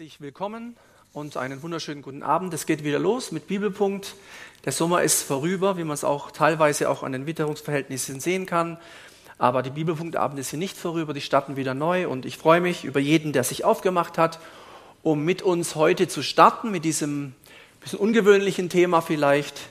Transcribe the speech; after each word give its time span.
Herzlich 0.00 0.22
willkommen 0.22 0.78
und 1.12 1.36
einen 1.36 1.62
wunderschönen 1.62 2.00
guten 2.00 2.22
Abend. 2.22 2.54
Es 2.54 2.64
geht 2.64 2.84
wieder 2.84 2.98
los 2.98 3.32
mit 3.32 3.46
Bibelpunkt. 3.48 4.14
Der 4.64 4.72
Sommer 4.72 5.02
ist 5.02 5.22
vorüber, 5.22 5.76
wie 5.76 5.84
man 5.84 5.92
es 5.92 6.04
auch 6.04 6.30
teilweise 6.30 6.88
auch 6.88 7.02
an 7.02 7.12
den 7.12 7.26
Witterungsverhältnissen 7.26 8.18
sehen 8.18 8.46
kann. 8.46 8.78
Aber 9.36 9.62
die 9.62 9.68
Bibelpunktabende 9.68 10.42
sind 10.42 10.60
nicht 10.60 10.78
vorüber, 10.78 11.12
die 11.12 11.20
starten 11.20 11.56
wieder 11.56 11.74
neu 11.74 12.08
und 12.08 12.24
ich 12.24 12.38
freue 12.38 12.62
mich 12.62 12.86
über 12.86 12.98
jeden, 12.98 13.34
der 13.34 13.44
sich 13.44 13.66
aufgemacht 13.66 14.16
hat, 14.16 14.40
um 15.02 15.22
mit 15.22 15.42
uns 15.42 15.74
heute 15.74 16.08
zu 16.08 16.22
starten 16.22 16.70
mit 16.70 16.86
diesem 16.86 17.34
bisschen 17.82 17.98
ungewöhnlichen 17.98 18.70
Thema 18.70 19.02
vielleicht. 19.02 19.68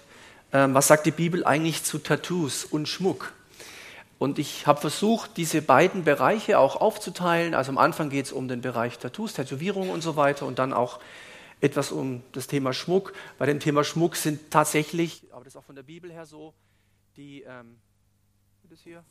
Ähm, 0.54 0.76
was 0.76 0.86
sagt 0.86 1.08
die 1.08 1.12
Bibel 1.12 1.44
eigentlich 1.44 1.84
zu 1.84 1.98
Tattoos 1.98 2.66
und 2.66 2.88
Schmuck? 2.88 3.34
Und 4.20 4.38
ich 4.38 4.68
habe 4.68 4.82
versucht, 4.82 5.38
diese 5.38 5.62
beiden 5.62 6.04
Bereiche 6.04 6.60
auch 6.60 6.76
aufzuteilen. 6.76 7.54
Also 7.54 7.72
am 7.72 7.78
Anfang 7.78 8.10
geht 8.10 8.26
es 8.26 8.32
um 8.34 8.50
den 8.50 8.60
Bereich 8.60 9.00
Tattoos, 9.00 9.34
Tätowierungen 9.34 9.90
und 9.90 10.02
so 10.02 10.18
weiter 10.18 10.46
und 10.46 10.60
dann 10.60 10.74
auch 10.74 11.00
etwas 11.62 11.92
um 11.92 12.22
das 12.34 12.48
Thema 12.48 12.74
Schmuck. 12.74 13.14
Bei 13.38 13.46
dem 13.46 13.62
Thema 13.62 13.84
Schmuck 13.86 14.18
sind 14.18 14.52
tatsächlich, 14.52 15.24
aber 15.32 15.46
das 15.46 15.54
ist 15.54 15.58
auch 15.58 15.64
von 15.64 15.76
der 15.76 15.84
Bibel 15.84 16.12
her 16.12 16.26
so, 16.26 16.54
die, 17.16 17.44
ähm, 17.44 17.78
das 18.70 18.82
hier? 18.82 19.04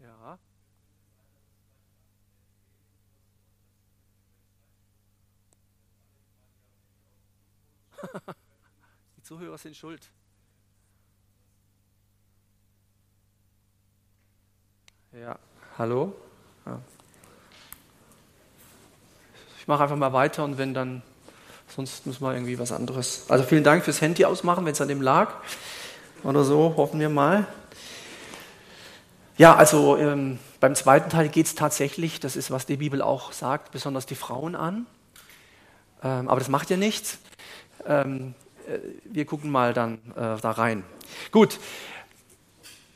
Ja. 0.00 0.38
Die 9.16 9.22
Zuhörer 9.22 9.58
sind 9.58 9.76
schuld. 9.76 10.08
Ja, 15.12 15.38
hallo? 15.78 16.14
Ja. 16.64 16.80
Ich 19.58 19.68
mache 19.68 19.82
einfach 19.82 19.96
mal 19.96 20.12
weiter 20.12 20.42
und 20.44 20.58
wenn 20.58 20.74
dann, 20.74 21.02
sonst 21.68 22.06
muss 22.06 22.20
man 22.20 22.34
irgendwie 22.34 22.58
was 22.58 22.72
anderes. 22.72 23.26
Also 23.28 23.44
vielen 23.44 23.62
Dank 23.62 23.84
fürs 23.84 24.00
Handy 24.00 24.24
ausmachen, 24.24 24.64
wenn 24.64 24.72
es 24.72 24.80
an 24.80 24.88
dem 24.88 25.02
lag 25.02 25.34
oder 26.22 26.44
so, 26.44 26.74
hoffen 26.76 26.98
wir 26.98 27.10
mal. 27.10 27.46
Ja, 29.36 29.54
also 29.54 29.96
ähm, 29.96 30.38
beim 30.60 30.74
zweiten 30.74 31.10
Teil 31.10 31.28
geht 31.28 31.46
es 31.46 31.54
tatsächlich, 31.54 32.20
das 32.20 32.36
ist, 32.36 32.50
was 32.50 32.66
die 32.66 32.76
Bibel 32.76 33.02
auch 33.02 33.32
sagt, 33.32 33.72
besonders 33.72 34.06
die 34.06 34.14
Frauen 34.14 34.54
an. 34.54 34.86
Ähm, 36.02 36.28
aber 36.28 36.38
das 36.38 36.48
macht 36.48 36.70
ja 36.70 36.76
nichts. 36.76 37.18
Ähm, 37.86 38.34
äh, 38.66 38.78
wir 39.04 39.24
gucken 39.24 39.50
mal 39.50 39.72
dann 39.72 39.98
äh, 40.16 40.40
da 40.40 40.50
rein. 40.52 40.84
Gut, 41.30 41.58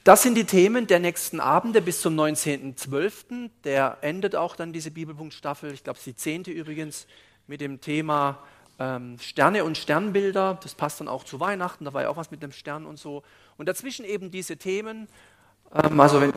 das 0.06 0.22
sind 0.22 0.36
die 0.36 0.44
Themen 0.44 0.86
der 0.86 1.00
nächsten 1.00 1.40
Abende 1.40 1.82
bis 1.82 2.00
zum 2.00 2.14
19.12. 2.14 3.50
Der 3.64 3.98
endet 4.02 4.36
auch 4.36 4.54
dann 4.54 4.72
diese 4.72 4.92
Bibelpunktstaffel, 4.92 5.72
ich 5.72 5.82
glaube, 5.82 5.98
es 5.98 6.06
ist 6.06 6.06
die 6.06 6.16
zehnte 6.16 6.50
übrigens, 6.52 7.08
mit 7.48 7.60
dem 7.60 7.80
Thema 7.80 8.38
ähm, 8.78 9.18
Sterne 9.18 9.64
und 9.64 9.76
Sternbilder. 9.76 10.58
Das 10.62 10.74
passt 10.74 11.00
dann 11.00 11.08
auch 11.08 11.24
zu 11.24 11.40
Weihnachten, 11.40 11.84
da 11.84 11.92
war 11.92 12.02
ja 12.02 12.08
auch 12.08 12.16
was 12.16 12.30
mit 12.30 12.42
dem 12.42 12.52
Stern 12.52 12.86
und 12.86 12.98
so. 12.98 13.24
Und 13.56 13.68
dazwischen 13.68 14.04
eben 14.04 14.30
diese 14.30 14.56
Themen. 14.56 15.08
Ähm, 15.74 15.98
also, 15.98 16.20
wenn, 16.20 16.32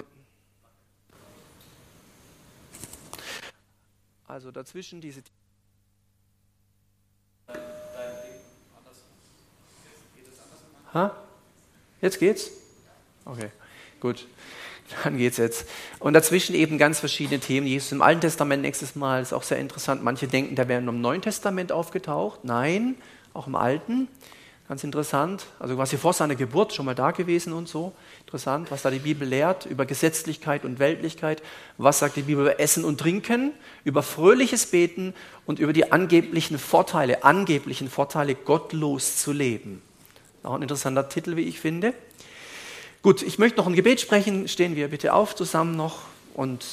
also 4.27 4.51
dazwischen 4.51 5.01
diese 5.01 5.21
Themen. 5.21 5.38
Ha? 10.99 11.15
Jetzt 12.01 12.19
geht's? 12.19 12.51
Okay, 13.25 13.49
gut. 14.01 14.27
Dann 15.03 15.17
geht's 15.17 15.37
jetzt. 15.37 15.65
Und 15.99 16.13
dazwischen 16.13 16.55
eben 16.55 16.77
ganz 16.77 16.99
verschiedene 16.99 17.39
Themen. 17.39 17.67
Jesus 17.67 17.91
im 17.91 18.01
Alten 18.01 18.21
Testament 18.21 18.63
nächstes 18.63 18.95
Mal 18.95 19.21
ist 19.21 19.33
auch 19.33 19.43
sehr 19.43 19.59
interessant. 19.59 20.03
Manche 20.03 20.27
denken, 20.27 20.55
der 20.55 20.67
wäre 20.67 20.81
nur 20.81 20.93
im 20.93 21.01
Neuen 21.01 21.21
Testament 21.21 21.71
aufgetaucht. 21.71 22.43
Nein, 22.43 22.95
auch 23.33 23.47
im 23.47 23.55
Alten. 23.55 24.07
Ganz 24.67 24.83
interessant. 24.83 25.45
Also 25.59 25.75
quasi 25.75 25.97
vor 25.97 26.13
seiner 26.13 26.35
Geburt 26.35 26.73
schon 26.73 26.85
mal 26.85 26.95
da 26.95 27.11
gewesen 27.11 27.53
und 27.53 27.67
so. 27.67 27.93
Interessant, 28.25 28.71
was 28.71 28.81
da 28.81 28.91
die 28.91 28.99
Bibel 28.99 29.27
lehrt 29.27 29.65
über 29.65 29.85
Gesetzlichkeit 29.85 30.65
und 30.65 30.79
Weltlichkeit. 30.79 31.41
Was 31.77 31.99
sagt 31.99 32.17
die 32.17 32.23
Bibel 32.23 32.43
über 32.43 32.59
Essen 32.59 32.83
und 32.83 32.99
Trinken, 32.99 33.51
über 33.83 34.03
fröhliches 34.03 34.67
Beten 34.67 35.13
und 35.45 35.59
über 35.59 35.73
die 35.73 35.91
angeblichen 35.91 36.59
Vorteile, 36.59 37.23
angeblichen 37.23 37.89
Vorteile, 37.89 38.35
gottlos 38.35 39.17
zu 39.17 39.31
leben. 39.31 39.81
Auch 40.43 40.53
ein 40.53 40.61
interessanter 40.61 41.09
Titel, 41.09 41.35
wie 41.35 41.43
ich 41.43 41.59
finde. 41.59 41.93
Gut, 43.01 43.21
ich 43.21 43.39
möchte 43.39 43.57
noch 43.57 43.67
ein 43.67 43.75
Gebet 43.75 43.99
sprechen. 43.99 44.47
Stehen 44.47 44.75
wir 44.75 44.87
bitte 44.87 45.13
auf 45.13 45.35
zusammen 45.35 45.75
noch 45.75 46.03
und 46.33 46.65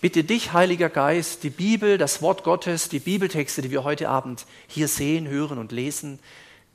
bitte 0.00 0.22
dich, 0.22 0.52
Heiliger 0.52 0.88
Geist, 0.88 1.42
die 1.42 1.50
Bibel, 1.50 1.98
das 1.98 2.22
Wort 2.22 2.44
Gottes, 2.44 2.88
die 2.88 3.00
Bibeltexte, 3.00 3.62
die 3.62 3.72
wir 3.72 3.82
heute 3.82 4.08
Abend 4.08 4.46
hier 4.68 4.86
sehen, 4.86 5.26
hören 5.26 5.58
und 5.58 5.72
lesen, 5.72 6.20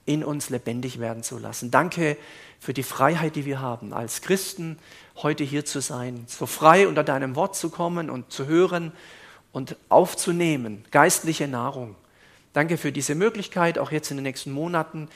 in 0.05 0.25
uns 0.25 0.49
lebendig 0.49 0.99
werden 0.99 1.23
zu 1.23 1.37
lassen. 1.37 1.71
Danke 1.71 2.17
für 2.59 2.73
die 2.73 2.83
Freiheit, 2.83 3.37
die 3.37 3.45
wir 3.45 3.61
haben, 3.61 3.93
als 3.93 4.21
Christen 4.21 4.79
heute 5.15 5.45
hier 5.45 5.63
zu 5.63 5.79
sein, 5.79 6.25
so 6.27 6.45
frei 6.45 6.87
unter 6.87 7.03
deinem 7.03 7.35
Wort 7.35 7.55
zu 7.55 7.69
kommen 7.69 8.09
und 8.09 8.31
zu 8.31 8.45
hören 8.45 8.91
und 9.53 9.77
aufzunehmen, 9.87 10.83
geistliche 10.91 11.47
Nahrung. 11.47 11.95
Danke 12.53 12.77
für 12.77 12.91
diese 12.91 13.15
Möglichkeit, 13.15 13.77
auch 13.77 13.91
jetzt 13.91 14.09
in 14.09 14.17
den 14.17 14.23
nächsten 14.23 14.51
Monaten 14.51 15.09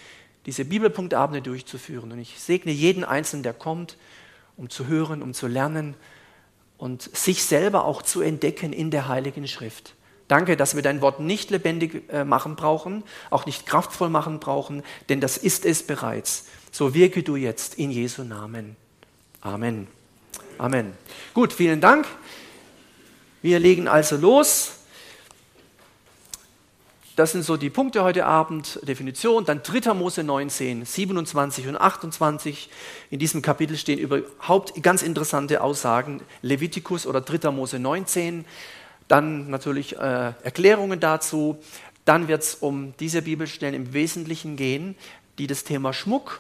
diese 0.46 0.66
Bibelpunktabende 0.66 1.42
durchzuführen. 1.42 2.12
Und 2.12 2.20
ich 2.20 2.40
segne 2.40 2.72
jeden 2.72 3.04
Einzelnen, 3.04 3.44
der 3.44 3.54
kommt, 3.54 3.98
um 4.58 4.70
zu 4.70 4.88
hören, 4.88 5.22
um 5.22 5.34
zu 5.34 5.48
lernen 5.48 5.96
und 6.78 7.16
sich 7.16 7.44
selber 7.44 7.86
auch 7.86 8.02
zu 8.02 8.22
entdecken 8.22 8.74
in 8.74 8.92
der 8.92 9.08
Heiligen 9.08 9.48
Schrift. 9.48 9.94
Danke, 10.28 10.56
dass 10.56 10.76
wir 10.76 10.82
dein 10.82 11.02
Wort 11.02 11.20
nicht 11.20 11.52
lebendig 11.52 12.10
äh, 12.10 12.24
machen 12.24 12.56
brauchen, 12.56 13.04
auch 13.30 13.46
nicht 13.46 13.66
kraftvoll 13.66 14.10
machen 14.10 14.40
brauchen, 14.40 14.82
denn 15.10 15.20
das 15.20 15.38
ist 15.38 15.66
es 15.66 15.84
bereits. 15.84 16.46
So 16.72 16.94
wirke 16.94 17.22
du 17.22 17.36
jetzt 17.36 17.76
in 17.76 17.92
Jesu 17.92 18.24
Namen. 18.24 18.78
Amen. 19.42 19.88
Amen. 20.58 20.94
Gut, 21.34 21.52
vielen 21.52 21.82
Dank. 21.82 22.08
Wir 23.42 23.60
legen 23.60 23.88
also 23.88 24.16
los. 24.16 24.81
Das 27.18 27.34
sind 27.34 27.44
so 27.44 27.58
die 27.58 27.70
Punkte 27.70 28.04
heute 28.04 28.26
Abend, 28.26 28.80
Definition. 28.84 29.44
Dann 29.44 29.64
3. 29.64 29.94
Mose 29.94 30.24
19, 30.24 30.86
27 30.86 31.68
und 31.68 31.76
28. 31.76 32.70
In 33.10 33.20
diesem 33.20 33.42
Kapitel 33.42 33.76
stehen 33.76 34.00
überhaupt 34.00 34.82
ganz 34.82 35.02
interessante 35.02 35.62
Aussagen. 35.62 36.22
Levitikus 36.42 37.06
oder 37.06 37.20
3. 37.20 37.52
Mose 37.52 37.80
19. 37.80 38.46
Dann 39.10 39.50
natürlich 39.50 39.98
äh, 39.98 40.34
Erklärungen 40.44 41.02
dazu. 41.02 41.58
Dann 42.06 42.30
wird 42.30 42.44
es 42.44 42.56
um 42.56 42.94
diese 43.02 43.22
Bibelstellen 43.22 43.76
im 43.76 43.92
Wesentlichen 43.92 44.56
gehen, 44.56 44.96
die 45.38 45.48
das 45.48 45.66
Thema 45.66 45.92
Schmuck 45.92 46.40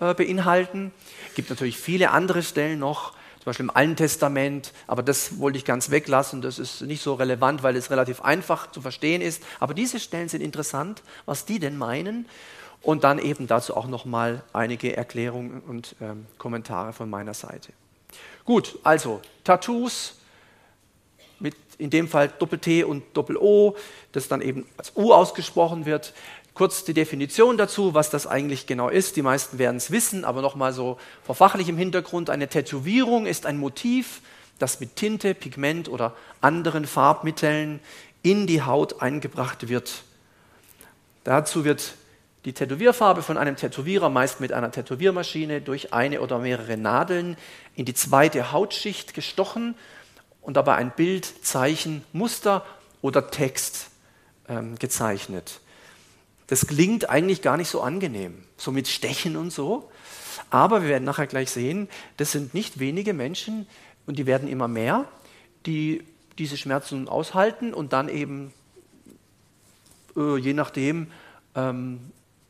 äh, 0.00 0.12
beinhalten. 0.12 0.92
Es 1.30 1.34
gibt 1.34 1.48
natürlich 1.48 1.78
viele 1.78 2.10
andere 2.10 2.42
Stellen 2.42 2.78
noch 2.78 3.14
zum 3.40 3.46
Beispiel 3.46 3.64
im 3.64 3.74
Alten 3.74 3.96
Testament, 3.96 4.72
aber 4.86 5.02
das 5.02 5.38
wollte 5.38 5.56
ich 5.56 5.64
ganz 5.64 5.90
weglassen, 5.90 6.42
das 6.42 6.58
ist 6.58 6.82
nicht 6.82 7.02
so 7.02 7.14
relevant, 7.14 7.62
weil 7.62 7.74
es 7.74 7.90
relativ 7.90 8.20
einfach 8.20 8.70
zu 8.70 8.82
verstehen 8.82 9.22
ist. 9.22 9.42
Aber 9.60 9.72
diese 9.72 9.98
Stellen 9.98 10.28
sind 10.28 10.42
interessant, 10.42 11.02
was 11.24 11.46
die 11.46 11.58
denn 11.58 11.76
meinen. 11.76 12.26
Und 12.82 13.04
dann 13.04 13.18
eben 13.18 13.46
dazu 13.46 13.76
auch 13.76 13.86
nochmal 13.86 14.42
einige 14.54 14.96
Erklärungen 14.96 15.60
und 15.60 15.96
ähm, 16.00 16.26
Kommentare 16.38 16.94
von 16.94 17.10
meiner 17.10 17.34
Seite. 17.34 17.72
Gut, 18.46 18.78
also 18.84 19.20
Tattoos, 19.44 20.14
mit 21.38 21.54
in 21.78 21.90
dem 21.90 22.08
Fall 22.08 22.28
Doppel-T 22.28 22.84
und 22.84 23.04
Doppel-O, 23.14 23.76
das 24.12 24.28
dann 24.28 24.40
eben 24.40 24.66
als 24.76 24.92
U 24.96 25.12
ausgesprochen 25.12 25.86
wird. 25.86 26.14
Kurz 26.54 26.84
die 26.84 26.94
Definition 26.94 27.56
dazu, 27.56 27.94
was 27.94 28.10
das 28.10 28.26
eigentlich 28.26 28.66
genau 28.66 28.88
ist. 28.88 29.16
Die 29.16 29.22
meisten 29.22 29.58
werden 29.58 29.76
es 29.76 29.90
wissen, 29.90 30.24
aber 30.24 30.42
nochmal 30.42 30.72
so 30.72 30.98
vor 31.22 31.34
fachlichem 31.34 31.76
Hintergrund. 31.76 32.28
Eine 32.28 32.48
Tätowierung 32.48 33.26
ist 33.26 33.46
ein 33.46 33.58
Motiv, 33.58 34.20
das 34.58 34.80
mit 34.80 34.96
Tinte, 34.96 35.34
Pigment 35.34 35.88
oder 35.88 36.14
anderen 36.40 36.86
Farbmitteln 36.86 37.80
in 38.22 38.46
die 38.46 38.62
Haut 38.62 39.00
eingebracht 39.00 39.68
wird. 39.68 40.02
Dazu 41.24 41.64
wird 41.64 41.94
die 42.44 42.52
Tätowierfarbe 42.52 43.22
von 43.22 43.36
einem 43.36 43.56
Tätowierer 43.56 44.08
meist 44.08 44.40
mit 44.40 44.52
einer 44.52 44.70
Tätowiermaschine 44.70 45.60
durch 45.60 45.92
eine 45.92 46.20
oder 46.20 46.38
mehrere 46.38 46.76
Nadeln 46.76 47.36
in 47.74 47.84
die 47.84 47.94
zweite 47.94 48.52
Hautschicht 48.52 49.14
gestochen 49.14 49.74
und 50.40 50.56
dabei 50.56 50.76
ein 50.76 50.90
Bild, 50.90 51.26
Zeichen, 51.44 52.02
Muster 52.12 52.64
oder 53.02 53.30
Text 53.30 53.90
ähm, 54.48 54.78
gezeichnet. 54.78 55.60
Das 56.50 56.66
klingt 56.66 57.08
eigentlich 57.08 57.42
gar 57.42 57.56
nicht 57.56 57.68
so 57.68 57.80
angenehm, 57.80 58.34
so 58.56 58.72
mit 58.72 58.88
Stechen 58.88 59.36
und 59.36 59.52
so. 59.52 59.88
Aber 60.50 60.82
wir 60.82 60.88
werden 60.88 61.04
nachher 61.04 61.28
gleich 61.28 61.48
sehen, 61.48 61.88
das 62.16 62.32
sind 62.32 62.54
nicht 62.54 62.80
wenige 62.80 63.14
Menschen 63.14 63.68
und 64.06 64.18
die 64.18 64.26
werden 64.26 64.48
immer 64.48 64.66
mehr, 64.66 65.04
die 65.64 66.02
diese 66.38 66.56
Schmerzen 66.56 67.06
aushalten 67.06 67.72
und 67.72 67.92
dann 67.92 68.08
eben, 68.08 68.52
äh, 70.16 70.38
je 70.38 70.52
nachdem, 70.52 71.06
ähm, 71.54 72.00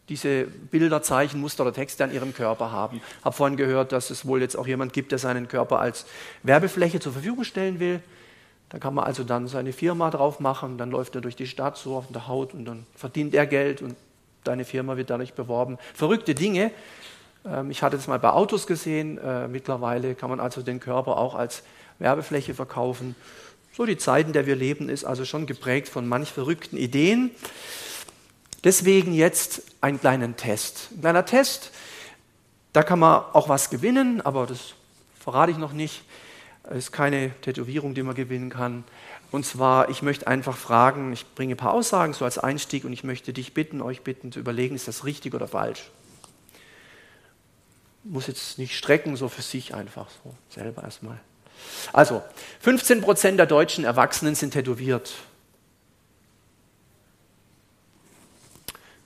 diese 0.08 0.44
Bilder, 0.44 1.02
Zeichen, 1.02 1.38
Muster 1.38 1.64
oder 1.64 1.75
Texte 1.75 2.02
an 2.02 2.11
ihrem 2.11 2.32
Körper 2.32 2.73
haben. 2.73 3.02
Habe 3.23 3.37
vorhin 3.37 3.58
gehört, 3.58 3.93
dass 3.93 4.08
es 4.08 4.25
wohl 4.25 4.41
jetzt 4.41 4.56
auch 4.56 4.67
jemand 4.67 4.94
gibt, 4.94 5.12
der 5.12 5.19
seinen 5.19 5.47
Körper 5.47 5.79
als 5.79 6.06
Werbefläche 6.43 7.00
zur 7.00 7.12
Verfügung 7.12 7.44
stellen 7.44 7.81
will. 7.81 8.00
Da 8.70 8.78
kann 8.78 8.94
man 8.94 9.05
also 9.05 9.25
dann 9.25 9.49
seine 9.49 9.72
Firma 9.72 10.11
drauf 10.11 10.40
machen, 10.40 10.78
dann 10.78 10.90
läuft 10.90 11.14
er 11.17 11.20
durch 11.20 11.37
die 11.37 11.46
Stadt 11.46 11.76
so 11.76 11.96
auf 11.96 12.06
der 12.11 12.28
Haut 12.28 12.55
und 12.55 12.64
dann 12.64 12.87
verdient 12.94 13.34
er 13.34 13.46
Geld 13.46 13.82
und 13.82 13.96
deine 14.44 14.64
Firma 14.64 14.96
wird 14.96 15.11
dadurch 15.11 15.34
beworben. 15.34 15.76
Verrückte 15.93 16.34
Dinge. 16.34 16.70
Ähm, 17.44 17.70
ich 17.70 17.82
hatte 17.82 17.96
das 17.96 18.06
mal 18.06 18.19
bei 18.19 18.31
Autos 18.31 18.67
gesehen. 18.67 19.19
Äh, 19.19 19.49
mittlerweile 19.49 20.14
kann 20.14 20.31
man 20.31 20.40
also 20.40 20.62
den 20.62 20.78
Körper 20.78 21.19
auch 21.19 21.34
als 21.34 21.62
Werbefläche 21.99 22.55
verkaufen. 22.55 23.17
So 23.76 23.87
die 23.87 23.99
Zeit, 23.99 24.26
in 24.26 24.32
der 24.32 24.46
wir 24.46 24.56
leben, 24.56 24.88
ist 24.88 25.05
also 25.05 25.25
schon 25.25 25.46
geprägt 25.46 25.88
von 25.88 26.06
manch 26.06 26.32
verrückten 26.32 26.76
Ideen. 26.76 27.31
Deswegen 28.62 29.12
jetzt 29.14 29.62
einen 29.81 29.99
kleinen 29.99 30.37
Test. 30.37 30.90
Ein 30.93 31.00
kleiner 31.00 31.25
Test, 31.25 31.73
da 32.73 32.82
kann 32.82 32.99
man 32.99 33.23
auch 33.32 33.49
was 33.49 33.70
gewinnen, 33.70 34.20
aber 34.20 34.46
das 34.46 34.75
verrate 35.19 35.50
ich 35.50 35.58
noch 35.58 35.73
nicht. 35.73 36.05
Es 36.70 36.84
ist 36.84 36.93
keine 36.93 37.32
Tätowierung, 37.40 37.94
die 37.94 38.05
man 38.05 38.14
gewinnen 38.14 38.49
kann. 38.49 38.84
Und 39.32 39.44
zwar, 39.44 39.88
ich 39.88 40.02
möchte 40.02 40.28
einfach 40.28 40.56
fragen, 40.56 41.12
ich 41.12 41.26
bringe 41.34 41.55
ein 41.55 41.56
paar 41.56 41.72
Aussagen 41.72 42.12
so 42.12 42.25
als 42.25 42.38
Einstieg 42.38 42.84
und 42.84 42.93
ich 42.93 43.02
möchte 43.02 43.32
dich 43.32 43.55
bitten, 43.55 43.82
euch 43.82 44.02
bitten 44.02 44.31
zu 44.31 44.38
überlegen, 44.38 44.76
ist 44.76 44.87
das 44.87 45.05
richtig 45.05 45.34
oder 45.34 45.49
falsch? 45.49 45.90
Muss 48.05 48.28
jetzt 48.28 48.58
nicht 48.58 48.78
strecken, 48.78 49.17
so 49.17 49.28
für 49.28 49.43
sich 49.43 49.75
einfach 49.75 50.06
so, 50.22 50.32
selber 50.49 50.84
erstmal. 50.84 51.19
Also, 51.93 52.22
15 52.61 53.00
Prozent 53.00 53.38
der 53.40 53.46
deutschen 53.46 53.84
Erwachsenen 53.84 54.37
sind 54.37 54.52
tätowiert. 54.52 55.12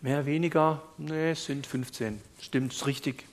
Mehr, 0.03 0.27
weniger? 0.27 0.83
Es 1.09 1.47
sind 1.47 1.67
15. 1.67 2.21
Stimmt, 2.43 2.75
ist 2.75 2.87
richtig. 2.87 3.25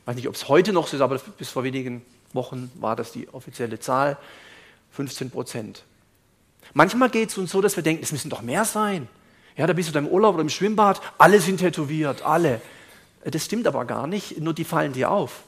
Ich 0.00 0.06
weiß 0.06 0.16
nicht, 0.16 0.26
ob 0.26 0.34
es 0.34 0.48
heute 0.48 0.72
noch 0.72 0.88
so 0.88 0.96
ist, 0.96 1.02
aber 1.02 1.18
bis 1.38 1.50
vor 1.50 1.62
wenigen 1.62 2.04
Wochen 2.34 2.70
war 2.74 2.96
das 2.96 3.12
die 3.12 3.28
offizielle 3.32 3.80
Zahl. 3.80 4.18
15 4.92 5.30
Prozent. 5.30 5.84
Manchmal 6.72 7.10
geht 7.10 7.30
es 7.30 7.38
uns 7.38 7.50
so, 7.50 7.60
dass 7.60 7.76
wir 7.76 7.82
denken, 7.82 8.02
es 8.02 8.12
müssen 8.12 8.30
doch 8.30 8.42
mehr 8.42 8.64
sein. 8.64 9.08
Ja, 9.56 9.66
da 9.66 9.72
bist 9.72 9.88
du 9.88 9.92
da 9.92 10.00
im 10.00 10.08
Urlaub 10.08 10.34
oder 10.34 10.42
im 10.42 10.48
Schwimmbad, 10.48 11.00
alle 11.18 11.40
sind 11.40 11.58
tätowiert, 11.58 12.22
alle. 12.22 12.60
Das 13.24 13.44
stimmt 13.44 13.66
aber 13.66 13.84
gar 13.84 14.06
nicht, 14.06 14.38
nur 14.40 14.54
die 14.54 14.64
fallen 14.64 14.92
dir 14.92 15.10
auf. 15.10 15.42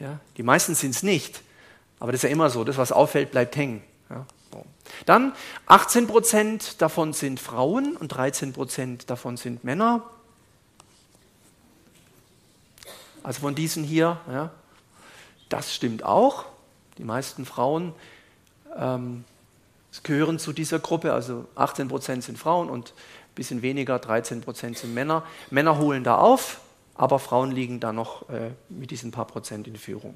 Ja, 0.00 0.18
die 0.36 0.42
meisten 0.42 0.74
sind 0.74 0.90
es 0.90 1.02
nicht. 1.02 1.42
Aber 2.00 2.12
das 2.12 2.20
ist 2.20 2.24
ja 2.24 2.30
immer 2.30 2.50
so, 2.50 2.64
das, 2.64 2.78
was 2.78 2.92
auffällt, 2.92 3.30
bleibt 3.30 3.56
hängen. 3.56 3.82
Ja. 4.10 4.26
Dann 5.06 5.32
18 5.66 6.06
Prozent 6.06 6.82
davon 6.82 7.12
sind 7.12 7.40
Frauen 7.40 7.96
und 7.96 8.08
13 8.08 8.52
Prozent 8.52 9.08
davon 9.08 9.36
sind 9.36 9.64
Männer. 9.64 10.02
Also 13.22 13.40
von 13.40 13.54
diesen 13.54 13.84
hier, 13.84 14.20
ja, 14.28 14.50
das 15.52 15.74
stimmt 15.74 16.04
auch. 16.04 16.46
Die 16.98 17.04
meisten 17.04 17.44
Frauen 17.44 17.92
ähm, 18.76 19.24
gehören 20.02 20.38
zu 20.38 20.52
dieser 20.52 20.78
Gruppe, 20.78 21.12
also 21.12 21.46
18 21.54 21.88
Prozent 21.88 22.24
sind 22.24 22.38
Frauen 22.38 22.70
und 22.70 22.90
ein 22.90 23.34
bisschen 23.34 23.62
weniger, 23.62 23.98
13 23.98 24.40
Prozent 24.40 24.78
sind 24.78 24.94
Männer. 24.94 25.24
Männer 25.50 25.78
holen 25.78 26.04
da 26.04 26.16
auf, 26.16 26.60
aber 26.94 27.18
Frauen 27.18 27.50
liegen 27.50 27.80
da 27.80 27.92
noch 27.92 28.28
äh, 28.30 28.50
mit 28.68 28.90
diesen 28.90 29.10
paar 29.10 29.26
Prozent 29.26 29.66
in 29.66 29.76
Führung. 29.76 30.14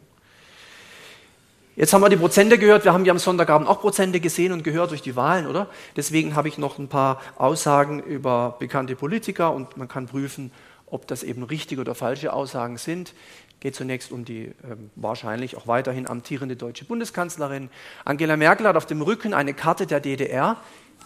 Jetzt 1.77 1.93
haben 1.93 2.01
wir 2.01 2.09
die 2.09 2.17
Prozente 2.17 2.59
gehört. 2.59 2.85
Wir 2.85 2.95
haben 2.95 3.05
ja 3.05 3.13
am 3.13 3.19
Sonntagabend 3.19 3.69
auch 3.69 3.83
Prozente 3.83 4.19
gesehen 4.19 4.53
und 4.53 4.65
gehört 4.65 4.93
durch 4.93 5.03
die 5.03 5.15
Wahlen, 5.15 5.47
oder? 5.47 5.69
Deswegen 5.95 6.35
habe 6.35 6.49
ich 6.49 6.57
noch 6.57 6.79
ein 6.79 6.89
paar 6.89 7.21
Aussagen 7.37 8.01
über 8.03 8.57
bekannte 8.59 8.97
Politiker 8.97 9.53
und 9.53 9.77
man 9.77 9.87
kann 9.87 10.07
prüfen, 10.07 10.53
ob 10.87 11.07
das 11.07 11.23
eben 11.23 11.43
richtige 11.43 11.83
oder 11.83 11.95
falsche 11.95 12.33
Aussagen 12.33 12.79
sind. 12.79 13.13
Geht 13.61 13.75
zunächst 13.75 14.13
um 14.13 14.25
die 14.25 14.47
äh, 14.47 14.55
wahrscheinlich 14.97 15.57
auch 15.57 15.67
weiterhin 15.67 16.09
amtierende 16.09 16.57
deutsche 16.57 16.85
Bundeskanzlerin. 16.85 17.71
Angela 18.05 18.37
Merkel 18.37 18.67
hat 18.69 18.77
auf 18.77 18.87
dem 18.87 19.03
Rücken 19.03 19.35
eine 19.35 19.55
Karte 19.55 19.87
der 19.87 20.01
DDR, 20.01 20.57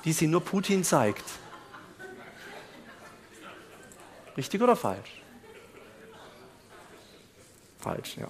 die 0.05 0.13
sie 0.13 0.27
nur 0.27 0.45
Putin 0.45 0.85
zeigt. 0.85 1.25
Richtig 4.37 4.63
oder 4.63 4.77
falsch? 4.77 5.23
Falsch, 7.79 8.17
ja. 8.17 8.29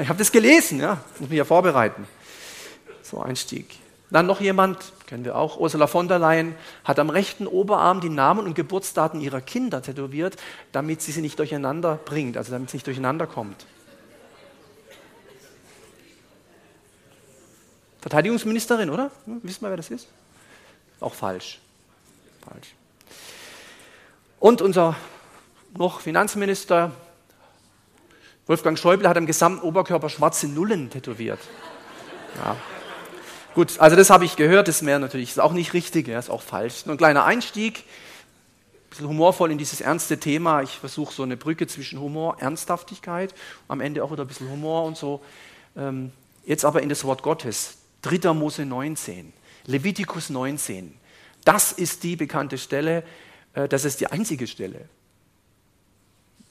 Ich 0.00 0.08
habe 0.08 0.18
das 0.18 0.32
gelesen, 0.32 0.80
ja, 0.80 1.02
muss 1.18 1.28
mich 1.28 1.38
ja 1.38 1.44
vorbereiten. 1.44 2.06
So 3.02 3.20
Einstieg. 3.20 3.78
Dann 4.10 4.26
noch 4.26 4.40
jemand, 4.40 4.92
kennen 5.06 5.24
wir 5.24 5.36
auch, 5.36 5.58
Ursula 5.58 5.88
von 5.88 6.06
der 6.06 6.18
Leyen, 6.18 6.54
hat 6.84 6.98
am 6.98 7.10
rechten 7.10 7.46
Oberarm 7.46 8.00
die 8.00 8.08
Namen 8.08 8.46
und 8.46 8.54
Geburtsdaten 8.54 9.20
ihrer 9.20 9.40
Kinder 9.40 9.82
tätowiert, 9.82 10.36
damit 10.70 11.02
sie 11.02 11.10
sie 11.10 11.22
nicht 11.22 11.38
durcheinander 11.38 11.98
bringt, 12.04 12.36
also 12.36 12.52
damit 12.52 12.70
sie 12.70 12.76
nicht 12.76 12.86
durcheinander 12.86 13.26
kommt. 13.26 13.66
Verteidigungsministerin, 18.00 18.90
oder? 18.90 19.10
Wissen 19.26 19.62
wir, 19.62 19.70
wer 19.70 19.76
das 19.76 19.90
ist? 19.90 20.06
Auch 21.00 21.14
falsch. 21.14 21.58
Falsch. 22.48 22.74
Und 24.38 24.62
unser 24.62 24.94
noch 25.76 26.00
Finanzminister 26.00 26.92
Wolfgang 28.46 28.78
Schäuble 28.78 29.08
hat 29.08 29.16
am 29.16 29.26
gesamten 29.26 29.66
Oberkörper 29.66 30.08
schwarze 30.08 30.46
Nullen 30.46 30.88
tätowiert. 30.88 31.40
Ja. 32.36 32.56
Gut, 33.56 33.80
also 33.80 33.96
das 33.96 34.10
habe 34.10 34.26
ich 34.26 34.36
gehört, 34.36 34.68
das 34.68 34.84
wäre 34.84 35.00
natürlich 35.00 35.30
ist 35.30 35.40
auch 35.40 35.54
nicht 35.54 35.72
richtig, 35.72 36.08
ja, 36.08 36.18
ist 36.18 36.28
auch 36.28 36.42
falsch. 36.42 36.84
Nur 36.84 36.94
ein 36.94 36.98
kleiner 36.98 37.24
Einstieg, 37.24 37.78
ein 37.78 38.90
bisschen 38.90 39.08
humorvoll 39.08 39.50
in 39.50 39.56
dieses 39.56 39.80
ernste 39.80 40.20
Thema. 40.20 40.60
Ich 40.60 40.72
versuche 40.72 41.14
so 41.14 41.22
eine 41.22 41.38
Brücke 41.38 41.66
zwischen 41.66 41.98
Humor, 41.98 42.36
Ernsthaftigkeit, 42.38 43.34
am 43.66 43.80
Ende 43.80 44.04
auch 44.04 44.12
wieder 44.12 44.24
ein 44.24 44.28
bisschen 44.28 44.50
Humor 44.50 44.84
und 44.84 44.98
so. 44.98 45.22
Ähm, 45.74 46.12
jetzt 46.44 46.66
aber 46.66 46.82
in 46.82 46.90
das 46.90 47.04
Wort 47.04 47.22
Gottes. 47.22 47.78
3. 48.02 48.34
Mose 48.34 48.66
19, 48.66 49.32
Levitikus 49.64 50.28
19. 50.28 50.92
Das 51.42 51.72
ist 51.72 52.02
die 52.02 52.16
bekannte 52.16 52.58
Stelle, 52.58 53.04
äh, 53.54 53.68
das 53.68 53.86
ist 53.86 54.02
die 54.02 54.08
einzige 54.08 54.48
Stelle, 54.48 54.86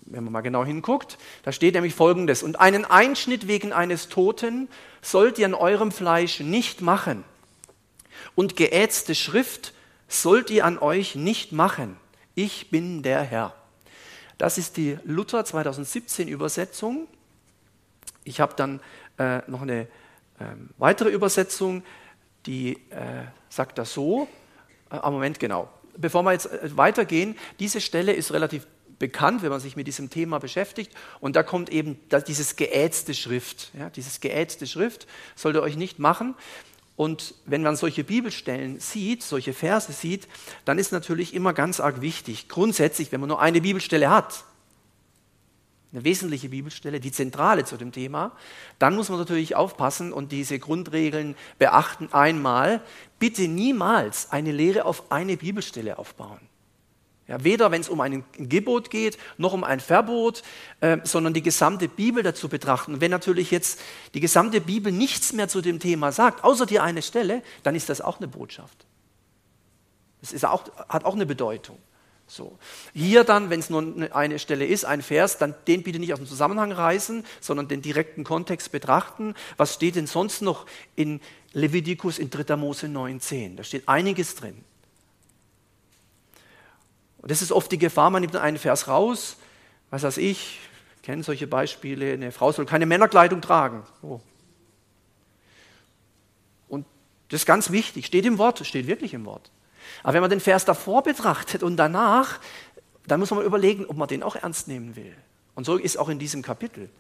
wenn 0.06 0.24
man 0.24 0.34
mal 0.34 0.42
genau 0.42 0.64
hinguckt, 0.64 1.18
da 1.44 1.52
steht 1.52 1.74
nämlich 1.74 1.96
folgendes, 1.96 2.44
und 2.44 2.60
einen 2.60 2.86
Einschnitt 2.86 3.48
wegen 3.48 3.74
eines 3.74 4.08
Toten 4.10 4.70
sollt 5.02 5.40
ihr 5.40 5.46
an 5.46 5.54
eurem 5.54 5.92
Fleisch 5.92 6.40
nicht 6.40 6.82
machen, 6.82 7.24
und 8.36 8.56
geätzte 8.56 9.16
Schrift 9.16 9.74
sollt 10.08 10.50
ihr 10.50 10.66
an 10.66 10.78
euch 10.78 11.16
nicht 11.16 11.52
machen. 11.52 11.98
Ich 12.36 12.70
bin 12.70 13.02
der 13.02 13.22
Herr. 13.22 13.56
Das 14.38 14.58
ist 14.58 14.78
die 14.78 14.98
Luther 15.06 15.46
2017 15.46 16.28
Übersetzung. 16.28 17.08
Ich 18.24 18.40
habe 18.40 18.54
dann 18.56 18.82
äh, 19.18 19.40
noch 19.50 19.62
eine 19.62 19.82
äh, 19.82 19.88
weitere 20.78 21.10
Übersetzung, 21.10 21.84
die 22.46 22.74
äh, 22.90 23.24
sagt 23.50 23.78
das 23.78 23.94
so. 23.94 24.28
Äh, 24.92 25.10
Moment 25.10 25.40
genau. 25.40 25.70
Bevor 25.98 26.24
wir 26.24 26.34
jetzt 26.34 26.48
äh, 26.48 26.76
weitergehen, 26.76 27.38
diese 27.60 27.80
Stelle 27.80 28.12
ist 28.12 28.34
relativ 28.34 28.68
bekannt, 29.00 29.42
wenn 29.42 29.50
man 29.50 29.60
sich 29.60 29.76
mit 29.76 29.88
diesem 29.88 30.10
Thema 30.10 30.40
beschäftigt. 30.40 30.94
Und 31.20 31.36
da 31.36 31.44
kommt 31.44 31.70
eben 31.70 32.00
dieses 32.28 32.56
geätzte 32.56 33.14
Schrift. 33.14 33.72
Ja, 33.78 33.90
dieses 33.90 34.20
geätzte 34.20 34.68
Schrift 34.68 35.08
sollt 35.36 35.56
ihr 35.56 35.62
euch 35.62 35.78
nicht 35.78 36.00
machen. 36.00 36.36
Und 36.96 37.36
wenn 37.46 37.62
man 37.62 37.76
solche 37.76 38.04
Bibelstellen 38.04 38.80
sieht, 38.80 39.22
solche 39.22 39.54
Verse 39.54 39.92
sieht, 39.92 40.28
dann 40.64 40.80
ist 40.80 40.92
natürlich 40.92 41.34
immer 41.34 41.54
ganz 41.54 41.80
arg 41.80 42.00
wichtig, 42.02 42.48
grundsätzlich, 42.48 43.12
wenn 43.12 43.20
man 43.20 43.28
nur 43.30 43.42
eine 43.42 43.60
Bibelstelle 43.60 44.10
hat, 44.10 44.46
eine 45.92 46.04
wesentliche 46.04 46.50
Bibelstelle, 46.50 47.00
die 47.00 47.12
zentrale 47.12 47.66
zu 47.66 47.78
dem 47.78 47.92
Thema, 47.92 48.32
dann 48.80 48.96
muss 48.96 49.10
man 49.10 49.18
natürlich 49.18 49.56
aufpassen 49.56 50.14
und 50.14 50.32
diese 50.32 50.60
Grundregeln 50.60 51.36
beachten. 51.58 52.10
Einmal, 52.12 52.82
bitte 53.20 53.48
niemals 53.48 54.32
eine 54.32 54.52
Lehre 54.52 54.86
auf 54.86 55.12
eine 55.12 55.38
Bibelstelle 55.38 55.98
aufbauen. 55.98 56.40
Ja, 57.28 57.44
weder 57.44 57.72
wenn 57.72 57.82
es 57.82 57.90
um 57.90 58.02
ein 58.02 58.24
Gebot 58.34 58.92
geht, 58.92 59.18
noch 59.38 59.54
um 59.54 59.64
ein 59.64 59.80
Verbot, 59.80 60.44
äh, 60.80 61.00
sondern 61.04 61.34
die 61.34 61.42
gesamte 61.42 61.88
Bibel 61.88 62.22
dazu 62.22 62.50
betrachten. 62.50 63.02
Wenn 63.02 63.10
natürlich 63.10 63.50
jetzt 63.50 63.82
die 64.14 64.20
gesamte 64.20 64.62
Bibel 64.62 64.92
nichts 64.92 65.34
mehr 65.34 65.48
zu 65.48 65.62
dem 65.62 65.80
Thema 65.80 66.12
sagt, 66.12 66.44
außer 66.44 66.68
die 66.68 66.80
eine 66.80 67.02
Stelle, 67.02 67.42
dann 67.64 67.74
ist 67.74 67.90
das 67.90 68.02
auch 68.02 68.20
eine 68.20 68.28
Botschaft. 68.28 68.86
Das 70.22 70.34
ist 70.34 70.46
auch, 70.46 70.66
hat 70.88 71.04
auch 71.04 71.16
eine 71.16 71.26
Bedeutung. 71.26 71.80
So. 72.28 72.58
Hier 72.94 73.24
dann, 73.24 73.50
wenn 73.50 73.60
es 73.60 73.70
nur 73.70 74.12
eine 74.16 74.40
Stelle 74.40 74.66
ist, 74.66 74.86
ein 74.86 75.02
Vers, 75.02 75.38
dann 75.38 75.56
den 75.68 75.84
bitte 75.84 76.00
nicht 76.00 76.14
aus 76.14 76.20
dem 76.20 76.28
Zusammenhang 76.28 76.72
reißen, 76.72 77.24
sondern 77.40 77.68
den 77.68 77.82
direkten 77.82 78.24
Kontext 78.24 78.72
betrachten. 78.72 79.36
Was 79.58 79.76
steht 79.76 79.96
denn 79.96 80.08
sonst 80.08 80.42
noch 80.42 80.66
in 80.96 81.22
Levitikus 81.54 82.20
in 82.20 82.30
3. 82.30 82.56
Mose 82.56 82.88
19? 82.88 83.58
Da 83.58 83.64
steht 83.64 83.88
einiges 83.88 84.36
drin. 84.36 84.64
Und 87.26 87.32
das 87.32 87.42
ist 87.42 87.52
oft 87.52 87.72
die 87.72 87.80
Gefahr, 87.80 88.12
man 88.12 88.22
nimmt 88.22 88.36
einen 88.36 88.60
Vers 88.60 88.88
raus, 88.88 89.38
was 89.90 90.04
weiß 90.04 90.18
ich, 90.18 90.60
kenne 91.02 91.24
solche 91.24 91.48
Beispiele, 91.48 92.14
eine 92.14 92.32
Frau 92.32 92.52
soll 92.52 92.68
keine 92.68 92.86
Männerkleidung 92.86 93.42
tragen. 93.42 93.82
Oh. 94.04 94.20
Und 96.68 96.86
das 97.30 97.42
ist 97.42 97.48
ganz 97.48 97.72
wichtig, 97.72 98.06
steht 98.06 98.28
im 98.28 98.38
Wort, 98.38 98.64
steht 98.64 98.86
wirklich 98.86 99.16
im 99.16 99.26
Wort. 99.26 99.50
Aber 100.04 100.14
wenn 100.14 100.22
man 100.22 100.30
den 100.30 100.40
Vers 100.40 100.66
davor 100.66 101.02
betrachtet 101.02 101.64
und 101.64 101.78
danach, 101.78 102.40
dann 103.08 103.20
muss 103.20 103.32
man 103.32 103.44
überlegen, 103.44 103.88
ob 103.88 103.98
man 103.98 104.08
den 104.08 104.22
auch 104.22 104.36
ernst 104.36 104.68
nehmen 104.68 104.96
will. 104.96 105.18
Und 105.56 105.66
so 105.66 105.78
ist 105.78 105.98
auch 105.98 106.10
in 106.10 106.20
diesem 106.20 106.44
Kapitel. 106.44 106.92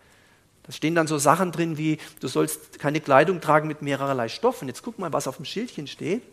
Da 0.63 0.71
stehen 0.71 0.95
dann 0.95 1.05
so 1.05 1.19
Sachen 1.19 1.51
drin 1.51 1.77
wie, 1.77 1.99
du 2.19 2.27
sollst 2.27 2.79
keine 2.79 2.99
Kleidung 2.99 3.41
tragen 3.41 3.67
mit 3.67 3.83
mehrerlei 3.83 4.27
Stoffen. 4.29 4.67
Jetzt 4.69 4.81
guck 4.81 4.97
mal, 4.97 5.13
was 5.13 5.27
auf 5.27 5.35
dem 5.35 5.45
Schildchen 5.45 5.85
steht. 5.85 6.23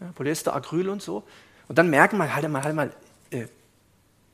Ja, 0.00 0.12
Polyester, 0.14 0.54
Acryl 0.54 0.90
und 0.90 1.00
so. 1.00 1.24
Und 1.68 1.78
dann 1.78 1.90
merken 1.90 2.18
wir, 2.18 2.34
halt 2.34 2.48
mal, 2.48 2.62
halt 2.62 2.74
mal, 2.74 2.92
äh, 3.30 3.46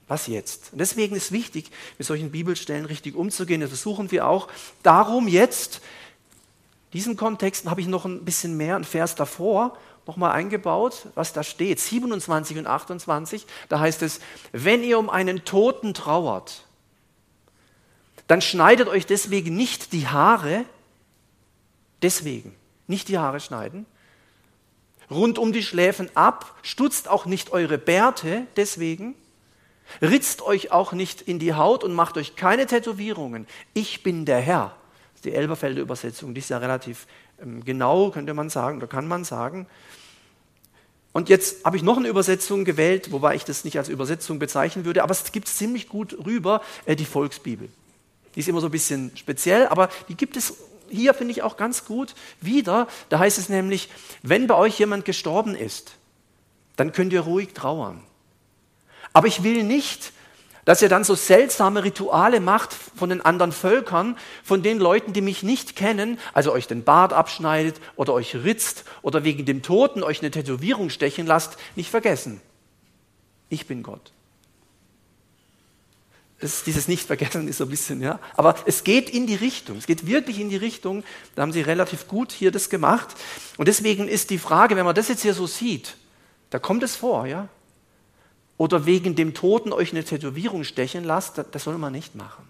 was 0.08 0.26
jetzt? 0.26 0.72
Und 0.72 0.78
deswegen 0.78 1.14
ist 1.14 1.30
wichtig, 1.30 1.70
mit 1.96 2.06
solchen 2.06 2.32
Bibelstellen 2.32 2.84
richtig 2.84 3.14
umzugehen. 3.14 3.60
Das 3.60 3.70
versuchen 3.70 4.10
wir 4.10 4.26
auch. 4.26 4.48
Darum 4.82 5.28
jetzt, 5.28 5.80
diesen 6.92 7.16
Kontext 7.16 7.66
habe 7.66 7.80
ich 7.80 7.86
noch 7.86 8.04
ein 8.04 8.24
bisschen 8.24 8.56
mehr, 8.56 8.76
ein 8.76 8.84
Vers 8.84 9.14
davor, 9.14 9.76
nochmal 10.06 10.32
eingebaut, 10.32 11.06
was 11.14 11.32
da 11.32 11.44
steht. 11.44 11.78
27 11.78 12.58
und 12.58 12.66
28, 12.66 13.46
da 13.68 13.78
heißt 13.78 14.02
es, 14.02 14.20
wenn 14.50 14.82
ihr 14.82 14.98
um 14.98 15.08
einen 15.08 15.44
Toten 15.44 15.94
trauert, 15.94 16.64
dann 18.26 18.42
schneidet 18.42 18.88
euch 18.88 19.06
deswegen 19.06 19.56
nicht 19.56 19.92
die 19.92 20.08
Haare, 20.08 20.64
deswegen, 22.02 22.54
nicht 22.88 23.08
die 23.08 23.18
Haare 23.18 23.38
schneiden, 23.38 23.86
rund 25.10 25.38
um 25.38 25.52
die 25.52 25.62
Schläfen 25.62 26.08
ab, 26.14 26.58
stutzt 26.62 27.08
auch 27.08 27.26
nicht 27.26 27.52
eure 27.52 27.78
Bärte 27.78 28.46
deswegen, 28.56 29.14
ritzt 30.00 30.42
euch 30.42 30.72
auch 30.72 30.92
nicht 30.92 31.22
in 31.22 31.38
die 31.38 31.54
Haut 31.54 31.84
und 31.84 31.92
macht 31.92 32.16
euch 32.16 32.36
keine 32.36 32.66
Tätowierungen. 32.66 33.46
Ich 33.74 34.02
bin 34.02 34.24
der 34.24 34.40
Herr. 34.40 34.76
Die 35.24 35.32
Elberfelder 35.34 35.82
Übersetzung, 35.82 36.32
die 36.32 36.38
ist 36.38 36.48
ja 36.48 36.58
relativ 36.58 37.06
ähm, 37.42 37.64
genau, 37.64 38.10
könnte 38.10 38.32
man 38.32 38.48
sagen, 38.48 38.78
oder 38.78 38.86
kann 38.86 39.06
man 39.06 39.24
sagen. 39.24 39.66
Und 41.12 41.28
jetzt 41.28 41.64
habe 41.64 41.76
ich 41.76 41.82
noch 41.82 41.96
eine 41.96 42.08
Übersetzung 42.08 42.64
gewählt, 42.64 43.10
wobei 43.10 43.34
ich 43.34 43.44
das 43.44 43.64
nicht 43.64 43.76
als 43.78 43.88
Übersetzung 43.88 44.38
bezeichnen 44.38 44.84
würde, 44.84 45.02
aber 45.02 45.10
es 45.10 45.32
gibt 45.32 45.48
es 45.48 45.56
ziemlich 45.56 45.88
gut 45.88 46.16
rüber, 46.24 46.62
äh, 46.86 46.96
die 46.96 47.04
Volksbibel. 47.04 47.68
Die 48.34 48.40
ist 48.40 48.48
immer 48.48 48.60
so 48.60 48.68
ein 48.68 48.72
bisschen 48.72 49.10
speziell, 49.16 49.66
aber 49.66 49.88
die 50.08 50.14
gibt 50.14 50.36
es 50.36 50.54
hier, 50.90 51.14
finde 51.14 51.32
ich, 51.32 51.42
auch 51.42 51.56
ganz 51.56 51.84
gut 51.84 52.14
wieder. 52.40 52.88
Da 53.08 53.18
heißt 53.18 53.38
es 53.38 53.48
nämlich, 53.48 53.88
wenn 54.22 54.46
bei 54.46 54.54
euch 54.54 54.78
jemand 54.78 55.04
gestorben 55.04 55.54
ist, 55.54 55.92
dann 56.76 56.92
könnt 56.92 57.12
ihr 57.12 57.22
ruhig 57.22 57.52
trauern. 57.54 58.02
Aber 59.12 59.26
ich 59.26 59.42
will 59.42 59.64
nicht, 59.64 60.12
dass 60.64 60.82
ihr 60.82 60.88
dann 60.88 61.04
so 61.04 61.14
seltsame 61.14 61.84
Rituale 61.84 62.40
macht 62.40 62.72
von 62.72 63.08
den 63.08 63.20
anderen 63.20 63.52
Völkern, 63.52 64.16
von 64.44 64.62
den 64.62 64.78
Leuten, 64.78 65.12
die 65.12 65.20
mich 65.20 65.42
nicht 65.42 65.74
kennen, 65.74 66.18
also 66.32 66.52
euch 66.52 66.66
den 66.66 66.84
Bart 66.84 67.12
abschneidet 67.12 67.80
oder 67.96 68.12
euch 68.12 68.34
ritzt 68.34 68.84
oder 69.02 69.24
wegen 69.24 69.44
dem 69.44 69.62
Toten 69.62 70.02
euch 70.02 70.20
eine 70.20 70.30
Tätowierung 70.30 70.90
stechen 70.90 71.26
lasst, 71.26 71.56
nicht 71.76 71.90
vergessen. 71.90 72.40
Ich 73.48 73.66
bin 73.66 73.82
Gott. 73.82 74.12
Das, 76.40 76.64
dieses 76.64 76.88
Nicht-Vergessen 76.88 77.48
ist 77.48 77.58
so 77.58 77.64
ein 77.64 77.70
bisschen, 77.70 78.00
ja. 78.00 78.18
Aber 78.34 78.54
es 78.66 78.82
geht 78.82 79.10
in 79.10 79.26
die 79.26 79.34
Richtung. 79.34 79.76
Es 79.76 79.86
geht 79.86 80.06
wirklich 80.06 80.40
in 80.40 80.48
die 80.48 80.56
Richtung. 80.56 81.04
Da 81.34 81.42
haben 81.42 81.52
sie 81.52 81.60
relativ 81.60 82.08
gut 82.08 82.32
hier 82.32 82.50
das 82.50 82.70
gemacht. 82.70 83.08
Und 83.58 83.68
deswegen 83.68 84.08
ist 84.08 84.30
die 84.30 84.38
Frage, 84.38 84.76
wenn 84.76 84.86
man 84.86 84.94
das 84.94 85.08
jetzt 85.08 85.22
hier 85.22 85.34
so 85.34 85.46
sieht, 85.46 85.96
da 86.48 86.58
kommt 86.58 86.82
es 86.82 86.96
vor, 86.96 87.26
ja. 87.26 87.48
Oder 88.56 88.86
wegen 88.86 89.14
dem 89.14 89.34
Toten 89.34 89.72
euch 89.72 89.92
eine 89.92 90.04
Tätowierung 90.04 90.64
stechen 90.64 91.04
lasst, 91.04 91.38
das, 91.38 91.46
das 91.50 91.64
soll 91.64 91.78
man 91.78 91.92
nicht 91.92 92.14
machen. 92.14 92.44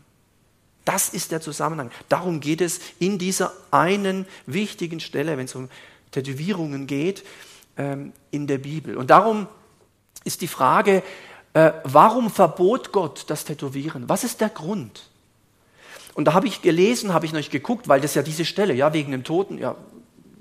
Das 0.85 1.11
ist 1.11 1.30
der 1.30 1.40
Zusammenhang. 1.40 1.90
Darum 2.09 2.40
geht 2.40 2.61
es 2.61 2.80
in 2.99 3.18
dieser 3.18 3.52
einen 3.70 4.26
wichtigen 4.47 5.00
Stelle, 5.00 5.37
wenn 5.37 5.44
es 5.44 5.54
um 5.54 5.68
Tätowierungen 6.11 6.87
geht, 6.87 7.25
ähm, 7.76 8.12
in 8.30 8.47
der 8.47 8.59
Bibel. 8.59 8.97
Und 8.97 9.11
darum 9.11 9.47
ist 10.25 10.40
die 10.40 10.49
Frage, 10.49 11.02
äh, 11.54 11.73
warum 11.85 12.30
verbot 12.30 12.92
Gott 12.92 13.25
das 13.28 13.45
Tätowieren? 13.45 14.09
Was 14.09 14.25
ist 14.25 14.40
der 14.40 14.50
Grund? 14.50 15.09
Und 16.14 16.26
da 16.26 16.35
habe 16.35 16.47
ich 16.47 16.62
gelesen, 16.62 17.12
habe 17.12 17.26
ich 17.26 17.33
noch 17.33 17.49
geguckt, 17.49 17.88
weil 17.88 18.00
das 18.00 18.14
ja 18.14 18.23
diese 18.23 18.45
Stelle, 18.45 18.75
ja, 18.75 18.92
wegen 18.92 19.12
dem 19.12 19.25
Toten, 19.25 19.59
ja, 19.59 19.76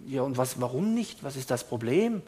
ja, 0.08 0.24
und 0.24 0.38
was, 0.38 0.60
warum 0.60 0.94
nicht? 0.94 1.24
Was 1.24 1.36
ist 1.36 1.52
das 1.52 1.64
Problem? 1.64 2.24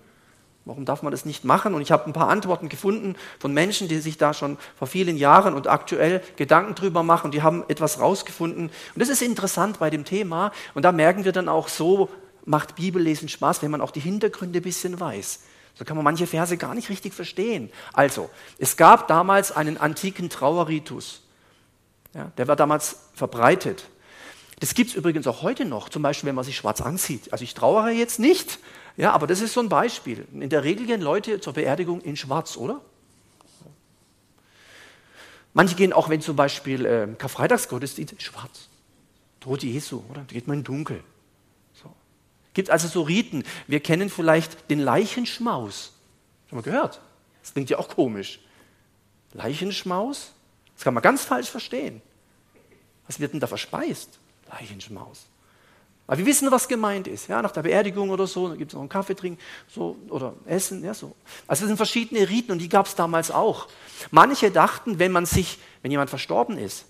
Warum 0.65 0.85
darf 0.85 1.01
man 1.01 1.11
das 1.11 1.25
nicht 1.25 1.43
machen? 1.43 1.73
Und 1.73 1.81
ich 1.81 1.91
habe 1.91 2.05
ein 2.05 2.13
paar 2.13 2.29
Antworten 2.29 2.69
gefunden 2.69 3.15
von 3.39 3.51
Menschen, 3.51 3.87
die 3.87 3.97
sich 3.97 4.17
da 4.17 4.35
schon 4.35 4.57
vor 4.77 4.87
vielen 4.87 5.17
Jahren 5.17 5.55
und 5.55 5.65
aktuell 5.67 6.21
Gedanken 6.35 6.75
drüber 6.75 7.01
machen. 7.01 7.31
Die 7.31 7.41
haben 7.41 7.63
etwas 7.67 7.99
rausgefunden. 7.99 8.67
Und 8.67 8.99
das 8.99 9.09
ist 9.09 9.23
interessant 9.23 9.79
bei 9.79 9.89
dem 9.89 10.05
Thema. 10.05 10.51
Und 10.75 10.83
da 10.83 10.91
merken 10.91 11.25
wir 11.25 11.31
dann 11.31 11.49
auch, 11.49 11.67
so 11.67 12.09
macht 12.45 12.75
Bibellesen 12.75 13.27
Spaß, 13.27 13.63
wenn 13.63 13.71
man 13.71 13.81
auch 13.81 13.91
die 13.91 13.99
Hintergründe 13.99 14.59
ein 14.59 14.63
bisschen 14.63 14.99
weiß. 14.99 15.39
So 15.75 15.85
kann 15.85 15.95
man 15.95 16.03
manche 16.03 16.27
Verse 16.27 16.55
gar 16.57 16.75
nicht 16.75 16.89
richtig 16.89 17.13
verstehen. 17.13 17.71
Also, 17.93 18.29
es 18.57 18.77
gab 18.77 19.07
damals 19.07 19.51
einen 19.51 19.77
antiken 19.77 20.29
Trauerritus. 20.29 21.21
Ja, 22.13 22.31
der 22.37 22.47
war 22.47 22.55
damals 22.55 22.97
verbreitet. 23.13 23.85
Das 24.59 24.75
gibt 24.75 24.91
es 24.91 24.95
übrigens 24.95 25.25
auch 25.25 25.41
heute 25.41 25.65
noch, 25.65 25.89
zum 25.89 26.03
Beispiel, 26.03 26.27
wenn 26.27 26.35
man 26.35 26.45
sich 26.45 26.55
schwarz 26.55 26.81
anzieht. 26.81 27.33
Also 27.33 27.43
ich 27.43 27.55
trauere 27.55 27.89
jetzt 27.89 28.19
nicht, 28.19 28.59
ja, 28.95 29.11
aber 29.11 29.25
das 29.25 29.41
ist 29.41 29.53
so 29.53 29.59
ein 29.59 29.69
Beispiel. 29.69 30.27
In 30.33 30.49
der 30.49 30.63
Regel 30.63 30.85
gehen 30.85 31.01
Leute 31.01 31.41
zur 31.41 31.53
Beerdigung 31.53 32.01
in 32.01 32.15
schwarz, 32.15 32.57
oder? 32.57 32.79
Manche 35.53 35.75
gehen 35.75 35.93
auch, 35.93 36.09
wenn 36.09 36.21
zum 36.21 36.35
Beispiel 36.35 36.85
äh, 36.85 37.07
Karfreitagsgottesdienst, 37.17 38.21
schwarz. 38.21 38.69
Tod 39.39 39.63
Jesu, 39.63 40.03
oder? 40.09 40.21
Da 40.27 40.33
geht 40.33 40.47
man 40.47 40.59
in 40.59 40.63
dunkel. 40.63 41.03
Gibt 42.53 42.69
also 42.69 42.87
so 42.87 43.01
Riten. 43.01 43.43
Wir 43.67 43.79
kennen 43.79 44.09
vielleicht 44.09 44.69
den 44.69 44.79
Leichenschmaus. 44.79 45.93
Schon 46.49 46.57
mal 46.57 46.63
gehört? 46.63 47.01
Das 47.41 47.53
klingt 47.53 47.69
ja 47.69 47.79
auch 47.79 47.89
komisch. 47.89 48.39
Leichenschmaus? 49.33 50.33
Das 50.75 50.83
kann 50.83 50.93
man 50.93 51.03
ganz 51.03 51.23
falsch 51.23 51.49
verstehen. 51.49 52.01
Was 53.07 53.19
wird 53.19 53.33
denn 53.33 53.39
da 53.39 53.47
verspeist? 53.47 54.19
Leichenschmaus. 54.49 55.27
Aber 56.07 56.17
wir 56.17 56.25
wissen, 56.25 56.51
was 56.51 56.67
gemeint 56.67 57.07
ist. 57.07 57.29
Ja, 57.29 57.41
nach 57.41 57.51
der 57.51 57.61
Beerdigung 57.61 58.09
oder 58.09 58.27
so, 58.27 58.49
dann 58.49 58.57
gibt 58.57 58.71
es 58.71 58.73
noch 58.73 58.81
einen 58.81 58.89
Kaffee 58.89 59.15
trinken 59.15 59.39
so, 59.69 59.95
oder 60.09 60.33
Essen. 60.45 60.83
Ja, 60.83 60.93
so. 60.93 61.15
Also 61.47 61.63
es 61.63 61.69
sind 61.69 61.77
verschiedene 61.77 62.27
Riten 62.27 62.51
und 62.51 62.59
die 62.59 62.67
gab 62.67 62.85
es 62.85 62.95
damals 62.95 63.31
auch. 63.31 63.67
Manche 64.09 64.51
dachten, 64.51 64.99
wenn 64.99 65.13
man 65.13 65.25
sich, 65.25 65.57
wenn 65.81 65.91
jemand 65.91 66.09
verstorben 66.09 66.57
ist, 66.57 66.85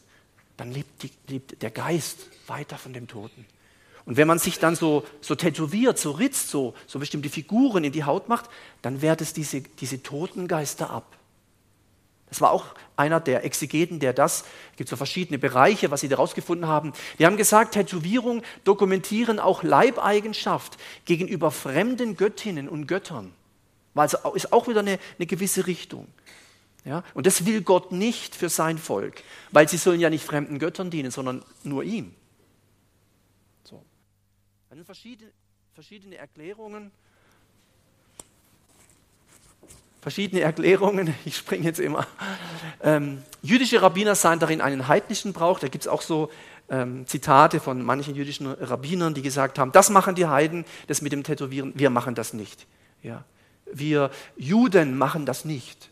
dann 0.58 0.72
lebt, 0.72 1.04
die, 1.04 1.12
lebt 1.28 1.62
der 1.62 1.70
Geist 1.70 2.30
weiter 2.48 2.78
von 2.78 2.94
dem 2.94 3.08
Toten. 3.08 3.46
Und 4.06 4.18
wenn 4.18 4.28
man 4.28 4.40
sich 4.40 4.60
dann 4.60 4.76
so, 4.76 5.06
so 5.22 5.36
tätowiert, 5.36 6.00
so 6.00 6.12
ritzt, 6.12 6.50
so, 6.50 6.74
so 6.88 7.00
bestimmte 7.00 7.30
Figuren 7.30 7.84
in 7.84 7.92
die 7.92 8.04
Haut 8.04 8.30
macht, 8.30 8.50
dann 8.82 9.02
wehrt 9.02 9.22
es 9.22 9.34
diese, 9.34 9.62
diese 9.62 10.02
toten 10.02 10.48
Geister 10.48 10.90
ab. 10.90 11.18
Das 12.32 12.40
war 12.40 12.52
auch 12.52 12.66
einer 12.96 13.20
der 13.20 13.44
Exegeten, 13.44 14.00
der 14.00 14.14
das, 14.14 14.46
es 14.72 14.78
gibt 14.78 14.90
so 14.90 14.96
verschiedene 14.96 15.38
Bereiche, 15.38 15.92
was 15.92 16.00
sie 16.00 16.08
da 16.08 16.16
rausgefunden 16.16 16.66
haben. 16.66 16.94
Die 17.20 17.26
haben 17.26 17.36
gesagt, 17.36 17.74
Tätowierungen 17.74 18.42
dokumentieren 18.64 19.38
auch 19.38 19.64
Leibeigenschaft 19.64 20.78
gegenüber 21.04 21.52
fremden 21.52 22.16
Göttinnen 22.16 22.70
und 22.70 22.88
Göttern. 22.88 23.34
Also 23.96 24.18
ist 24.34 24.54
auch 24.54 24.70
wieder 24.70 24.80
eine, 24.80 24.98
eine 25.18 25.26
gewisse 25.26 25.68
Richtung. 25.68 26.08
Ja? 26.86 27.04
Und 27.14 27.28
das 27.28 27.46
will 27.46 27.62
Gott 27.62 27.92
nicht 27.92 28.34
für 28.34 28.48
sein 28.48 28.78
Volk, 28.78 29.24
weil 29.52 29.68
sie 29.68 29.78
sollen 29.78 30.00
ja 30.00 30.10
nicht 30.10 30.24
fremden 30.24 30.58
Göttern 30.58 30.90
dienen, 30.90 31.12
sondern 31.12 31.44
nur 31.64 31.84
ihm. 31.84 32.16
Dann 34.72 34.86
verschiedene, 34.86 35.30
verschiedene 35.74 36.16
Erklärungen. 36.16 36.92
Verschiedene 40.00 40.40
Erklärungen, 40.40 41.14
ich 41.26 41.36
springe 41.36 41.66
jetzt 41.66 41.82
immer. 41.82 42.08
Ähm, 42.82 43.22
jüdische 43.42 43.82
Rabbiner 43.82 44.16
sahen 44.16 44.40
darin 44.40 44.62
einen 44.62 44.88
heidnischen 44.88 45.34
Brauch. 45.34 45.60
Da 45.60 45.68
gibt 45.68 45.84
es 45.84 45.88
auch 45.90 46.02
so 46.02 46.32
ähm, 46.70 47.06
Zitate 47.06 47.60
von 47.60 47.84
manchen 47.84 48.16
jüdischen 48.16 48.48
Rabbinern, 48.48 49.14
die 49.14 49.22
gesagt 49.22 49.60
haben, 49.60 49.74
das 49.74 49.90
machen 49.90 50.16
die 50.16 50.28
Heiden, 50.28 50.64
das 50.88 51.02
mit 51.02 51.12
dem 51.12 51.26
Tätowieren, 51.26 51.74
wir 51.76 51.90
machen 51.90 52.16
das 52.16 52.32
nicht. 52.32 52.66
Ja. 53.04 53.26
Wir 53.66 54.10
Juden 54.38 54.98
machen 54.98 55.26
das 55.26 55.44
nicht. 55.44 55.90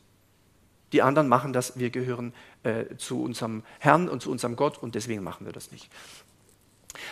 Die 0.94 1.02
anderen 1.02 1.28
machen 1.28 1.52
das, 1.52 1.78
wir 1.78 1.90
gehören 1.90 2.34
äh, 2.64 2.96
zu 2.96 3.22
unserem 3.22 3.64
Herrn 3.80 4.08
und 4.08 4.22
zu 4.22 4.32
unserem 4.32 4.56
Gott 4.56 4.78
und 4.78 4.96
deswegen 4.96 5.22
machen 5.22 5.46
wir 5.46 5.52
das 5.52 5.70
nicht. 5.74 5.92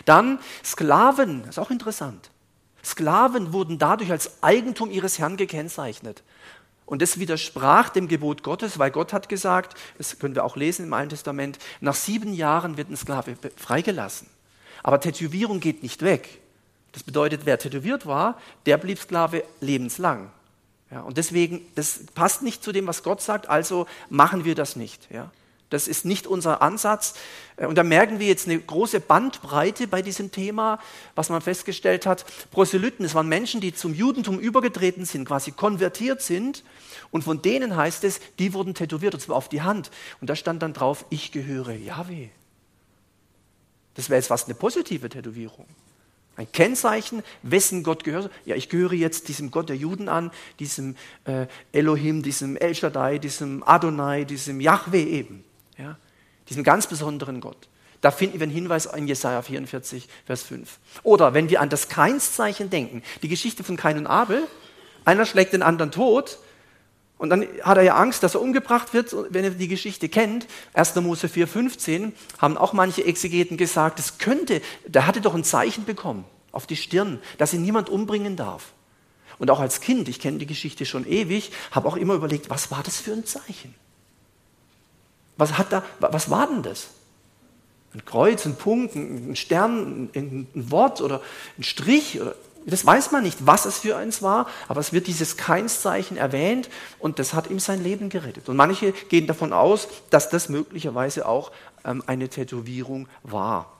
Dann 0.04 0.38
Sklaven, 0.64 1.40
das 1.42 1.50
ist 1.50 1.58
auch 1.58 1.70
interessant. 1.70 2.30
Sklaven 2.84 3.52
wurden 3.52 3.78
dadurch 3.78 4.10
als 4.10 4.42
Eigentum 4.42 4.90
ihres 4.90 5.18
Herrn 5.18 5.36
gekennzeichnet. 5.36 6.22
Und 6.86 7.02
das 7.02 7.18
widersprach 7.18 7.90
dem 7.90 8.08
Gebot 8.08 8.42
Gottes, 8.42 8.78
weil 8.78 8.90
Gott 8.90 9.12
hat 9.12 9.28
gesagt, 9.28 9.76
das 9.98 10.18
können 10.18 10.34
wir 10.34 10.44
auch 10.44 10.56
lesen 10.56 10.86
im 10.86 10.92
Alten 10.94 11.10
Testament, 11.10 11.58
nach 11.80 11.94
sieben 11.94 12.32
Jahren 12.32 12.78
wird 12.78 12.88
ein 12.88 12.96
Sklave 12.96 13.36
freigelassen. 13.56 14.26
Aber 14.82 14.98
Tätowierung 14.98 15.60
geht 15.60 15.82
nicht 15.82 16.02
weg. 16.02 16.40
Das 16.92 17.02
bedeutet, 17.02 17.42
wer 17.44 17.58
tätowiert 17.58 18.06
war, 18.06 18.40
der 18.64 18.78
blieb 18.78 18.98
Sklave 18.98 19.44
lebenslang. 19.60 20.30
Ja, 20.90 21.02
und 21.02 21.18
deswegen, 21.18 21.66
das 21.74 22.06
passt 22.14 22.42
nicht 22.42 22.64
zu 22.64 22.72
dem, 22.72 22.86
was 22.86 23.02
Gott 23.02 23.20
sagt, 23.20 23.48
also 23.48 23.86
machen 24.08 24.46
wir 24.46 24.54
das 24.54 24.74
nicht. 24.74 25.10
Ja. 25.10 25.30
Das 25.70 25.86
ist 25.86 26.04
nicht 26.04 26.26
unser 26.26 26.62
Ansatz. 26.62 27.14
Äh, 27.56 27.66
und 27.66 27.76
da 27.76 27.82
merken 27.82 28.18
wir 28.18 28.26
jetzt 28.26 28.46
eine 28.46 28.58
große 28.58 29.00
Bandbreite 29.00 29.86
bei 29.86 30.02
diesem 30.02 30.30
Thema, 30.30 30.78
was 31.14 31.28
man 31.28 31.42
festgestellt 31.42 32.06
hat. 32.06 32.24
Proselyten, 32.50 33.02
das 33.02 33.14
waren 33.14 33.28
Menschen, 33.28 33.60
die 33.60 33.74
zum 33.74 33.94
Judentum 33.94 34.38
übergetreten 34.38 35.04
sind, 35.04 35.26
quasi 35.26 35.52
konvertiert 35.52 36.22
sind. 36.22 36.64
Und 37.10 37.24
von 37.24 37.42
denen 37.42 37.76
heißt 37.76 38.04
es, 38.04 38.20
die 38.38 38.54
wurden 38.54 38.74
tätowiert, 38.74 39.14
und 39.14 39.20
zwar 39.20 39.36
auf 39.36 39.48
die 39.48 39.62
Hand. 39.62 39.90
Und 40.20 40.30
da 40.30 40.36
stand 40.36 40.62
dann 40.62 40.72
drauf, 40.72 41.04
ich 41.10 41.32
gehöre 41.32 41.72
Yahweh. 41.72 42.28
Das 43.94 44.08
wäre 44.08 44.18
jetzt 44.18 44.28
fast 44.28 44.46
eine 44.46 44.54
positive 44.54 45.08
Tätowierung. 45.08 45.66
Ein 46.36 46.50
Kennzeichen, 46.52 47.24
wessen 47.42 47.82
Gott 47.82 48.04
gehört. 48.04 48.30
Ja, 48.44 48.54
ich 48.54 48.68
gehöre 48.68 48.92
jetzt 48.92 49.26
diesem 49.26 49.50
Gott 49.50 49.70
der 49.70 49.76
Juden 49.76 50.08
an, 50.08 50.30
diesem 50.60 50.94
äh, 51.24 51.46
Elohim, 51.72 52.22
diesem 52.22 52.56
El 52.56 52.76
Shaddai, 52.76 53.18
diesem 53.18 53.64
Adonai, 53.66 54.24
diesem 54.24 54.60
Yahweh 54.60 55.02
eben. 55.02 55.42
Ja, 55.78 55.96
diesem 56.48 56.64
ganz 56.64 56.86
besonderen 56.86 57.40
Gott. 57.40 57.68
Da 58.00 58.10
finden 58.10 58.38
wir 58.38 58.44
einen 58.44 58.52
Hinweis 58.52 58.86
in 58.86 59.08
Jesaja 59.08 59.42
44, 59.42 60.08
Vers 60.26 60.42
5. 60.42 60.78
Oder 61.02 61.34
wenn 61.34 61.50
wir 61.50 61.60
an 61.60 61.68
das 61.68 61.88
Keinszeichen 61.88 62.70
denken, 62.70 63.02
die 63.22 63.28
Geschichte 63.28 63.64
von 63.64 63.76
Kain 63.76 63.98
und 63.98 64.06
Abel, 64.06 64.46
einer 65.04 65.26
schlägt 65.26 65.52
den 65.52 65.62
anderen 65.62 65.90
tot 65.90 66.38
und 67.16 67.30
dann 67.30 67.46
hat 67.62 67.76
er 67.76 67.82
ja 67.82 67.96
Angst, 67.96 68.22
dass 68.22 68.34
er 68.34 68.40
umgebracht 68.40 68.94
wird, 68.94 69.14
wenn 69.30 69.44
er 69.44 69.50
die 69.50 69.66
Geschichte 69.66 70.08
kennt. 70.08 70.46
1. 70.74 70.94
Mose 70.96 71.28
4, 71.28 71.48
15 71.48 72.12
haben 72.38 72.56
auch 72.56 72.72
manche 72.72 73.04
Exegeten 73.04 73.56
gesagt, 73.56 73.98
es 73.98 74.18
könnte, 74.18 74.62
der 74.86 75.06
hatte 75.06 75.20
doch 75.20 75.34
ein 75.34 75.44
Zeichen 75.44 75.84
bekommen 75.84 76.24
auf 76.52 76.66
die 76.66 76.76
Stirn, 76.76 77.20
dass 77.38 77.52
ihn 77.52 77.62
niemand 77.62 77.88
umbringen 77.88 78.36
darf. 78.36 78.72
Und 79.38 79.50
auch 79.50 79.60
als 79.60 79.80
Kind, 79.80 80.08
ich 80.08 80.20
kenne 80.20 80.38
die 80.38 80.46
Geschichte 80.46 80.86
schon 80.86 81.06
ewig, 81.06 81.52
habe 81.70 81.88
auch 81.88 81.96
immer 81.96 82.14
überlegt, 82.14 82.50
was 82.50 82.70
war 82.70 82.82
das 82.82 83.00
für 83.00 83.12
ein 83.12 83.24
Zeichen? 83.24 83.74
Was, 85.38 85.56
hat 85.56 85.72
da, 85.72 85.82
was 86.00 86.28
war 86.28 86.46
denn 86.46 86.62
das? 86.62 86.88
Ein 87.94 88.04
Kreuz, 88.04 88.44
ein 88.44 88.56
Punkt, 88.56 88.94
ein 88.94 89.34
Stern, 89.36 90.10
ein, 90.14 90.46
Wort 90.52 91.00
oder 91.00 91.22
ein 91.56 91.62
Strich? 91.62 92.20
Oder, 92.20 92.34
das 92.66 92.84
weiß 92.84 93.12
man 93.12 93.22
nicht, 93.22 93.46
was 93.46 93.64
es 93.64 93.78
für 93.78 93.96
eins 93.96 94.20
war, 94.20 94.46
aber 94.66 94.80
es 94.80 94.92
wird 94.92 95.06
dieses 95.06 95.38
Keinszeichen 95.38 96.18
erwähnt 96.18 96.68
und 96.98 97.18
das 97.18 97.32
hat 97.32 97.48
ihm 97.48 97.60
sein 97.60 97.82
Leben 97.82 98.10
gerettet. 98.10 98.48
Und 98.48 98.56
manche 98.56 98.92
gehen 98.92 99.26
davon 99.26 99.54
aus, 99.54 99.88
dass 100.10 100.28
das 100.28 100.50
möglicherweise 100.50 101.26
auch 101.26 101.50
ähm, 101.84 102.02
eine 102.06 102.28
Tätowierung 102.28 103.08
war. 103.22 103.72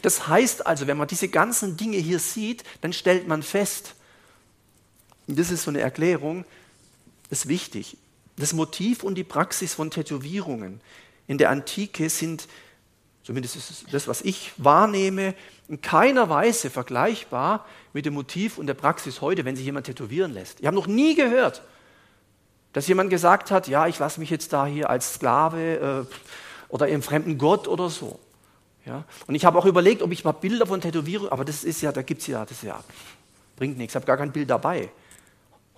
Das 0.00 0.26
heißt 0.26 0.66
also, 0.66 0.86
wenn 0.86 0.96
man 0.96 1.08
diese 1.08 1.28
ganzen 1.28 1.76
Dinge 1.76 1.98
hier 1.98 2.18
sieht, 2.18 2.64
dann 2.80 2.92
stellt 2.92 3.28
man 3.28 3.42
fest, 3.42 3.94
und 5.26 5.38
das 5.38 5.50
ist 5.50 5.64
so 5.64 5.70
eine 5.70 5.80
Erklärung, 5.80 6.44
ist 7.30 7.48
wichtig, 7.48 7.98
das 8.36 8.52
Motiv 8.52 9.02
und 9.02 9.16
die 9.16 9.24
Praxis 9.24 9.74
von 9.74 9.90
Tätowierungen 9.90 10.80
in 11.26 11.38
der 11.38 11.50
Antike 11.50 12.10
sind, 12.10 12.48
zumindest 13.22 13.56
ist 13.56 13.86
das, 13.92 14.06
was 14.08 14.22
ich 14.22 14.52
wahrnehme, 14.56 15.34
in 15.68 15.80
keiner 15.80 16.28
Weise 16.28 16.70
vergleichbar 16.70 17.66
mit 17.92 18.06
dem 18.06 18.14
Motiv 18.14 18.58
und 18.58 18.66
der 18.66 18.74
Praxis 18.74 19.20
heute, 19.20 19.44
wenn 19.44 19.56
sich 19.56 19.64
jemand 19.64 19.86
tätowieren 19.86 20.32
lässt. 20.32 20.60
Ich 20.60 20.66
habe 20.66 20.76
noch 20.76 20.86
nie 20.86 21.14
gehört, 21.14 21.62
dass 22.72 22.86
jemand 22.86 23.10
gesagt 23.10 23.50
hat, 23.50 23.68
ja, 23.68 23.86
ich 23.86 23.98
lasse 23.98 24.20
mich 24.20 24.30
jetzt 24.30 24.52
da 24.52 24.66
hier 24.66 24.90
als 24.90 25.14
Sklave 25.14 26.06
äh, 26.08 26.14
oder 26.68 26.88
im 26.88 27.02
fremden 27.02 27.38
Gott 27.38 27.66
oder 27.68 27.88
so. 27.88 28.20
Ja? 28.84 29.04
Und 29.26 29.34
ich 29.34 29.44
habe 29.44 29.58
auch 29.58 29.64
überlegt, 29.64 30.02
ob 30.02 30.12
ich 30.12 30.24
mal 30.24 30.32
Bilder 30.32 30.66
von 30.66 30.80
Tätowierungen, 30.80 31.32
aber 31.32 31.44
das 31.44 31.64
ist 31.64 31.80
ja, 31.80 31.90
da 31.90 32.02
gibt 32.02 32.20
es 32.20 32.26
ja, 32.28 32.44
das 32.44 32.62
ja, 32.62 32.82
bringt 33.56 33.78
nichts, 33.78 33.92
ich 33.92 33.96
habe 33.96 34.06
gar 34.06 34.18
kein 34.18 34.30
Bild 34.30 34.50
dabei. 34.50 34.90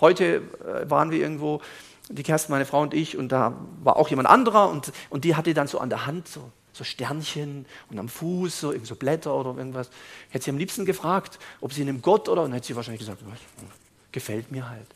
Heute 0.01 0.43
äh, 0.65 0.91
waren 0.91 1.11
wir 1.11 1.19
irgendwo 1.19 1.63
die 2.09 2.23
Kerstin, 2.23 2.53
meine 2.53 2.67
Frau 2.67 2.83
und 2.83 2.95
ich, 2.95 3.17
und 3.17 3.31
da 3.31 3.55
war 3.83 3.97
auch 3.97 4.09
jemand 4.09 4.29
anderer 4.29 4.69
und, 4.69 4.93
und 5.11 5.25
die 5.25 5.37
hatte 5.37 5.55
dann 5.55 5.67
so 5.67 5.79
an 5.79 5.91
der 5.91 6.07
Hand 6.07 6.29
so, 6.29 6.51
so 6.73 6.85
Sternchen 6.85 7.67
und 7.91 7.99
am 7.99 8.09
Fuß 8.09 8.61
so, 8.61 8.75
so 8.83 8.95
Blätter 8.95 9.35
oder 9.35 9.57
irgendwas. 9.57 9.91
Hätte 10.31 10.45
sie 10.45 10.51
am 10.51 10.59
liebsten 10.59 10.85
gefragt, 10.85 11.39
ob 11.61 11.73
sie 11.73 11.83
einem 11.83 12.03
Gott 12.03 12.29
oder, 12.29 12.43
und 12.43 12.53
hätte 12.53 12.67
sie 12.67 12.77
wahrscheinlich 12.77 13.01
gesagt, 13.01 13.23
gefällt 14.13 14.51
mir 14.51 14.69
halt. 14.69 14.87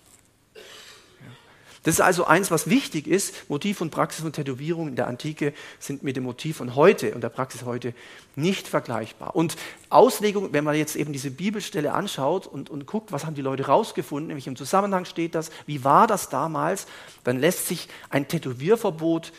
Das 1.82 1.94
ist 1.94 2.00
also 2.00 2.24
eins, 2.26 2.50
was 2.52 2.70
wichtig 2.70 3.08
ist. 3.08 3.48
Motiv 3.50 3.80
und 3.80 3.90
Praxis 3.90 4.22
von 4.22 4.32
Tätowierung 4.32 4.88
in 4.88 4.96
der 4.96 5.08
Antike 5.08 5.52
sind 5.80 6.04
mit 6.04 6.16
dem 6.16 6.22
Motiv 6.22 6.58
von 6.58 6.76
heute 6.76 7.14
und 7.14 7.22
der 7.22 7.28
Praxis 7.28 7.64
heute 7.64 7.92
nicht 8.36 8.68
vergleichbar. 8.68 9.34
Und 9.34 9.56
Auslegung, 9.88 10.52
wenn 10.52 10.62
man 10.62 10.76
jetzt 10.76 10.94
eben 10.94 11.12
diese 11.12 11.32
Bibelstelle 11.32 11.92
anschaut 11.92 12.46
und, 12.46 12.70
und 12.70 12.86
guckt, 12.86 13.10
was 13.10 13.26
haben 13.26 13.34
die 13.34 13.42
Leute 13.42 13.66
rausgefunden, 13.66 14.30
in 14.30 14.36
welchem 14.36 14.54
Zusammenhang 14.54 15.06
steht 15.06 15.34
das, 15.34 15.50
wie 15.66 15.82
war 15.82 16.06
das 16.06 16.28
damals, 16.28 16.86
dann 17.24 17.40
lässt 17.40 17.66
sich 17.66 17.88
ein 18.10 18.28
Tätowierverbot 18.28 19.32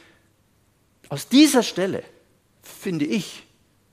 aus 1.07 1.29
dieser 1.29 1.63
Stelle, 1.63 2.03
finde 2.61 3.05
ich, 3.05 3.43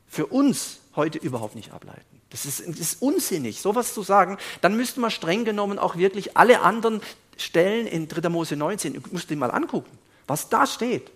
für 0.09 0.27
uns 0.27 0.80
heute 0.97 1.19
überhaupt 1.19 1.55
nicht 1.55 1.73
ableiten. 1.73 2.21
Das 2.31 2.47
ist, 2.47 2.67
das 2.67 2.79
ist 2.79 3.03
unsinnig, 3.03 3.61
sowas 3.61 3.95
zu 3.95 4.03
sagen. 4.03 4.39
Dann 4.61 4.77
müsste 4.77 5.01
man 5.01 5.11
streng 5.11 5.45
genommen 5.45 5.79
auch 5.79 5.97
wirklich 5.97 6.37
alle 6.37 6.61
anderen 6.61 7.01
Stellen 7.37 7.87
in 7.87 8.09
3. 8.09 8.29
Mose 8.29 8.57
19, 8.57 8.95
du 8.95 9.01
musst 9.11 9.31
dir 9.31 9.37
mal 9.37 9.51
angucken, 9.51 9.91
was 10.27 10.49
da 10.49 10.67
steht. 10.67 11.11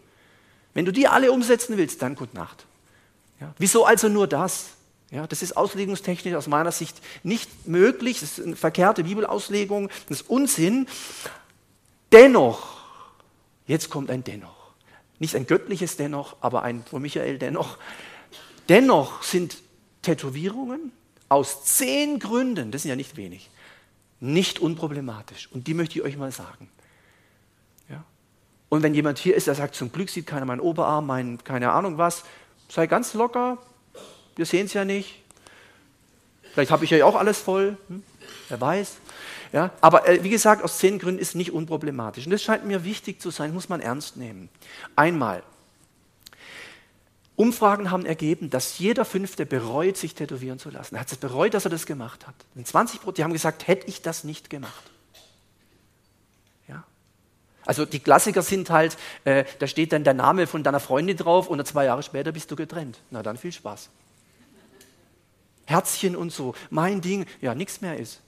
Wenn 0.73 0.85
du 0.85 0.93
die 0.93 1.07
alle 1.07 1.31
umsetzen 1.31 1.77
willst, 1.77 2.03
dann 2.03 2.17
gute 2.17 2.37
Nacht. 2.37 2.67
Ja, 3.41 3.55
wieso 3.59 3.85
also 3.85 4.09
nur 4.09 4.27
das? 4.27 4.71
Ja, 5.11 5.27
das 5.27 5.43
ist 5.43 5.57
auslegungstechnisch 5.57 6.35
aus 6.35 6.49
meiner 6.49 6.73
Sicht 6.73 7.01
nicht 7.23 7.69
möglich. 7.69 8.21
Das 8.21 8.39
ist 8.39 8.47
eine 8.47 8.57
verkehrte 8.57 9.05
Bibelauslegung, 9.05 9.89
das 10.09 10.23
ist 10.23 10.31
Unsinn. 10.31 10.89
Dennoch, 12.11 12.81
jetzt 13.67 13.91
kommt 13.91 14.11
ein 14.11 14.25
Dennoch. 14.25 14.73
Nicht 15.21 15.37
ein 15.37 15.47
göttliches 15.47 15.97
Dennoch, 15.97 16.37
aber 16.41 16.63
ein 16.63 16.85
von 16.85 17.03
Michael 17.03 17.39
Dennoch. 17.39 17.79
Dennoch 18.69 19.23
sind 19.23 19.57
Tätowierungen 20.05 20.93
aus 21.29 21.64
zehn 21.64 22.19
Gründen, 22.19 22.71
das 22.71 22.83
sind 22.83 22.90
ja 22.90 22.97
nicht 22.97 23.17
wenig, 23.17 23.51
nicht 24.21 24.61
unproblematisch. 24.61 25.49
Und 25.53 25.67
die 25.67 25.75
möchte 25.75 25.99
ich 25.99 26.05
euch 26.05 26.17
mal 26.17 26.31
sagen. 26.31 26.71
Ja? 27.88 28.05
Und 28.69 28.83
wenn 28.83 28.95
jemand 28.95 29.19
hier 29.19 29.35
ist, 29.35 29.47
der 29.47 29.55
sagt, 29.55 29.75
zum 29.75 29.90
Glück 29.90 30.11
sieht 30.11 30.27
keiner 30.27 30.47
meinen 30.47 30.61
Oberarm, 30.61 31.07
mein, 31.07 31.43
keine 31.43 31.73
Ahnung 31.73 31.99
was, 31.99 32.25
sei 32.69 32.87
ganz 32.87 33.14
locker, 33.14 33.59
wir 34.37 34.47
sehen 34.47 34.67
es 34.67 34.73
ja 34.75 34.85
nicht. 34.85 35.23
Vielleicht 36.53 36.71
habe 36.71 36.85
ich 36.85 36.90
ja 36.90 37.05
auch 37.05 37.17
alles 37.17 37.38
voll, 37.38 37.77
hm? 37.88 38.03
wer 38.49 38.61
weiß. 38.61 38.97
Ja? 39.53 39.71
Aber 39.81 40.09
äh, 40.09 40.23
wie 40.23 40.31
gesagt, 40.31 40.62
aus 40.62 40.79
zehn 40.79 40.99
Gründen 40.99 41.21
ist 41.21 41.35
nicht 41.35 41.53
unproblematisch. 41.53 42.27
Und 42.27 42.33
das 42.33 42.43
scheint 42.43 42.64
mir 42.64 42.85
wichtig 42.85 43.21
zu 43.21 43.31
sein, 43.31 43.53
muss 43.53 43.69
man 43.69 43.81
ernst 43.81 44.17
nehmen. 44.17 44.49
Einmal, 44.95 45.43
Umfragen 47.37 47.90
haben 47.90 48.07
ergeben, 48.07 48.49
dass 48.49 48.79
jeder 48.79 49.05
Fünfte 49.05 49.44
bereut, 49.44 49.97
sich 49.97 50.14
tätowieren 50.14 50.61
zu 50.61 50.70
lassen. 50.70 50.94
Er 50.94 51.01
hat 51.01 51.11
es 51.11 51.18
bereut, 51.18 51.53
dass 51.55 51.64
er 51.64 51.70
das 51.70 51.85
gemacht 51.85 52.27
hat. 52.27 52.35
Und 52.55 52.66
20 52.66 53.01
Prozent, 53.01 53.25
haben 53.25 53.33
gesagt, 53.33 53.66
hätte 53.66 53.88
ich 53.88 54.03
das 54.03 54.23
nicht 54.23 54.51
gemacht. 54.51 54.90
Ja? 56.68 56.85
Also 57.66 57.87
die 57.87 57.99
Klassiker 57.99 58.42
sind 58.42 58.70
halt, 58.70 58.97
äh, 59.25 59.44
da 59.59 59.66
steht 59.66 59.92
dann 59.92 60.05
der 60.05 60.14
Name 60.14 60.47
von 60.47 60.62
deiner 60.62 60.79
Freundin 60.79 61.16
drauf 61.16 61.49
und 61.49 61.66
zwei 61.66 61.87
Jahre 61.87 62.05
später 62.05 62.31
bist 62.31 62.53
du 62.53 62.57
getrennt. 62.57 63.01
Na 63.11 63.23
dann 63.25 63.37
viel 63.37 63.53
Spaß. 63.53 63.90
Herzchen 65.66 66.14
und 66.14 66.31
so, 66.31 66.55
mein 66.70 67.01
Ding, 67.01 67.27
ja, 67.40 67.55
nichts 67.55 67.81
mehr 67.81 67.99
ist. 67.99 68.20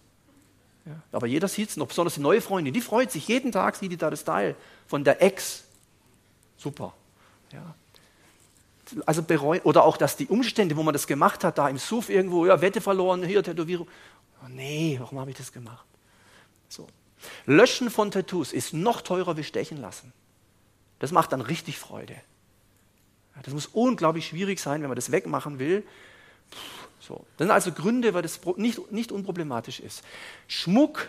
Ja, 0.85 1.01
aber 1.13 1.27
jeder 1.29 1.47
sieht 1.47 1.69
es 1.69 1.77
noch, 1.77 1.87
besonders 1.87 2.15
die 2.15 2.21
neue 2.21 2.41
Freundin, 2.41 2.73
die 2.73 2.81
freut 2.81 3.13
sich, 3.13 3.29
jeden 3.29 3.53
Tag 3.53 3.77
sieht 3.77 3.93
die 3.93 3.97
da 3.97 4.11
das 4.11 4.25
Teil 4.25 4.57
von 4.89 5.05
der 5.05 5.23
Ex. 5.23 5.65
Super. 6.57 6.95
Ja 7.53 7.75
also 9.05 9.23
bereuen, 9.23 9.61
oder 9.63 9.85
auch, 9.85 9.97
dass 9.97 10.17
die 10.17 10.27
Umstände, 10.27 10.77
wo 10.77 10.83
man 10.83 10.93
das 10.93 11.07
gemacht 11.07 11.45
hat, 11.45 11.59
da 11.59 11.69
im 11.69 11.79
Suff 11.79 12.09
irgendwo, 12.09 12.47
ja, 12.47 12.61
Wette 12.61 12.81
verloren, 12.81 13.25
hier 13.25 13.43
Tätowierung. 13.43 13.89
Oh, 14.43 14.49
nee, 14.49 14.97
warum 15.01 15.19
habe 15.19 15.31
ich 15.31 15.37
das 15.37 15.53
gemacht? 15.53 15.87
So. 16.69 16.87
Löschen 17.47 17.91
von 17.91 18.11
Tattoos 18.11 18.53
ist 18.53 18.73
noch 18.73 19.01
teurer 19.01 19.37
wie 19.37 19.45
stechen 19.45 19.81
lassen. 19.81 20.13
Das 20.99 21.13
macht 21.13 21.33
dann 21.33 21.41
richtig 21.41 21.79
Freude. 21.79 22.17
Das 23.43 23.53
muss 23.53 23.67
unglaublich 23.67 24.29
schwierig 24.29 24.61
sein, 24.61 24.83
wenn 24.83 24.89
man 24.89 24.97
das 24.97 25.13
wegmachen 25.13 25.59
will. 25.59 25.85
So. 27.01 27.27
Das 27.37 27.47
sind 27.47 27.51
also 27.51 27.73
Gründe, 27.73 28.15
weil 28.15 28.23
das 28.23 28.41
nicht, 28.57 28.91
nicht 28.91 29.13
unproblematisch 29.13 29.81
ist. 29.81 30.03
Schmuck 30.49 31.09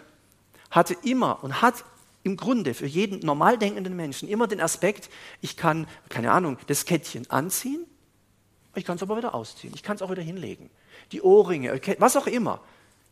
hatte 0.69 0.95
immer 1.03 1.43
und 1.43 1.61
hat 1.61 1.85
im 2.27 2.35
Grunde 2.35 2.73
für 2.73 2.85
jeden 2.85 3.19
normal 3.25 3.57
denkenden 3.57 3.95
Menschen 3.95 4.27
immer 4.27 4.47
den 4.47 4.59
Aspekt, 4.59 5.09
ich 5.39 5.55
kann, 5.55 5.87
keine 6.09 6.31
Ahnung, 6.33 6.57
das 6.67 6.83
Kettchen 6.83 7.29
anziehen, 7.31 7.85
ich 8.75 8.83
kann 8.83 8.97
es 8.97 9.01
aber 9.01 9.17
wieder 9.17 9.33
ausziehen, 9.33 9.73
ich 9.73 9.81
kann 9.81 9.95
es 9.95 10.01
auch 10.01 10.11
wieder 10.11 10.21
hinlegen. 10.21 10.69
Die 11.13 11.21
Ohrringe, 11.21 11.79
was 11.99 12.17
auch 12.17 12.27
immer. 12.27 12.59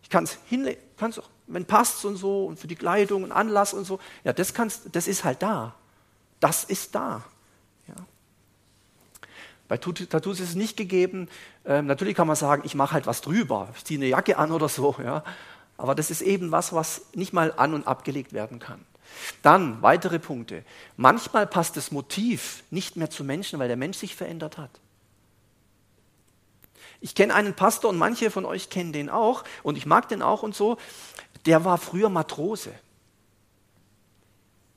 Ich 0.03 0.09
kann 0.09 0.25
es 0.25 0.37
hinlegen, 0.47 0.81
kann's 0.97 1.17
auch, 1.17 1.29
wenn 1.47 1.63
passt 1.63 2.03
und 2.03 2.17
so 2.17 2.45
und 2.45 2.59
für 2.59 2.67
die 2.67 2.75
Kleidung 2.75 3.23
und 3.23 3.31
Anlass 3.31 3.73
und 3.73 3.85
so. 3.85 3.99
Ja, 4.25 4.33
das, 4.33 4.53
kannst, 4.53 4.93
das 4.93 5.07
ist 5.07 5.23
halt 5.23 5.41
da. 5.41 5.73
Das 6.41 6.65
ist 6.65 6.93
da. 6.93 7.23
Ja. 7.87 7.95
Bei 9.69 9.77
Tattoos 9.77 10.41
ist 10.41 10.49
es 10.49 10.55
nicht 10.55 10.75
gegeben. 10.75 11.29
Ähm, 11.63 11.87
natürlich 11.87 12.15
kann 12.15 12.27
man 12.27 12.35
sagen, 12.35 12.63
ich 12.65 12.75
mache 12.75 12.93
halt 12.93 13.07
was 13.07 13.21
drüber, 13.21 13.69
ich 13.77 13.85
ziehe 13.85 13.97
eine 13.97 14.09
Jacke 14.09 14.37
an 14.37 14.51
oder 14.51 14.67
so. 14.67 14.93
Ja. 15.01 15.23
Aber 15.77 15.95
das 15.95 16.11
ist 16.11 16.21
eben 16.21 16.51
was, 16.51 16.73
was 16.73 17.05
nicht 17.13 17.31
mal 17.31 17.53
an 17.55 17.73
und 17.73 17.87
abgelegt 17.87 18.33
werden 18.33 18.59
kann. 18.59 18.85
Dann 19.41 19.81
weitere 19.81 20.19
Punkte. 20.19 20.63
Manchmal 20.97 21.47
passt 21.47 21.77
das 21.77 21.91
Motiv 21.91 22.63
nicht 22.71 22.95
mehr 22.95 23.09
zu 23.09 23.23
Menschen, 23.23 23.59
weil 23.59 23.67
der 23.67 23.77
Mensch 23.77 23.97
sich 23.97 24.15
verändert 24.15 24.57
hat. 24.57 24.71
Ich 27.01 27.13
kenne 27.15 27.33
einen 27.33 27.53
Pastor 27.53 27.89
und 27.91 27.97
manche 27.97 28.31
von 28.31 28.45
euch 28.45 28.69
kennen 28.69 28.93
den 28.93 29.09
auch 29.09 29.43
und 29.63 29.77
ich 29.77 29.85
mag 29.85 30.09
den 30.09 30.21
auch 30.21 30.43
und 30.43 30.55
so. 30.55 30.77
Der 31.45 31.63
war 31.65 31.77
früher 31.77 32.09
Matrose. 32.09 32.71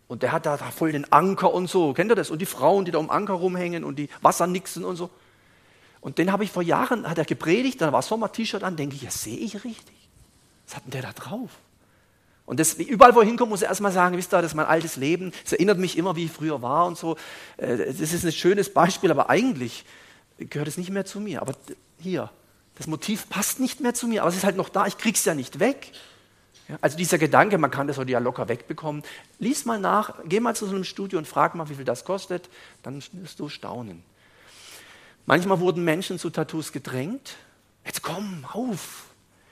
Und 0.08 0.22
der 0.22 0.32
hat 0.32 0.46
da 0.46 0.56
voll 0.56 0.92
den 0.92 1.10
Anker 1.12 1.52
und 1.52 1.68
so. 1.68 1.92
Kennt 1.92 2.10
ihr 2.10 2.14
das? 2.14 2.30
Und 2.30 2.40
die 2.40 2.46
Frauen, 2.46 2.84
die 2.84 2.90
da 2.90 2.98
um 2.98 3.10
Anker 3.10 3.34
rumhängen 3.34 3.84
und 3.84 3.96
die 3.96 4.08
Wassernixen 4.22 4.84
und 4.84 4.96
so. 4.96 5.10
Und 6.00 6.18
den 6.18 6.32
habe 6.32 6.44
ich 6.44 6.50
vor 6.50 6.62
Jahren, 6.62 7.08
hat 7.08 7.18
er 7.18 7.24
gepredigt, 7.24 7.80
da 7.80 7.92
war 7.92 8.02
Sommer-T-Shirt 8.02 8.62
an, 8.62 8.76
denke 8.76 8.96
ich, 8.96 9.02
ja, 9.02 9.10
sehe 9.10 9.36
ich 9.36 9.64
richtig. 9.64 9.96
Was 10.66 10.76
hat 10.76 10.84
denn 10.84 10.92
der 10.92 11.02
da 11.02 11.12
drauf? 11.12 11.50
Und 12.48 12.58
das, 12.58 12.72
überall, 12.74 13.14
wo 13.14 13.20
er 13.20 13.26
hinkommt, 13.26 13.50
muss 13.50 13.60
er 13.60 13.68
erstmal 13.68 13.92
sagen, 13.92 14.16
wisst 14.16 14.32
ihr, 14.32 14.40
das 14.40 14.52
ist 14.52 14.56
mein 14.56 14.64
altes 14.64 14.96
Leben, 14.96 15.32
es 15.44 15.52
erinnert 15.52 15.76
mich 15.76 15.98
immer, 15.98 16.16
wie 16.16 16.24
ich 16.24 16.32
früher 16.32 16.62
war 16.62 16.86
und 16.86 16.96
so. 16.96 17.18
Äh, 17.58 17.76
das 17.76 18.00
ist 18.00 18.24
ein 18.24 18.32
schönes 18.32 18.72
Beispiel, 18.72 19.10
aber 19.10 19.28
eigentlich 19.28 19.84
gehört 20.38 20.66
es 20.66 20.78
nicht 20.78 20.88
mehr 20.88 21.04
zu 21.04 21.20
mir. 21.20 21.42
Aber 21.42 21.52
hier, 22.00 22.30
das 22.76 22.86
Motiv 22.86 23.28
passt 23.28 23.60
nicht 23.60 23.80
mehr 23.80 23.92
zu 23.92 24.08
mir, 24.08 24.22
aber 24.22 24.30
es 24.30 24.36
ist 24.36 24.44
halt 24.44 24.56
noch 24.56 24.70
da, 24.70 24.86
ich 24.86 24.96
krieg's 24.96 25.26
ja 25.26 25.34
nicht 25.34 25.58
weg. 25.60 25.92
Also 26.80 26.96
dieser 26.96 27.18
Gedanke, 27.18 27.58
man 27.58 27.70
kann 27.70 27.86
das 27.86 27.98
heute 27.98 28.12
ja 28.12 28.18
locker 28.18 28.48
wegbekommen. 28.48 29.02
Lies 29.38 29.66
mal 29.66 29.78
nach, 29.78 30.14
geh 30.24 30.40
mal 30.40 30.56
zu 30.56 30.64
so 30.64 30.74
einem 30.74 30.84
Studio 30.84 31.18
und 31.18 31.28
frag 31.28 31.54
mal, 31.54 31.68
wie 31.68 31.74
viel 31.74 31.84
das 31.84 32.06
kostet, 32.06 32.48
dann 32.82 33.02
wirst 33.12 33.40
du 33.40 33.50
staunen. 33.50 34.02
Manchmal 35.26 35.60
wurden 35.60 35.84
Menschen 35.84 36.18
zu 36.18 36.30
Tattoos 36.30 36.72
gedrängt. 36.72 37.36
Jetzt 37.84 38.00
komm, 38.00 38.46
auf. 38.50 39.07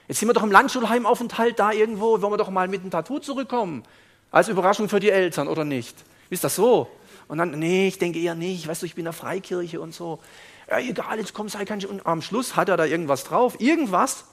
Jetzt 0.09 0.21
sind 0.21 0.29
wir 0.29 0.35
doch 0.35 0.43
im 0.43 0.53
Landschulheimaufenthalt 0.53 1.59
da 1.59 1.73
irgendwo, 1.73 2.21
wollen 2.23 2.33
wir 2.33 2.37
doch 2.37 2.51
mal 2.51 2.69
mit 2.69 2.83
einem 2.83 2.91
Tattoo 2.91 3.19
zurückkommen. 3.19 3.83
Als 4.31 4.49
Überraschung 4.49 4.89
für 4.89 5.01
die 5.01 5.11
Eltern, 5.11 5.49
oder 5.49 5.65
nicht? 5.65 5.97
Ist 6.31 6.45
das 6.45 6.57
so? 6.57 6.89
Und 7.29 7.39
dann, 7.39 7.59
nee, 7.59 7.89
ich 7.89 7.99
denke 7.99 8.21
eher 8.21 8.35
nicht, 8.35 8.69
weißt 8.69 8.83
du, 8.83 8.87
ich 8.87 8.95
bin 8.95 9.03
in 9.03 9.07
der 9.07 9.13
Freikirche 9.13 9.81
und 9.81 9.95
so. 9.95 10.21
Ja, 10.69 10.79
egal, 10.79 11.19
jetzt 11.19 11.35
komm, 11.35 11.49
sei 11.49 11.65
kein 11.65 11.81
Sch 11.81 11.87
Und 11.87 12.07
am 12.07 12.23
Schluss 12.23 12.57
hat 12.57 12.69
er 12.69 12.77
da 12.77 12.85
irgendwas 12.85 13.25
drauf, 13.25 13.61
irgendwas. 13.61 14.25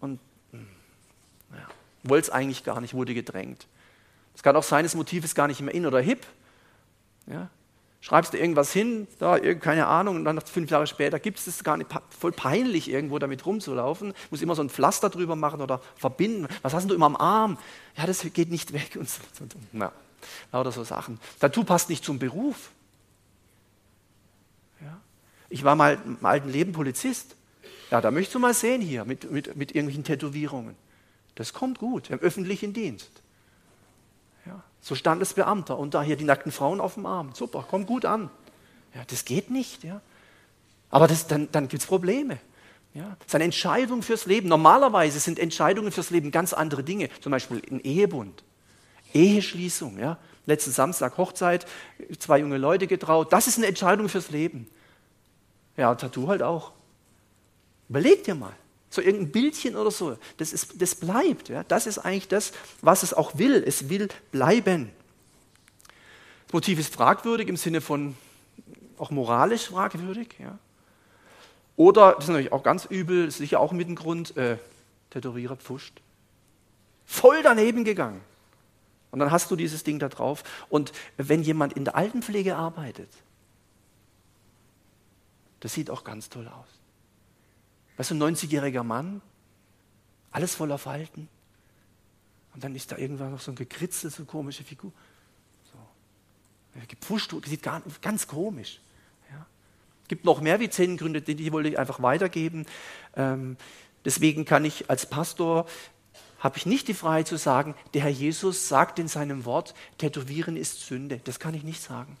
Und 0.00 0.20
hm, 0.50 0.66
ja, 1.52 1.66
wollte 2.02 2.28
es 2.28 2.30
eigentlich 2.30 2.64
gar 2.64 2.80
nicht, 2.80 2.94
wurde 2.94 3.14
gedrängt. 3.14 3.66
Es 4.34 4.42
kann 4.42 4.56
auch 4.56 4.62
sein, 4.62 4.84
das 4.84 4.94
Motiv 4.94 5.24
ist 5.24 5.34
gar 5.34 5.46
nicht 5.46 5.60
mehr 5.60 5.74
in 5.74 5.86
oder 5.86 6.00
hip. 6.00 6.26
Ja, 7.26 7.48
schreibst 8.02 8.34
du 8.34 8.38
irgendwas 8.38 8.72
hin, 8.72 9.06
da, 9.20 9.38
keine 9.54 9.86
Ahnung, 9.86 10.16
und 10.16 10.24
dann 10.24 10.38
fünf 10.40 10.70
Jahre 10.70 10.86
später 10.88 11.20
gibt 11.20 11.38
es 11.38 11.46
das 11.46 11.64
gar 11.64 11.76
nicht, 11.76 11.88
voll 12.10 12.32
peinlich 12.32 12.90
irgendwo 12.90 13.18
damit 13.18 13.46
rumzulaufen, 13.46 14.12
muss 14.30 14.42
immer 14.42 14.56
so 14.56 14.62
ein 14.62 14.68
Pflaster 14.68 15.08
drüber 15.08 15.36
machen 15.36 15.62
oder 15.62 15.80
verbinden. 15.96 16.48
Was 16.62 16.74
hast 16.74 16.90
du 16.90 16.94
immer 16.94 17.06
am 17.06 17.16
Arm? 17.16 17.56
Ja, 17.96 18.04
das 18.06 18.26
geht 18.34 18.50
nicht 18.50 18.72
weg 18.72 18.96
und 18.98 19.08
so. 19.08 19.20
Na, 19.70 19.92
lauter 20.50 20.72
so 20.72 20.82
Sachen. 20.82 21.20
Tattoo 21.38 21.62
passt 21.62 21.88
nicht 21.88 22.04
zum 22.04 22.18
Beruf. 22.18 22.72
Ja. 24.80 25.00
Ich 25.48 25.62
war 25.62 25.76
mal 25.76 25.96
im 26.04 26.26
alten 26.26 26.50
Leben 26.50 26.72
Polizist. 26.72 27.36
Ja, 27.92 28.00
da 28.00 28.10
möchtest 28.10 28.34
du 28.34 28.40
mal 28.40 28.52
sehen 28.52 28.80
hier 28.80 29.04
mit, 29.04 29.30
mit, 29.30 29.54
mit 29.54 29.76
irgendwelchen 29.76 30.02
Tätowierungen. 30.02 30.74
Das 31.36 31.52
kommt 31.52 31.78
gut 31.78 32.10
im 32.10 32.18
öffentlichen 32.18 32.72
Dienst. 32.72 33.21
So 34.82 34.96
Standesbeamter 34.96 35.78
und 35.78 35.94
da 35.94 36.02
hier 36.02 36.16
die 36.16 36.24
nackten 36.24 36.50
Frauen 36.50 36.80
auf 36.80 36.94
dem 36.94 37.06
Arm. 37.06 37.30
Super, 37.34 37.64
kommt 37.68 37.86
gut 37.86 38.04
an. 38.04 38.28
Ja, 38.94 39.02
das 39.06 39.24
geht 39.24 39.48
nicht. 39.48 39.84
Ja. 39.84 40.00
Aber 40.90 41.06
das, 41.06 41.28
dann, 41.28 41.48
dann 41.52 41.68
gibt 41.68 41.82
es 41.82 41.86
Probleme. 41.86 42.38
Ja. 42.92 43.16
Das 43.20 43.28
ist 43.28 43.34
eine 43.36 43.44
Entscheidung 43.44 44.02
fürs 44.02 44.26
Leben. 44.26 44.48
Normalerweise 44.48 45.20
sind 45.20 45.38
Entscheidungen 45.38 45.92
fürs 45.92 46.10
Leben 46.10 46.32
ganz 46.32 46.52
andere 46.52 46.82
Dinge. 46.82 47.08
Zum 47.20 47.30
Beispiel 47.30 47.62
ein 47.70 47.80
Ehebund, 47.80 48.42
Eheschließung. 49.14 49.98
Ja. 50.00 50.18
Letzten 50.46 50.72
Samstag 50.72 51.16
Hochzeit, 51.16 51.64
zwei 52.18 52.40
junge 52.40 52.58
Leute 52.58 52.88
getraut. 52.88 53.32
Das 53.32 53.46
ist 53.46 53.58
eine 53.58 53.68
Entscheidung 53.68 54.08
fürs 54.08 54.30
Leben. 54.30 54.68
Ja, 55.76 55.94
Tattoo 55.94 56.26
halt 56.26 56.42
auch. 56.42 56.72
Überleg 57.88 58.24
dir 58.24 58.34
mal 58.34 58.52
so 58.92 59.00
irgendein 59.00 59.32
Bildchen 59.32 59.74
oder 59.74 59.90
so. 59.90 60.18
Das, 60.36 60.52
ist, 60.52 60.80
das 60.80 60.94
bleibt. 60.94 61.48
Ja. 61.48 61.64
Das 61.64 61.86
ist 61.86 61.98
eigentlich 61.98 62.28
das, 62.28 62.52
was 62.82 63.02
es 63.02 63.14
auch 63.14 63.38
will. 63.38 63.64
Es 63.66 63.88
will 63.88 64.08
bleiben. 64.30 64.90
Das 66.46 66.52
Motiv 66.52 66.78
ist 66.78 66.94
fragwürdig 66.94 67.48
im 67.48 67.56
Sinne 67.56 67.80
von 67.80 68.14
auch 68.98 69.10
moralisch 69.10 69.68
fragwürdig. 69.68 70.36
Ja. 70.38 70.58
Oder, 71.76 72.12
das 72.12 72.24
ist 72.24 72.28
natürlich 72.28 72.52
auch 72.52 72.62
ganz 72.62 72.84
übel, 72.84 73.30
sicher 73.30 73.60
auch 73.60 73.72
mit 73.72 73.88
dem 73.88 73.96
Grund, 73.96 74.36
äh, 74.36 74.58
Tätowierer 75.08 75.56
pfuscht. 75.56 76.00
Voll 77.06 77.42
daneben 77.42 77.84
gegangen. 77.84 78.20
Und 79.10 79.20
dann 79.20 79.30
hast 79.30 79.50
du 79.50 79.56
dieses 79.56 79.84
Ding 79.84 79.98
da 79.98 80.10
drauf. 80.10 80.44
Und 80.68 80.92
wenn 81.16 81.42
jemand 81.42 81.72
in 81.72 81.84
der 81.84 81.96
Altenpflege 81.96 82.56
arbeitet, 82.56 83.08
das 85.60 85.72
sieht 85.72 85.88
auch 85.88 86.04
ganz 86.04 86.28
toll 86.28 86.48
aus. 86.48 86.81
Weißt 87.96 88.10
du, 88.10 88.14
ein 88.14 88.22
90-jähriger 88.22 88.82
Mann, 88.82 89.20
alles 90.30 90.54
voller 90.54 90.78
Falten. 90.78 91.28
Und 92.54 92.64
dann 92.64 92.74
ist 92.74 92.92
da 92.92 92.98
irgendwann 92.98 93.32
noch 93.32 93.40
so 93.40 93.52
ein 93.52 93.54
gekritzel, 93.54 94.10
so 94.10 94.24
komische 94.24 94.64
Figur. 94.64 94.92
So. 95.72 96.80
Gepfuscht, 96.88 97.34
sieht 97.46 97.62
gar, 97.62 97.82
ganz 98.00 98.26
komisch. 98.26 98.80
Ja. 99.30 99.46
Gibt 100.08 100.24
noch 100.24 100.40
mehr 100.40 100.60
wie 100.60 100.68
zehn 100.68 100.96
Gründe, 100.96 101.22
die, 101.22 101.34
die 101.34 101.52
wollte 101.52 101.70
ich 101.70 101.78
einfach 101.78 102.02
weitergeben. 102.02 102.66
Ähm, 103.16 103.56
deswegen 104.04 104.44
kann 104.44 104.64
ich 104.64 104.90
als 104.90 105.08
Pastor, 105.08 105.66
habe 106.38 106.58
ich 106.58 106.66
nicht 106.66 106.88
die 106.88 106.94
Freiheit 106.94 107.28
zu 107.28 107.36
sagen, 107.36 107.74
der 107.94 108.02
Herr 108.02 108.10
Jesus 108.10 108.68
sagt 108.68 108.98
in 108.98 109.08
seinem 109.08 109.44
Wort, 109.44 109.74
Tätowieren 109.98 110.56
ist 110.56 110.80
Sünde. 110.86 111.20
Das 111.24 111.38
kann 111.38 111.54
ich 111.54 111.62
nicht 111.62 111.80
sagen. 111.80 112.16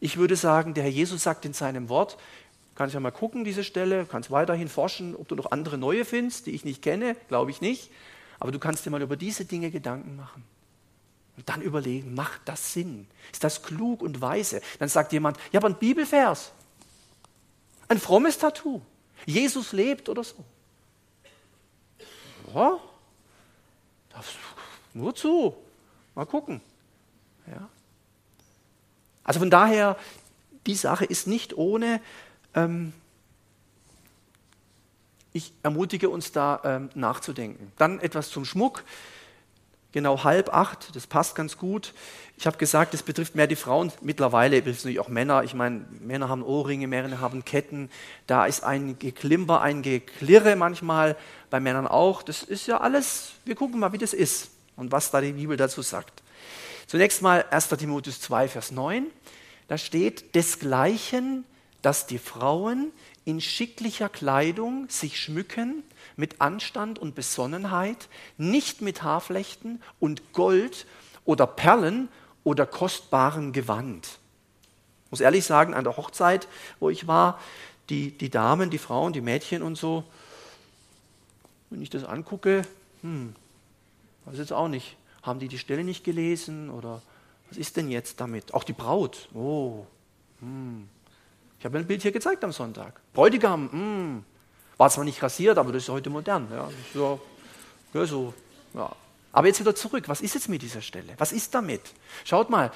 Ich 0.00 0.16
würde 0.16 0.36
sagen, 0.36 0.74
der 0.74 0.84
Herr 0.84 0.90
Jesus 0.90 1.22
sagt 1.22 1.44
in 1.44 1.54
seinem 1.54 1.88
Wort, 1.88 2.18
Kannst 2.74 2.94
ja 2.94 3.00
mal 3.00 3.12
gucken, 3.12 3.44
diese 3.44 3.62
Stelle, 3.62 4.06
kannst 4.06 4.30
weiterhin 4.30 4.68
forschen, 4.68 5.14
ob 5.14 5.28
du 5.28 5.36
noch 5.36 5.52
andere 5.52 5.78
neue 5.78 6.04
findest, 6.04 6.46
die 6.46 6.50
ich 6.50 6.64
nicht 6.64 6.82
kenne, 6.82 7.16
glaube 7.28 7.50
ich 7.50 7.60
nicht. 7.60 7.90
Aber 8.40 8.50
du 8.50 8.58
kannst 8.58 8.84
dir 8.84 8.90
mal 8.90 9.02
über 9.02 9.16
diese 9.16 9.44
Dinge 9.44 9.70
Gedanken 9.70 10.16
machen. 10.16 10.44
Und 11.36 11.48
dann 11.48 11.62
überlegen, 11.62 12.14
macht 12.14 12.42
das 12.46 12.72
Sinn? 12.72 13.06
Ist 13.32 13.44
das 13.44 13.62
klug 13.62 14.02
und 14.02 14.20
weise? 14.20 14.60
Dann 14.78 14.88
sagt 14.88 15.12
jemand, 15.12 15.36
ja, 15.52 15.60
aber 15.60 15.68
ein 15.68 15.78
Bibelvers. 15.78 16.52
Ein 17.88 17.98
frommes 17.98 18.38
Tattoo. 18.38 18.80
Jesus 19.26 19.72
lebt 19.72 20.08
oder 20.08 20.24
so. 20.24 20.36
Ja, 22.54 22.78
nur 24.94 25.14
zu. 25.14 25.54
Mal 26.14 26.24
gucken. 26.24 26.60
Ja. 27.48 27.68
Also 29.24 29.40
von 29.40 29.50
daher, 29.50 29.98
die 30.66 30.76
Sache 30.76 31.04
ist 31.04 31.26
nicht 31.26 31.56
ohne 31.56 32.00
ähm, 32.54 32.92
ich 35.32 35.52
ermutige 35.62 36.08
uns 36.10 36.30
da 36.30 36.60
ähm, 36.64 36.90
nachzudenken. 36.94 37.72
Dann 37.76 37.98
etwas 38.00 38.30
zum 38.30 38.44
Schmuck. 38.44 38.84
Genau 39.90 40.24
halb 40.24 40.52
acht, 40.52 40.96
das 40.96 41.06
passt 41.06 41.36
ganz 41.36 41.56
gut. 41.56 41.92
Ich 42.36 42.46
habe 42.46 42.56
gesagt, 42.56 42.94
das 42.94 43.04
betrifft 43.04 43.36
mehr 43.36 43.46
die 43.46 43.54
Frauen. 43.54 43.92
Mittlerweile 44.00 44.56
betrifft 44.56 44.78
es 44.78 44.84
natürlich 44.84 44.98
auch 45.00 45.08
Männer. 45.08 45.44
Ich 45.44 45.54
meine, 45.54 45.84
Männer 46.00 46.28
haben 46.28 46.42
Ohrringe, 46.42 46.88
Männer 46.88 47.20
haben 47.20 47.44
Ketten. 47.44 47.90
Da 48.26 48.46
ist 48.46 48.64
ein 48.64 48.98
Geklimper, 48.98 49.60
ein 49.60 49.82
Geklirre 49.82 50.56
manchmal, 50.56 51.16
bei 51.50 51.60
Männern 51.60 51.86
auch. 51.86 52.24
Das 52.24 52.42
ist 52.42 52.66
ja 52.66 52.78
alles, 52.80 53.32
wir 53.44 53.54
gucken 53.54 53.78
mal, 53.78 53.92
wie 53.92 53.98
das 53.98 54.14
ist 54.14 54.50
und 54.74 54.90
was 54.90 55.12
da 55.12 55.20
die 55.20 55.32
Bibel 55.32 55.56
dazu 55.56 55.82
sagt. 55.82 56.24
Zunächst 56.88 57.22
mal 57.22 57.44
1. 57.50 57.68
Timotheus 57.68 58.20
2, 58.20 58.48
Vers 58.48 58.72
9. 58.72 59.06
Da 59.68 59.78
steht, 59.78 60.34
desgleichen 60.34 61.44
dass 61.84 62.06
die 62.06 62.18
Frauen 62.18 62.92
in 63.26 63.42
schicklicher 63.42 64.08
Kleidung 64.08 64.88
sich 64.88 65.20
schmücken 65.20 65.82
mit 66.16 66.40
Anstand 66.40 66.98
und 66.98 67.14
Besonnenheit, 67.14 68.08
nicht 68.38 68.80
mit 68.80 69.02
Haarflechten 69.02 69.82
und 70.00 70.32
Gold 70.32 70.86
oder 71.26 71.46
Perlen 71.46 72.08
oder 72.42 72.64
kostbarem 72.64 73.52
Gewand. 73.52 74.18
Ich 75.06 75.10
muss 75.10 75.20
ehrlich 75.20 75.44
sagen, 75.44 75.74
an 75.74 75.84
der 75.84 75.96
Hochzeit, 75.96 76.48
wo 76.80 76.88
ich 76.88 77.06
war, 77.06 77.38
die, 77.90 78.16
die 78.16 78.30
Damen, 78.30 78.70
die 78.70 78.78
Frauen, 78.78 79.12
die 79.12 79.20
Mädchen 79.20 79.62
und 79.62 79.76
so, 79.76 80.04
wenn 81.68 81.82
ich 81.82 81.90
das 81.90 82.04
angucke, 82.04 82.62
hm, 83.02 83.34
weiß 84.24 84.38
jetzt 84.38 84.54
auch 84.54 84.68
nicht, 84.68 84.96
haben 85.22 85.38
die 85.38 85.48
die 85.48 85.58
Stelle 85.58 85.84
nicht 85.84 86.02
gelesen 86.02 86.70
oder 86.70 87.02
was 87.48 87.58
ist 87.58 87.76
denn 87.76 87.90
jetzt 87.90 88.20
damit? 88.20 88.54
Auch 88.54 88.64
die 88.64 88.72
Braut, 88.72 89.28
oh, 89.34 89.86
hm, 90.40 90.88
ich 91.64 91.66
habe 91.66 91.78
ein 91.78 91.86
Bild 91.86 92.02
hier 92.02 92.12
gezeigt 92.12 92.44
am 92.44 92.52
Sonntag. 92.52 93.00
Bräutigam, 93.14 93.70
mh, 93.72 93.78
mm. 93.78 94.24
war 94.76 94.90
zwar 94.90 95.02
nicht 95.04 95.22
rasiert, 95.22 95.56
aber 95.56 95.72
das 95.72 95.84
ist 95.84 95.88
heute 95.88 96.10
modern. 96.10 96.46
Ja, 96.50 96.68
so, 96.92 97.18
ja, 97.94 98.04
so, 98.04 98.34
ja. 98.74 98.94
Aber 99.32 99.46
jetzt 99.46 99.60
wieder 99.60 99.74
zurück. 99.74 100.06
Was 100.06 100.20
ist 100.20 100.34
jetzt 100.34 100.50
mit 100.50 100.60
dieser 100.60 100.82
Stelle? 100.82 101.14
Was 101.16 101.32
ist 101.32 101.54
damit? 101.54 101.80
Schaut 102.26 102.50
mal, 102.50 102.70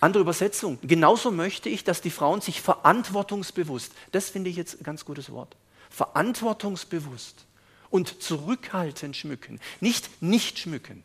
andere 0.00 0.20
Übersetzung. 0.20 0.78
Genauso 0.82 1.30
möchte 1.30 1.70
ich, 1.70 1.82
dass 1.82 2.02
die 2.02 2.10
Frauen 2.10 2.42
sich 2.42 2.60
verantwortungsbewusst, 2.60 3.92
das 4.12 4.28
finde 4.28 4.50
ich 4.50 4.56
jetzt 4.56 4.82
ein 4.82 4.84
ganz 4.84 5.06
gutes 5.06 5.32
Wort, 5.32 5.56
verantwortungsbewusst 5.88 7.46
und 7.88 8.22
zurückhaltend 8.22 9.16
schmücken. 9.16 9.60
Nicht 9.80 10.20
nicht 10.20 10.58
schmücken. 10.58 11.02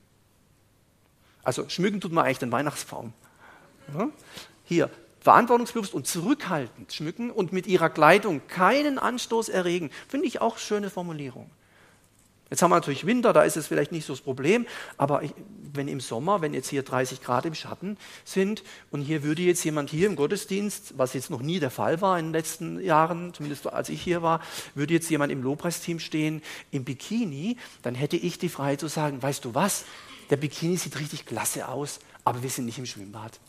Also 1.44 1.70
schmücken 1.70 2.02
tut 2.02 2.12
man 2.12 2.26
eigentlich 2.26 2.40
den 2.40 2.52
Weihnachtsbaum. 2.52 3.14
Hier, 4.66 4.90
verantwortungsbewusst 5.30 5.94
und 5.94 6.08
zurückhaltend 6.08 6.92
schmücken 6.92 7.30
und 7.30 7.54
mit 7.54 7.68
ihrer 7.68 7.92
Kleidung 7.92 8.42
keinen 8.48 8.98
Anstoß 8.98 9.50
erregen. 9.50 9.92
Finde 10.08 10.26
ich 10.26 10.42
auch 10.42 10.58
schöne 10.58 10.90
Formulierung. 10.90 11.52
Jetzt 12.50 12.64
haben 12.64 12.72
wir 12.72 12.78
natürlich 12.78 13.06
Winter, 13.06 13.32
da 13.32 13.44
ist 13.44 13.56
es 13.56 13.68
vielleicht 13.68 13.92
nicht 13.92 14.08
so 14.08 14.14
das 14.14 14.22
Problem, 14.22 14.66
aber 14.98 15.22
ich, 15.22 15.36
wenn 15.72 15.88
im 15.88 16.00
Sommer, 16.00 16.42
wenn 16.42 16.56
jetzt 16.56 16.70
hier 16.70 16.82
30 16.82 17.22
Grad 17.22 17.46
im 17.46 17.54
Schatten 17.54 17.96
sind 18.26 18.64
und 18.90 19.02
hier 19.02 19.22
würde 19.22 19.44
jetzt 19.44 19.64
jemand 19.64 19.92
hier 19.92 20.08
im 20.08 20.16
Gottesdienst, 20.16 20.98
was 20.98 21.14
jetzt 21.14 21.30
noch 21.30 21.44
nie 21.44 21.60
der 21.60 21.70
Fall 21.70 22.02
war 22.02 22.18
in 22.18 22.26
den 22.26 22.34
letzten 22.34 22.82
Jahren, 22.82 23.32
zumindest 23.36 23.68
als 23.68 23.90
ich 23.90 24.02
hier 24.02 24.24
war, 24.24 24.42
würde 24.74 24.96
jetzt 24.96 25.12
jemand 25.12 25.32
im 25.32 25.44
Lobpreisteam 25.44 26.00
stehen 26.00 26.42
im 26.72 26.86
Bikini, 26.86 27.58
dann 27.84 27.94
hätte 27.94 28.18
ich 28.18 28.40
die 28.40 28.50
Freiheit 28.50 28.80
zu 28.80 28.88
sagen, 28.88 29.22
weißt 29.22 29.46
du 29.46 29.54
was, 29.54 29.86
der 30.32 30.38
Bikini 30.38 30.78
sieht 30.78 31.00
richtig 31.00 31.28
klasse 31.28 31.68
aus, 31.68 32.00
aber 32.24 32.42
wir 32.42 32.50
sind 32.50 32.66
nicht 32.66 32.80
im 32.80 32.88
Schwimmbad. 32.88 33.40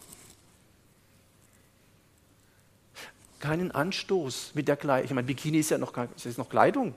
Keinen 3.40 3.72
Anstoß 3.72 4.52
mit 4.54 4.68
der 4.68 4.76
Kleidung. 4.76 5.04
Ich 5.06 5.10
meine, 5.12 5.26
Bikini 5.26 5.58
ist 5.58 5.70
ja 5.70 5.78
noch, 5.78 5.92
ist 6.14 6.38
noch 6.38 6.48
Kleidung. 6.48 6.94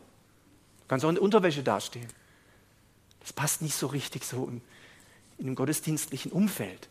Kannst 0.87 1.05
auch 1.05 1.09
in 1.09 1.15
der 1.15 1.23
Unterwäsche 1.23 1.63
dastehen. 1.63 2.07
Das 3.21 3.33
passt 3.33 3.61
nicht 3.61 3.75
so 3.75 3.87
richtig 3.87 4.25
so 4.25 4.45
in, 4.45 4.61
in 5.37 5.45
dem 5.47 5.55
gottesdienstlichen 5.55 6.31
Umfeld. 6.31 6.89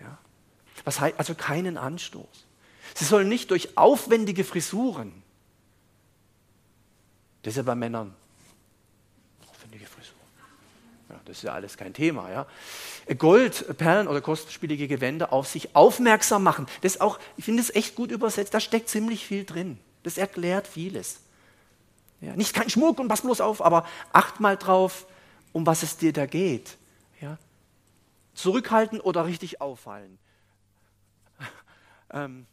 Ja? 0.00 0.18
Was 0.84 0.98
heißt 0.98 1.18
also 1.18 1.34
keinen 1.34 1.76
Anstoß? 1.76 2.46
Sie 2.94 3.04
sollen 3.04 3.28
nicht 3.28 3.50
durch 3.50 3.76
aufwendige 3.76 4.44
Frisuren, 4.44 5.12
das 7.42 7.52
ist 7.52 7.56
ja 7.58 7.62
bei 7.62 7.74
Männern, 7.74 8.14
das 11.24 11.38
ist 11.38 11.42
ja 11.44 11.52
alles 11.52 11.76
kein 11.76 11.94
Thema, 11.94 12.30
ja. 12.30 12.46
Gold, 13.18 13.76
Perlen 13.78 14.08
oder 14.08 14.20
kostspielige 14.20 14.88
Gewänder 14.88 15.32
auf 15.32 15.46
sich 15.46 15.74
aufmerksam 15.76 16.42
machen. 16.42 16.66
Das 16.82 17.00
auch, 17.00 17.18
ich 17.36 17.44
finde 17.44 17.62
es 17.62 17.74
echt 17.74 17.94
gut 17.94 18.10
übersetzt, 18.10 18.54
da 18.54 18.60
steckt 18.60 18.88
ziemlich 18.88 19.26
viel 19.26 19.44
drin. 19.44 19.78
Das 20.02 20.18
erklärt 20.18 20.66
vieles. 20.66 21.20
Ja, 22.20 22.36
nicht 22.36 22.54
kein 22.54 22.70
Schmuck 22.70 22.98
und 23.00 23.08
pass 23.08 23.22
bloß 23.22 23.40
auf, 23.40 23.62
aber 23.62 23.86
acht 24.12 24.40
mal 24.40 24.56
drauf, 24.56 25.06
um 25.52 25.66
was 25.66 25.82
es 25.82 25.96
dir 25.96 26.12
da 26.12 26.26
geht. 26.26 26.76
Ja? 27.20 27.38
Zurückhalten 28.34 29.00
oder 29.00 29.26
richtig 29.26 29.60
auffallen. 29.60 30.18
Ähm, 32.10 32.46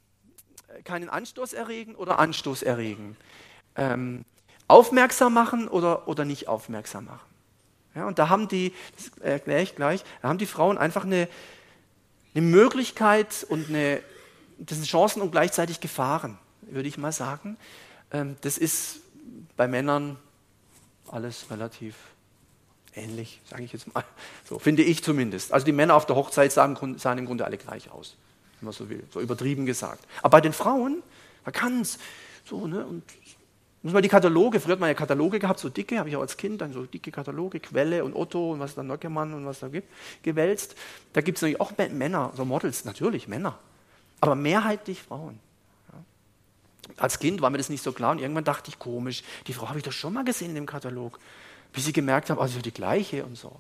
keinen 0.86 1.10
Anstoß 1.10 1.54
erregen 1.54 1.94
oder 1.94 2.18
Anstoß 2.18 2.64
erregen. 2.64 3.16
Ähm, 3.76 4.26
aufmerksam 4.68 5.34
machen 5.34 5.68
oder, 5.68 6.08
oder 6.08 6.26
nicht 6.26 6.48
aufmerksam 6.48 7.06
machen. 7.06 7.31
Ja, 7.96 8.06
und 8.06 8.20
da 8.20 8.30
haben 8.30 8.48
die, 8.48 8.74
das 8.96 9.18
erkläre 9.20 9.62
ich 9.62 9.76
gleich, 9.76 10.04
da 10.22 10.30
haben 10.30 10.38
die 10.38 10.46
Frauen 10.46 10.78
einfach 10.78 11.04
eine, 11.04 11.28
eine 12.34 12.46
Möglichkeit 12.46 13.46
und 13.50 13.70
eine, 13.70 14.02
das 14.58 14.78
sind 14.78 14.88
Chancen 14.88 15.22
und 15.22 15.32
gleichzeitig 15.32 15.82
Gefahren, 15.82 16.38
würde 16.62 16.88
ich 16.88 16.98
mal 16.98 17.12
sagen. 17.12 17.58
Ähm, 18.12 18.38
das 18.42 18.58
ist 18.58 19.02
bei 19.58 19.68
Männern 19.68 20.18
alles 21.08 21.52
relativ 21.52 21.96
ähnlich, 22.96 23.42
sage 23.50 23.64
ich 23.64 23.74
jetzt 23.74 23.94
mal. 23.94 24.04
So 24.48 24.60
finde 24.60 24.84
ich 24.84 25.04
zumindest. 25.04 25.52
Also 25.54 25.66
die 25.66 25.72
Männer 25.72 25.96
auf 25.96 26.06
der 26.06 26.16
Hochzeit 26.16 26.52
sahen, 26.52 26.78
sahen 26.98 27.18
im 27.18 27.26
Grunde 27.26 27.46
alle 27.46 27.58
gleich 27.58 27.92
aus, 27.92 28.16
wenn 28.60 28.68
man 28.68 28.74
so 28.74 28.90
will, 28.90 29.04
so 29.12 29.20
übertrieben 29.20 29.66
gesagt. 29.66 30.06
Aber 30.22 30.32
bei 30.32 30.42
den 30.42 30.54
Frauen, 30.54 31.04
man 31.44 31.54
kann 31.54 31.82
es 31.82 32.00
so, 32.46 32.68
ne, 32.68 32.86
und 32.86 33.04
muss 33.84 33.94
man 33.94 34.04
die 34.04 34.10
Kataloge, 34.10 34.60
früher 34.60 34.74
hat 34.74 34.80
man 34.80 34.90
ja 34.90 34.94
Kataloge 34.94 35.40
gehabt, 35.40 35.60
so 35.60 35.70
dicke, 35.70 35.98
habe 35.98 36.10
ich 36.10 36.16
auch 36.16 36.22
als 36.22 36.38
Kind, 36.38 36.62
dann 36.62 36.72
so 36.72 36.86
dicke 36.86 37.12
Kataloge, 37.12 37.60
Quelle 37.60 38.04
und 38.04 38.16
Otto 38.16 38.52
und 38.52 38.60
was 38.60 38.76
dann 38.76 38.88
Nockemann 38.88 39.34
und 39.34 39.46
was 39.46 39.60
da 39.60 39.70
gibt, 39.70 39.88
gewälzt. 40.22 40.76
Da 41.14 41.22
gibt 41.22 41.38
es 41.38 41.42
natürlich 41.42 41.60
auch 41.60 41.72
Männer, 41.78 42.32
so 42.36 42.46
Models, 42.46 42.86
natürlich 42.86 43.28
Männer, 43.28 43.58
aber 44.20 44.36
mehrheitlich 44.36 45.02
Frauen 45.02 45.40
als 46.98 47.20
Kind 47.20 47.42
war 47.42 47.50
mir 47.50 47.58
das 47.58 47.70
nicht 47.70 47.84
so 47.84 47.92
klar 47.92 48.12
und 48.12 48.20
irgendwann 48.20 48.44
dachte 48.44 48.70
ich, 48.70 48.80
komisch, 48.80 49.24
die 49.48 49.54
Frau 49.54 49.70
habe 49.70 49.80
ich 49.80 49.84
doch 49.84 49.92
schon 49.92 50.14
mal 50.14 50.24
gesehen 50.24 50.50
in 50.50 50.56
dem 50.56 50.66
Katalog. 50.66 51.20
Bis 51.74 51.88
ich 51.88 51.94
gemerkt 51.94 52.30
habe, 52.30 52.42
also 52.42 52.60
die 52.60 52.74
gleiche 52.74 53.24
und 53.24 53.38
so. 53.38 53.60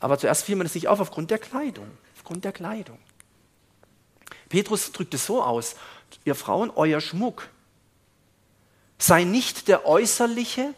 Aber 0.00 0.18
zuerst 0.18 0.44
fiel 0.44 0.56
mir 0.56 0.64
das 0.64 0.74
nicht 0.74 0.88
auf 0.88 1.00
aufgrund 1.00 1.30
der 1.30 1.38
Kleidung. 1.38 1.86
Aufgrund 2.16 2.44
der 2.44 2.52
Kleidung. 2.52 2.98
Petrus 4.48 4.90
drückt 4.92 5.14
es 5.14 5.26
so 5.26 5.42
aus, 5.42 5.76
ihr 6.24 6.34
Frauen, 6.34 6.72
euer 6.74 7.00
Schmuck 7.00 7.48
sei 9.00 9.24
nicht 9.24 9.68
der 9.68 9.86
äußerliche, 9.86 10.74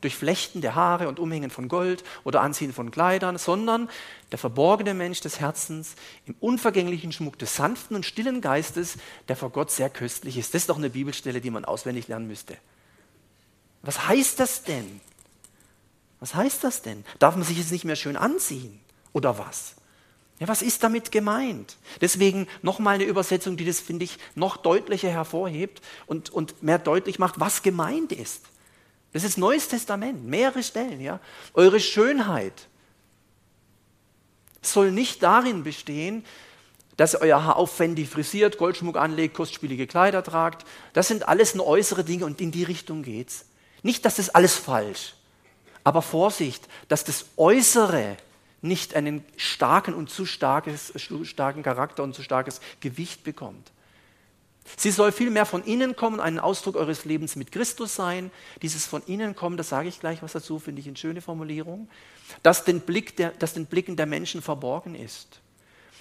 durch 0.00 0.14
Flechten 0.14 0.60
der 0.60 0.74
Haare 0.74 1.08
und 1.08 1.18
Umhängen 1.18 1.50
von 1.50 1.68
Gold 1.68 2.04
oder 2.22 2.40
Anziehen 2.40 2.72
von 2.72 2.90
Kleidern, 2.90 3.38
sondern 3.38 3.88
der 4.30 4.38
verborgene 4.38 4.94
Mensch 4.94 5.20
des 5.20 5.40
Herzens 5.40 5.96
im 6.26 6.36
unvergänglichen 6.38 7.12
Schmuck 7.12 7.38
des 7.38 7.56
sanften 7.56 7.96
und 7.96 8.06
stillen 8.06 8.40
Geistes, 8.40 8.98
der 9.28 9.36
vor 9.36 9.50
Gott 9.50 9.70
sehr 9.70 9.90
köstlich 9.90 10.36
ist. 10.36 10.54
Das 10.54 10.62
ist 10.62 10.68
doch 10.68 10.76
eine 10.76 10.90
Bibelstelle, 10.90 11.40
die 11.40 11.50
man 11.50 11.64
auswendig 11.64 12.08
lernen 12.08 12.28
müsste. 12.28 12.56
Was 13.82 14.06
heißt 14.06 14.38
das 14.38 14.62
denn? 14.62 15.00
Was 16.20 16.34
heißt 16.34 16.62
das 16.62 16.82
denn? 16.82 17.04
Darf 17.18 17.34
man 17.34 17.44
sich 17.44 17.58
jetzt 17.58 17.72
nicht 17.72 17.84
mehr 17.84 17.96
schön 17.96 18.16
anziehen? 18.16 18.80
Oder 19.12 19.38
was? 19.38 19.74
Ja, 20.38 20.48
was 20.48 20.60
ist 20.60 20.82
damit 20.82 21.12
gemeint? 21.12 21.76
Deswegen 22.00 22.46
nochmal 22.60 22.96
eine 22.96 23.04
Übersetzung, 23.04 23.56
die 23.56 23.64
das, 23.64 23.80
finde 23.80 24.04
ich, 24.04 24.18
noch 24.34 24.58
deutlicher 24.58 25.08
hervorhebt 25.08 25.80
und, 26.06 26.28
und 26.30 26.62
mehr 26.62 26.78
deutlich 26.78 27.18
macht, 27.18 27.40
was 27.40 27.62
gemeint 27.62 28.12
ist. 28.12 28.42
Das 29.14 29.24
ist 29.24 29.38
Neues 29.38 29.68
Testament, 29.68 30.26
mehrere 30.26 30.62
Stellen, 30.62 31.00
ja. 31.00 31.20
Eure 31.54 31.80
Schönheit 31.80 32.68
soll 34.60 34.92
nicht 34.92 35.22
darin 35.22 35.62
bestehen, 35.62 36.24
dass 36.98 37.14
ihr 37.14 37.20
euer 37.20 37.44
Haar 37.44 37.56
aufwendig 37.56 38.08
frisiert, 38.08 38.58
Goldschmuck 38.58 38.96
anlegt, 38.96 39.34
kostspielige 39.34 39.86
Kleider 39.86 40.22
tragt. 40.22 40.66
Das 40.92 41.08
sind 41.08 41.28
alles 41.28 41.54
nur 41.54 41.66
äußere 41.66 42.04
Dinge 42.04 42.26
und 42.26 42.40
in 42.40 42.50
die 42.50 42.64
Richtung 42.64 43.02
geht's. 43.02 43.46
Nicht, 43.82 44.04
dass 44.04 44.16
das 44.16 44.30
alles 44.30 44.54
falsch, 44.54 45.14
aber 45.84 46.02
Vorsicht, 46.02 46.66
dass 46.88 47.04
das 47.04 47.26
Äußere 47.36 48.16
nicht 48.62 48.94
einen 48.94 49.24
starken 49.36 49.94
und 49.94 50.10
zu 50.10 50.26
starkes, 50.26 50.92
starken 51.22 51.62
Charakter 51.62 52.02
und 52.02 52.14
zu 52.14 52.22
starkes 52.22 52.60
Gewicht 52.80 53.24
bekommt. 53.24 53.70
Sie 54.76 54.90
soll 54.90 55.12
vielmehr 55.12 55.46
von 55.46 55.62
innen 55.62 55.94
kommen, 55.94 56.18
ein 56.18 56.40
Ausdruck 56.40 56.74
eures 56.74 57.04
Lebens 57.04 57.36
mit 57.36 57.52
Christus 57.52 57.94
sein. 57.94 58.32
Dieses 58.62 58.86
von 58.86 59.02
innen 59.06 59.36
kommen, 59.36 59.56
das 59.56 59.68
sage 59.68 59.88
ich 59.88 60.00
gleich 60.00 60.22
was 60.22 60.32
dazu, 60.32 60.58
finde 60.58 60.80
ich 60.80 60.88
eine 60.88 60.96
schöne 60.96 61.20
Formulierung, 61.20 61.88
dass 62.42 62.64
den, 62.64 62.80
Blick 62.80 63.16
der, 63.16 63.30
dass 63.30 63.54
den 63.54 63.66
Blicken 63.66 63.96
der 63.96 64.06
Menschen 64.06 64.42
verborgen 64.42 64.96
ist. 64.96 65.40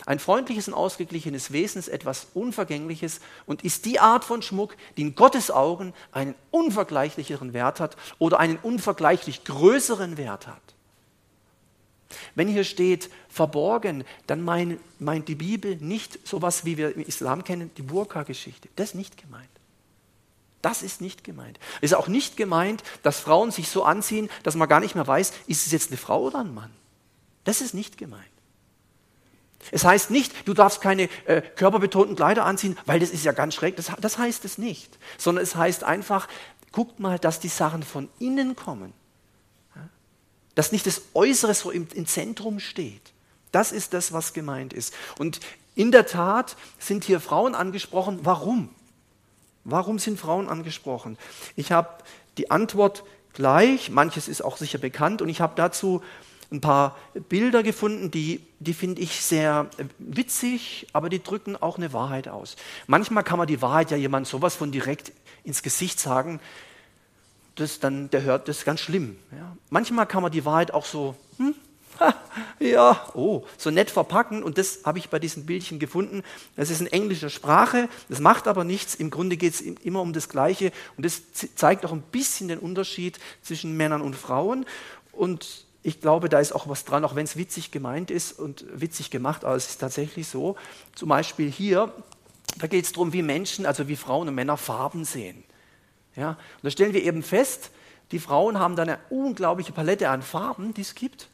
Ein 0.05 0.19
freundliches 0.19 0.67
und 0.67 0.73
ausgeglichenes 0.73 1.51
Wesen 1.51 1.79
ist 1.79 1.87
etwas 1.87 2.27
Unvergängliches 2.33 3.21
und 3.45 3.63
ist 3.63 3.85
die 3.85 3.99
Art 3.99 4.23
von 4.23 4.41
Schmuck, 4.41 4.75
die 4.97 5.01
in 5.01 5.15
Gottes 5.15 5.51
Augen 5.51 5.93
einen 6.11 6.35
unvergleichlicheren 6.51 7.53
Wert 7.53 7.79
hat 7.79 7.95
oder 8.19 8.39
einen 8.39 8.57
unvergleichlich 8.57 9.45
größeren 9.45 10.17
Wert 10.17 10.47
hat. 10.47 10.74
Wenn 12.35 12.47
hier 12.47 12.63
steht 12.63 13.09
verborgen, 13.29 14.03
dann 14.27 14.41
mein, 14.41 14.79
meint 14.99 15.27
die 15.27 15.35
Bibel 15.35 15.75
nicht 15.77 16.25
sowas, 16.27 16.65
wie 16.65 16.77
wir 16.77 16.95
im 16.95 17.01
Islam 17.01 17.43
kennen, 17.43 17.71
die 17.77 17.81
Burka-Geschichte. 17.81 18.69
Das 18.75 18.89
ist 18.89 18.95
nicht 18.95 19.17
gemeint. 19.17 19.49
Das 20.61 20.81
ist 20.81 21.01
nicht 21.01 21.23
gemeint. 21.23 21.59
Es 21.81 21.91
ist 21.91 21.97
auch 21.97 22.07
nicht 22.07 22.37
gemeint, 22.37 22.83
dass 23.03 23.19
Frauen 23.19 23.51
sich 23.51 23.69
so 23.69 23.83
anziehen, 23.83 24.29
dass 24.43 24.55
man 24.55 24.67
gar 24.67 24.79
nicht 24.79 24.95
mehr 24.95 25.05
weiß, 25.05 25.33
ist 25.47 25.65
es 25.65 25.71
jetzt 25.71 25.89
eine 25.89 25.97
Frau 25.97 26.23
oder 26.23 26.39
ein 26.39 26.53
Mann. 26.53 26.71
Das 27.43 27.61
ist 27.61 27.73
nicht 27.73 27.97
gemeint. 27.97 28.23
Es 29.71 29.83
heißt 29.83 30.11
nicht, 30.11 30.47
du 30.47 30.53
darfst 30.53 30.81
keine 30.81 31.09
äh, 31.25 31.41
körperbetonten 31.41 32.15
Kleider 32.15 32.45
anziehen, 32.45 32.77
weil 32.85 32.99
das 32.99 33.09
ist 33.09 33.25
ja 33.25 33.31
ganz 33.31 33.55
schräg. 33.55 33.75
Das, 33.75 33.91
das 33.99 34.17
heißt 34.17 34.45
es 34.45 34.57
nicht. 34.57 34.97
Sondern 35.17 35.43
es 35.43 35.55
heißt 35.55 35.83
einfach, 35.83 36.27
guckt 36.71 36.99
mal, 36.99 37.19
dass 37.19 37.39
die 37.39 37.47
Sachen 37.47 37.83
von 37.83 38.09
innen 38.19 38.55
kommen 38.55 38.93
dass 40.55 40.71
nicht 40.71 40.87
das 40.87 41.01
Äußere 41.13 41.53
so 41.53 41.71
im, 41.71 41.87
im 41.93 42.07
Zentrum 42.07 42.59
steht. 42.59 43.13
Das 43.51 43.71
ist 43.71 43.93
das, 43.93 44.11
was 44.11 44.33
gemeint 44.33 44.73
ist. 44.73 44.93
Und 45.17 45.39
in 45.75 45.91
der 45.91 46.05
Tat 46.05 46.55
sind 46.79 47.03
hier 47.03 47.19
Frauen 47.19 47.55
angesprochen. 47.55 48.19
Warum? 48.23 48.69
Warum 49.63 49.99
sind 49.99 50.19
Frauen 50.19 50.47
angesprochen? 50.47 51.17
Ich 51.55 51.71
habe 51.71 51.89
die 52.37 52.51
Antwort 52.51 53.03
gleich, 53.33 53.89
manches 53.89 54.27
ist 54.27 54.41
auch 54.41 54.57
sicher 54.57 54.77
bekannt, 54.77 55.21
und 55.21 55.29
ich 55.29 55.41
habe 55.41 55.53
dazu 55.55 56.01
ein 56.51 56.61
paar 56.61 56.95
Bilder 57.29 57.63
gefunden, 57.63 58.11
die, 58.11 58.41
die 58.59 58.73
finde 58.73 59.01
ich 59.01 59.21
sehr 59.21 59.69
witzig, 59.97 60.87
aber 60.93 61.09
die 61.09 61.21
drücken 61.21 61.55
auch 61.55 61.77
eine 61.77 61.91
Wahrheit 61.91 62.27
aus. 62.27 62.55
Manchmal 62.87 63.23
kann 63.23 63.37
man 63.37 63.47
die 63.47 63.61
Wahrheit 63.61 63.91
ja 63.91 63.97
jemand 63.97 64.27
sowas 64.27 64.55
von 64.55 64.71
direkt 64.71 65.11
ins 65.43 65.63
Gesicht 65.63 65.99
sagen, 65.99 66.39
das 67.55 67.79
dann, 67.79 68.09
der 68.09 68.23
hört 68.23 68.47
das 68.47 68.65
ganz 68.65 68.81
schlimm. 68.81 69.17
Ja. 69.31 69.55
Manchmal 69.69 70.05
kann 70.05 70.23
man 70.23 70.31
die 70.31 70.45
Wahrheit 70.45 70.71
auch 70.71 70.85
so, 70.85 71.15
hm, 71.37 71.55
ha, 71.99 72.13
ja, 72.59 73.09
oh, 73.13 73.45
so 73.57 73.71
nett 73.71 73.89
verpacken 73.89 74.43
und 74.43 74.57
das 74.57 74.81
habe 74.83 74.99
ich 74.99 75.09
bei 75.09 75.19
diesen 75.19 75.45
Bildchen 75.45 75.79
gefunden. 75.79 76.23
Das 76.55 76.69
ist 76.69 76.81
in 76.81 76.87
englischer 76.87 77.29
Sprache, 77.29 77.89
das 78.09 78.19
macht 78.19 78.47
aber 78.47 78.63
nichts. 78.63 78.95
Im 78.95 79.09
Grunde 79.09 79.37
geht 79.37 79.53
es 79.53 79.61
immer 79.61 80.01
um 80.01 80.13
das 80.13 80.29
Gleiche 80.29 80.71
und 80.97 81.05
das 81.05 81.21
zeigt 81.55 81.85
auch 81.85 81.91
ein 81.91 82.01
bisschen 82.01 82.47
den 82.47 82.59
Unterschied 82.59 83.19
zwischen 83.41 83.75
Männern 83.77 84.01
und 84.01 84.15
Frauen. 84.15 84.65
Und 85.11 85.65
ich 85.83 86.01
glaube, 86.01 86.29
da 86.29 86.39
ist 86.39 86.51
auch 86.51 86.67
was 86.67 86.83
dran, 86.83 87.05
auch 87.05 87.15
wenn 87.15 87.25
es 87.25 87.37
witzig 87.37 87.71
gemeint 87.71 88.09
ist 88.11 88.37
und 88.39 88.65
witzig 88.73 89.11
gemacht, 89.11 89.45
aber 89.45 89.55
es 89.55 89.69
ist 89.69 89.77
tatsächlich 89.77 90.27
so. 90.27 90.55
Zum 90.95 91.09
Beispiel 91.09 91.49
hier, 91.49 91.93
da 92.57 92.67
geht 92.67 92.85
es 92.85 92.91
darum, 92.91 93.13
wie 93.13 93.21
Menschen, 93.21 93.65
also 93.65 93.87
wie 93.87 93.95
Frauen 93.95 94.27
und 94.27 94.35
Männer 94.35 94.57
Farben 94.57 95.05
sehen. 95.05 95.43
Ja? 96.15 96.29
Und 96.29 96.63
da 96.63 96.69
stellen 96.69 96.93
wir 96.93 97.03
eben 97.03 97.23
fest, 97.23 97.71
die 98.11 98.19
Frauen 98.19 98.59
haben 98.59 98.75
da 98.75 98.83
eine 98.83 98.99
unglaubliche 99.09 99.71
Palette 99.71 100.09
an 100.09 100.21
Farben, 100.21 100.73
die 100.73 100.81
es 100.81 100.95
gibt. 100.95 101.29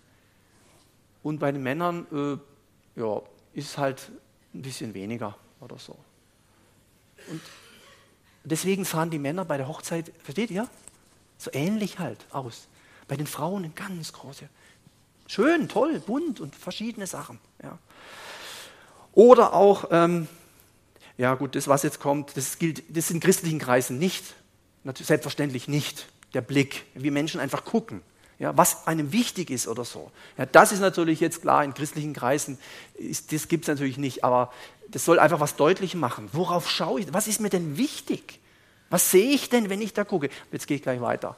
Und 1.24 1.40
bei 1.40 1.52
den 1.52 1.62
Männern 1.62 2.08
äh, 2.12 3.00
ja, 3.00 3.22
ist 3.54 3.78
halt 3.78 4.10
ein 4.54 4.62
bisschen 4.62 4.94
weniger 4.94 5.38
oder 5.60 5.78
so. 5.78 5.98
Und 7.30 7.42
deswegen 8.44 8.86
sahen 8.86 9.10
die 9.10 9.20
Männer 9.20 9.46
bei 9.46 9.58
der 9.58 9.68
Hochzeit, 9.68 10.12
versteht 10.24 10.52
ihr? 10.52 10.68
So 11.38 11.52
ähnlich 11.54 12.00
halt 12.00 12.26
aus. 12.32 12.68
Bei 13.08 13.16
den 13.16 13.28
Frauen 13.28 13.66
ein 13.66 13.76
ganz 13.76 14.14
große. 14.14 14.48
Schön, 15.28 15.70
toll, 15.70 16.00
bunt 16.00 16.40
und 16.40 16.56
verschiedene 16.56 17.08
Sachen. 17.08 17.40
Ja. 17.62 17.78
Oder 19.14 19.54
auch, 19.54 19.86
ähm, 19.92 20.28
ja 21.18 21.36
gut, 21.36 21.56
das 21.56 21.68
was 21.68 21.84
jetzt 21.84 22.00
kommt, 22.00 22.36
das 22.38 22.58
gilt, 22.58 22.84
das 22.90 23.06
ist 23.06 23.12
in 23.12 23.20
christlichen 23.20 23.60
Kreisen 23.60 24.00
nicht, 24.00 24.34
selbstverständlich 24.84 25.68
nicht 25.68 26.08
der 26.34 26.42
Blick, 26.42 26.86
wie 26.94 27.12
Menschen 27.12 27.40
einfach 27.40 27.66
gucken, 27.66 28.02
ja, 28.40 28.58
was 28.58 28.88
einem 28.88 29.12
wichtig 29.12 29.52
ist 29.52 29.68
oder 29.68 29.86
so. 29.86 30.12
Ja, 30.38 30.48
das 30.48 30.72
ist 30.72 30.80
natürlich 30.80 31.20
jetzt 31.20 31.42
klar, 31.42 31.64
in 31.64 31.76
christlichen 31.76 32.14
Kreisen, 32.14 32.58
ist, 32.96 33.32
das 33.32 33.48
gibt 33.48 33.66
es 33.66 33.68
natürlich 33.68 33.98
nicht, 33.98 34.24
aber 34.24 34.52
das 34.90 35.06
soll 35.06 35.20
einfach 35.20 35.40
was 35.40 35.56
deutlich 35.56 35.94
machen. 35.94 36.28
Worauf 36.34 36.70
schaue 36.70 37.02
ich? 37.02 37.14
Was 37.14 37.28
ist 37.28 37.40
mir 37.40 37.50
denn 37.50 37.78
wichtig? 37.78 38.40
Was 38.90 39.12
sehe 39.12 39.30
ich 39.30 39.50
denn, 39.50 39.70
wenn 39.70 39.82
ich 39.82 39.94
da 39.94 40.04
gucke? 40.04 40.30
Jetzt 40.52 40.68
gehe 40.68 40.76
ich 40.76 40.84
gleich 40.84 41.02
weiter. 41.02 41.36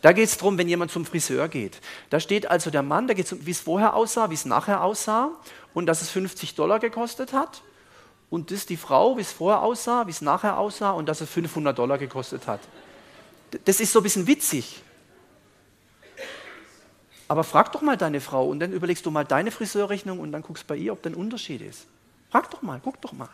Da 0.00 0.12
geht 0.12 0.28
es 0.28 0.36
darum, 0.36 0.58
wenn 0.58 0.68
jemand 0.68 0.90
zum 0.90 1.04
Friseur 1.04 1.48
geht. 1.48 1.80
Da 2.10 2.18
steht 2.18 2.46
also 2.46 2.70
der 2.70 2.82
Mann, 2.82 3.06
da 3.06 3.14
geht 3.14 3.26
es 3.26 3.32
um, 3.32 3.46
wie 3.46 3.50
es 3.50 3.60
vorher 3.60 3.94
aussah, 3.94 4.30
wie 4.30 4.34
es 4.34 4.44
nachher 4.44 4.82
aussah 4.82 5.30
und 5.74 5.86
dass 5.86 6.02
es 6.02 6.10
50 6.10 6.54
Dollar 6.54 6.80
gekostet 6.80 7.32
hat. 7.32 7.62
Und 8.32 8.50
das 8.50 8.66
die 8.66 8.76
Frau, 8.76 9.16
wie 9.16 9.20
es 9.20 9.30
vorher 9.30 9.62
aussah, 9.62 10.08
wie 10.08 10.10
es 10.10 10.22
nachher 10.22 10.58
aussah 10.58 10.90
und 10.90 11.08
dass 11.08 11.20
es 11.20 11.30
500 11.30 11.78
Dollar 11.78 11.98
gekostet 11.98 12.48
hat 12.48 12.60
das 13.64 13.80
ist 13.80 13.92
so 13.92 14.00
ein 14.00 14.02
bisschen 14.02 14.26
witzig. 14.26 14.82
Aber 17.28 17.44
frag 17.44 17.72
doch 17.72 17.80
mal 17.80 17.96
deine 17.96 18.20
Frau 18.20 18.46
und 18.46 18.60
dann 18.60 18.72
überlegst 18.72 19.06
du 19.06 19.10
mal 19.10 19.24
deine 19.24 19.50
Friseurrechnung 19.50 20.20
und 20.20 20.32
dann 20.32 20.42
guckst 20.42 20.66
bei 20.66 20.76
ihr, 20.76 20.92
ob 20.92 21.02
da 21.02 21.10
ein 21.10 21.14
Unterschied 21.14 21.62
ist. 21.62 21.86
Frag 22.30 22.50
doch 22.50 22.62
mal, 22.62 22.80
guck 22.82 23.00
doch 23.00 23.12
mal. 23.12 23.28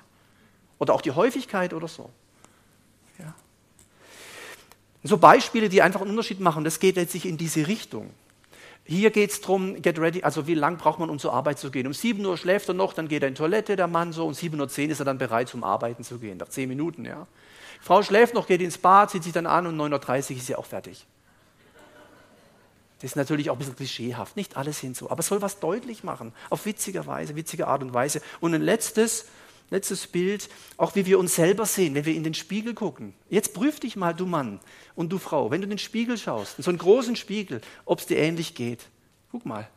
Oder 0.78 0.94
auch 0.94 1.00
die 1.00 1.10
Häufigkeit 1.10 1.74
oder 1.74 1.88
so. 1.88 2.10
Ja. 3.18 3.34
So 5.02 5.18
Beispiele, 5.18 5.68
die 5.68 5.82
einfach 5.82 6.00
einen 6.00 6.10
Unterschied 6.10 6.38
machen, 6.38 6.62
das 6.64 6.78
geht 6.78 6.96
letztlich 6.96 7.26
in 7.26 7.36
diese 7.36 7.66
Richtung. 7.66 8.10
Hier 8.90 9.10
geht 9.10 9.30
es 9.30 9.42
darum, 9.42 9.82
get 9.82 9.98
ready, 9.98 10.22
also 10.22 10.46
wie 10.46 10.54
lange 10.54 10.78
braucht 10.78 10.98
man, 10.98 11.10
um 11.10 11.18
zur 11.18 11.34
Arbeit 11.34 11.58
zu 11.58 11.70
gehen? 11.70 11.86
Um 11.86 11.92
7 11.92 12.24
Uhr 12.24 12.38
schläft 12.38 12.68
er 12.68 12.74
noch, 12.74 12.94
dann 12.94 13.06
geht 13.06 13.22
er 13.22 13.28
in 13.28 13.34
die 13.34 13.38
Toilette, 13.38 13.76
der 13.76 13.86
Mann 13.86 14.14
so, 14.14 14.26
um 14.26 14.32
7.10 14.32 14.86
Uhr 14.86 14.90
ist 14.92 14.98
er 14.98 15.04
dann 15.04 15.18
bereit, 15.18 15.50
zum 15.50 15.62
Arbeiten 15.62 16.04
zu 16.04 16.18
gehen, 16.18 16.38
nach 16.38 16.48
10 16.48 16.66
Minuten, 16.70 17.04
ja. 17.04 17.26
Frau 17.82 18.02
schläft 18.02 18.32
noch, 18.32 18.46
geht 18.46 18.62
ins 18.62 18.78
Bad, 18.78 19.10
zieht 19.10 19.24
sich 19.24 19.34
dann 19.34 19.44
an 19.44 19.66
und 19.66 19.76
9.30 19.76 20.30
Uhr 20.30 20.36
ist 20.38 20.46
sie 20.46 20.56
auch 20.56 20.64
fertig. 20.64 21.04
Das 23.00 23.10
ist 23.10 23.16
natürlich 23.16 23.50
auch 23.50 23.56
ein 23.56 23.58
bisschen 23.58 23.76
klischeehaft, 23.76 24.36
nicht 24.36 24.56
alles 24.56 24.78
hin 24.78 24.94
so, 24.94 25.10
aber 25.10 25.20
es 25.20 25.26
soll 25.26 25.42
was 25.42 25.60
deutlich 25.60 26.02
machen, 26.02 26.32
auf 26.48 26.64
witzige 26.64 27.06
Weise, 27.06 27.36
witzige 27.36 27.66
Art 27.66 27.82
und 27.82 27.92
Weise. 27.92 28.22
Und 28.40 28.54
ein 28.54 28.62
letztes, 28.62 29.26
letztes 29.70 30.06
Bild, 30.06 30.48
auch 30.76 30.94
wie 30.94 31.06
wir 31.06 31.18
uns 31.18 31.34
selber 31.34 31.66
sehen, 31.66 31.94
wenn 31.94 32.04
wir 32.04 32.14
in 32.14 32.24
den 32.24 32.34
Spiegel 32.34 32.74
gucken. 32.74 33.14
Jetzt 33.28 33.54
prüf 33.54 33.80
dich 33.80 33.96
mal, 33.96 34.14
du 34.14 34.26
Mann 34.26 34.60
und 34.94 35.10
du 35.10 35.18
Frau, 35.18 35.50
wenn 35.50 35.60
du 35.60 35.64
in 35.64 35.70
den 35.70 35.78
Spiegel 35.78 36.16
schaust, 36.16 36.58
in 36.58 36.64
so 36.64 36.70
einen 36.70 36.78
großen 36.78 37.16
Spiegel, 37.16 37.60
ob 37.84 38.00
es 38.00 38.06
dir 38.06 38.18
ähnlich 38.18 38.54
geht. 38.54 38.86
Guck 39.30 39.44
mal. 39.44 39.68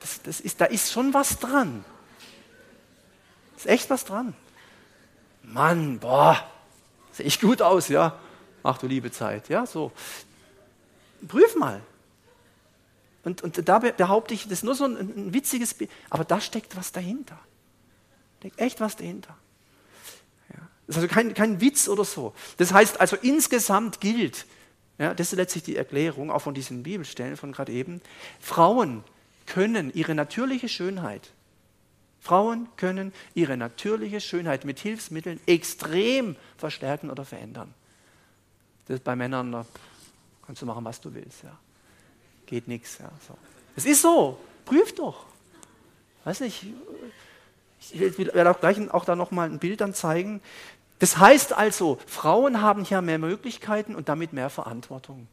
Das, 0.00 0.22
das 0.22 0.40
ist, 0.40 0.60
da 0.60 0.66
ist 0.66 0.92
schon 0.92 1.14
was 1.14 1.38
dran. 1.38 1.84
Ist 3.56 3.66
echt 3.66 3.88
was 3.88 4.04
dran. 4.04 4.34
Mann, 5.42 5.98
boah, 5.98 6.46
sehe 7.12 7.24
ich 7.24 7.40
gut 7.40 7.62
aus, 7.62 7.88
ja. 7.88 8.18
Ach 8.62 8.76
du 8.76 8.86
liebe 8.86 9.10
Zeit, 9.10 9.48
ja, 9.48 9.64
so. 9.64 9.92
Prüf 11.26 11.56
mal. 11.56 11.80
Und, 13.24 13.42
und 13.42 13.68
da 13.68 13.78
behaupte 13.78 14.34
ich, 14.34 14.44
das 14.44 14.52
ist 14.52 14.64
nur 14.64 14.74
so 14.74 14.84
ein, 14.84 14.96
ein 14.96 15.34
witziges 15.34 15.74
Bild, 15.74 15.90
aber 16.10 16.24
da 16.24 16.40
steckt 16.40 16.76
was 16.76 16.92
dahinter. 16.92 17.36
Da 17.36 18.48
steckt 18.48 18.60
echt 18.60 18.80
was 18.80 18.96
dahinter. 18.96 19.36
Ja. 20.50 20.60
Das 20.86 20.96
ist 20.96 21.02
also 21.02 21.08
kein, 21.08 21.34
kein 21.34 21.60
Witz 21.60 21.88
oder 21.88 22.04
so. 22.04 22.34
Das 22.58 22.72
heißt 22.72 23.00
also 23.00 23.16
insgesamt 23.16 24.00
gilt, 24.00 24.46
ja, 24.98 25.14
das 25.14 25.32
ist 25.32 25.36
letztlich 25.36 25.64
die 25.64 25.76
Erklärung 25.76 26.30
auch 26.30 26.40
von 26.40 26.54
diesen 26.54 26.82
Bibelstellen 26.82 27.36
von 27.36 27.52
gerade 27.52 27.72
eben, 27.72 28.00
Frauen 28.40 29.02
können 29.46 29.92
ihre 29.94 30.14
natürliche 30.14 30.68
Schönheit 30.68 31.32
Frauen 32.24 32.68
können 32.78 33.12
ihre 33.34 33.58
natürliche 33.58 34.18
Schönheit 34.18 34.64
mit 34.64 34.78
Hilfsmitteln 34.78 35.38
extrem 35.44 36.36
verstärken 36.56 37.10
oder 37.10 37.26
verändern. 37.26 37.74
Das 38.86 38.94
ist 38.94 39.04
bei 39.04 39.14
Männern, 39.14 39.52
da 39.52 39.66
kannst 40.46 40.62
du 40.62 40.66
machen, 40.66 40.86
was 40.86 41.02
du 41.02 41.12
willst. 41.12 41.42
Ja. 41.42 41.58
Geht 42.46 42.68
nichts. 42.68 42.98
Ja, 42.98 43.10
so. 43.26 43.36
Es 43.76 43.84
ist 43.86 44.02
so. 44.02 44.38
Prüf 44.64 44.94
doch. 44.94 45.26
Weiß 46.24 46.40
nicht. 46.40 46.66
Ich 47.92 48.18
werde 48.18 48.50
auch 48.50 48.60
gleich 48.60 48.90
auch 48.90 49.04
da 49.04 49.14
nochmal 49.14 49.50
ein 49.50 49.58
Bild 49.58 49.80
dann 49.80 49.94
zeigen. 49.94 50.40
Das 50.98 51.18
heißt 51.18 51.52
also, 51.52 51.98
Frauen 52.06 52.62
haben 52.62 52.84
hier 52.84 53.02
mehr 53.02 53.18
Möglichkeiten 53.18 53.94
und 53.94 54.08
damit 54.08 54.32
mehr 54.32 54.48
Verantwortung. 54.48 55.26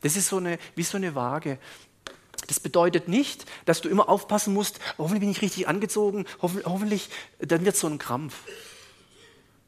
Das 0.00 0.16
ist 0.16 0.28
so 0.28 0.38
eine, 0.38 0.58
wie 0.74 0.82
so 0.82 0.96
eine 0.96 1.14
Waage. 1.14 1.58
Das 2.48 2.60
bedeutet 2.60 3.08
nicht, 3.08 3.46
dass 3.64 3.80
du 3.80 3.88
immer 3.88 4.08
aufpassen 4.08 4.52
musst, 4.52 4.78
hoffentlich 4.98 5.20
bin 5.20 5.30
ich 5.30 5.42
richtig 5.42 5.68
angezogen, 5.68 6.26
hoffentlich, 6.40 7.08
dann 7.38 7.64
wird 7.64 7.74
es 7.74 7.80
so 7.80 7.86
ein 7.86 7.98
Krampf. 7.98 8.36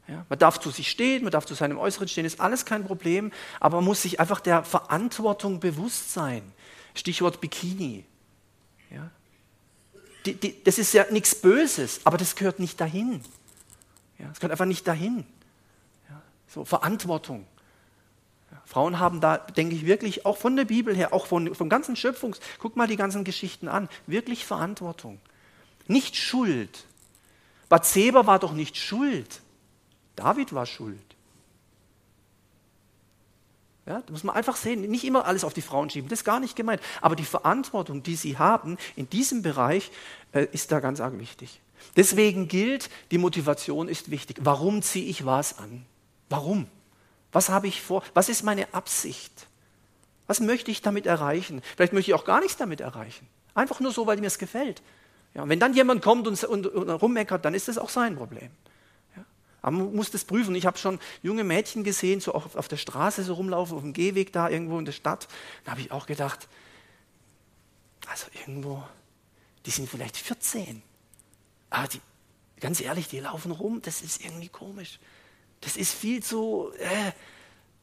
Ja, 0.09 0.25
man 0.27 0.39
darf 0.39 0.59
zu 0.59 0.71
sich 0.71 0.89
stehen, 0.89 1.23
man 1.23 1.31
darf 1.31 1.45
zu 1.45 1.53
seinem 1.53 1.77
Äußeren 1.77 2.07
stehen, 2.07 2.25
ist 2.25 2.41
alles 2.41 2.65
kein 2.65 2.83
Problem, 2.83 3.31
aber 3.59 3.77
man 3.77 3.85
muss 3.85 4.01
sich 4.01 4.19
einfach 4.19 4.39
der 4.39 4.63
Verantwortung 4.63 5.59
bewusst 5.59 6.11
sein. 6.13 6.41
Stichwort 6.95 7.41
Bikini. 7.41 8.05
Ja. 8.89 9.11
Die, 10.25 10.33
die, 10.33 10.63
das 10.63 10.79
ist 10.79 10.93
ja 10.93 11.05
nichts 11.11 11.35
Böses, 11.35 12.01
aber 12.05 12.17
das 12.17 12.35
gehört 12.35 12.59
nicht 12.59 12.81
dahin. 12.81 13.21
Ja, 14.17 14.27
das 14.29 14.39
gehört 14.39 14.51
einfach 14.51 14.65
nicht 14.65 14.87
dahin. 14.87 15.25
Ja, 16.09 16.21
so 16.47 16.65
Verantwortung. 16.65 17.45
Frauen 18.65 18.99
haben 18.99 19.21
da, 19.21 19.37
denke 19.37 19.75
ich, 19.75 19.85
wirklich 19.85 20.25
auch 20.25 20.37
von 20.37 20.55
der 20.55 20.65
Bibel 20.65 20.95
her, 20.95 21.13
auch 21.13 21.25
von, 21.25 21.55
vom 21.55 21.69
ganzen 21.69 21.95
Schöpfungs, 21.95 22.39
guck 22.59 22.75
mal 22.75 22.87
die 22.87 22.97
ganzen 22.97 23.23
Geschichten 23.23 23.67
an, 23.67 23.89
wirklich 24.05 24.45
Verantwortung. 24.45 25.19
Nicht 25.87 26.15
Schuld. 26.15 26.85
Bathseba 27.67 28.27
war 28.27 28.39
doch 28.39 28.53
nicht 28.53 28.77
schuld. 28.77 29.41
David 30.19 30.53
war 30.53 30.65
schuld. 30.65 30.99
Ja, 33.85 34.03
da 34.05 34.11
muss 34.11 34.23
man 34.23 34.35
einfach 34.35 34.57
sehen, 34.57 34.81
nicht 34.81 35.05
immer 35.05 35.25
alles 35.25 35.43
auf 35.43 35.53
die 35.53 35.61
Frauen 35.61 35.89
schieben, 35.89 36.09
das 36.09 36.19
ist 36.19 36.25
gar 36.25 36.39
nicht 36.39 36.55
gemeint. 36.55 36.81
Aber 37.01 37.15
die 37.15 37.23
Verantwortung, 37.23 38.03
die 38.03 38.15
sie 38.15 38.37
haben 38.37 38.77
in 38.95 39.09
diesem 39.09 39.41
Bereich, 39.41 39.91
äh, 40.33 40.45
ist 40.51 40.71
da 40.71 40.79
ganz 40.79 40.99
arg 40.99 41.17
wichtig. 41.17 41.61
Deswegen 41.95 42.47
gilt, 42.49 42.89
die 43.11 43.17
Motivation 43.17 43.87
ist 43.87 44.11
wichtig. 44.11 44.37
Warum 44.41 44.81
ziehe 44.81 45.05
ich 45.05 45.25
was 45.25 45.57
an? 45.57 45.85
Warum? 46.27 46.67
Was 47.31 47.49
habe 47.49 47.67
ich 47.67 47.81
vor? 47.81 48.03
Was 48.13 48.27
ist 48.27 48.43
meine 48.43 48.71
Absicht? 48.73 49.47
Was 50.27 50.41
möchte 50.41 50.69
ich 50.69 50.81
damit 50.81 51.05
erreichen? 51.05 51.61
Vielleicht 51.75 51.93
möchte 51.93 52.11
ich 52.11 52.15
auch 52.15 52.25
gar 52.25 52.41
nichts 52.41 52.57
damit 52.57 52.81
erreichen. 52.81 53.25
Einfach 53.55 53.79
nur 53.79 53.93
so, 53.93 54.05
weil 54.05 54.17
mir 54.17 54.27
es 54.27 54.37
gefällt. 54.37 54.81
Ja, 55.33 55.47
wenn 55.47 55.59
dann 55.59 55.73
jemand 55.73 56.03
kommt 56.03 56.27
und, 56.27 56.43
und, 56.43 56.67
und 56.67 56.89
rummeckert, 56.89 57.45
dann 57.45 57.53
ist 57.53 57.69
das 57.69 57.77
auch 57.77 57.89
sein 57.89 58.17
Problem. 58.17 58.51
Aber 59.61 59.77
man 59.77 59.95
muss 59.95 60.11
das 60.11 60.25
prüfen. 60.25 60.55
Ich 60.55 60.65
habe 60.65 60.77
schon 60.77 60.99
junge 61.21 61.43
Mädchen 61.43 61.83
gesehen, 61.83 62.21
so 62.21 62.33
auf, 62.33 62.55
auf 62.55 62.67
der 62.67 62.77
Straße 62.77 63.23
so 63.23 63.33
rumlaufen, 63.33 63.75
auf 63.75 63.83
dem 63.83 63.93
Gehweg 63.93 64.31
da 64.31 64.49
irgendwo 64.49 64.79
in 64.79 64.85
der 64.85 64.91
Stadt. 64.91 65.27
Da 65.65 65.71
habe 65.71 65.81
ich 65.81 65.91
auch 65.91 66.05
gedacht, 66.05 66.47
also 68.07 68.27
irgendwo, 68.39 68.83
die 69.65 69.71
sind 69.71 69.89
vielleicht 69.89 70.17
14. 70.17 70.81
Aber 71.69 71.87
die, 71.87 72.01
ganz 72.59 72.81
ehrlich, 72.81 73.07
die 73.07 73.19
laufen 73.19 73.51
rum, 73.51 73.81
das 73.81 74.01
ist 74.01 74.23
irgendwie 74.23 74.49
komisch. 74.49 74.99
Das 75.61 75.75
ist 75.75 75.93
viel 75.93 76.23
zu, 76.23 76.71
äh, 76.77 77.11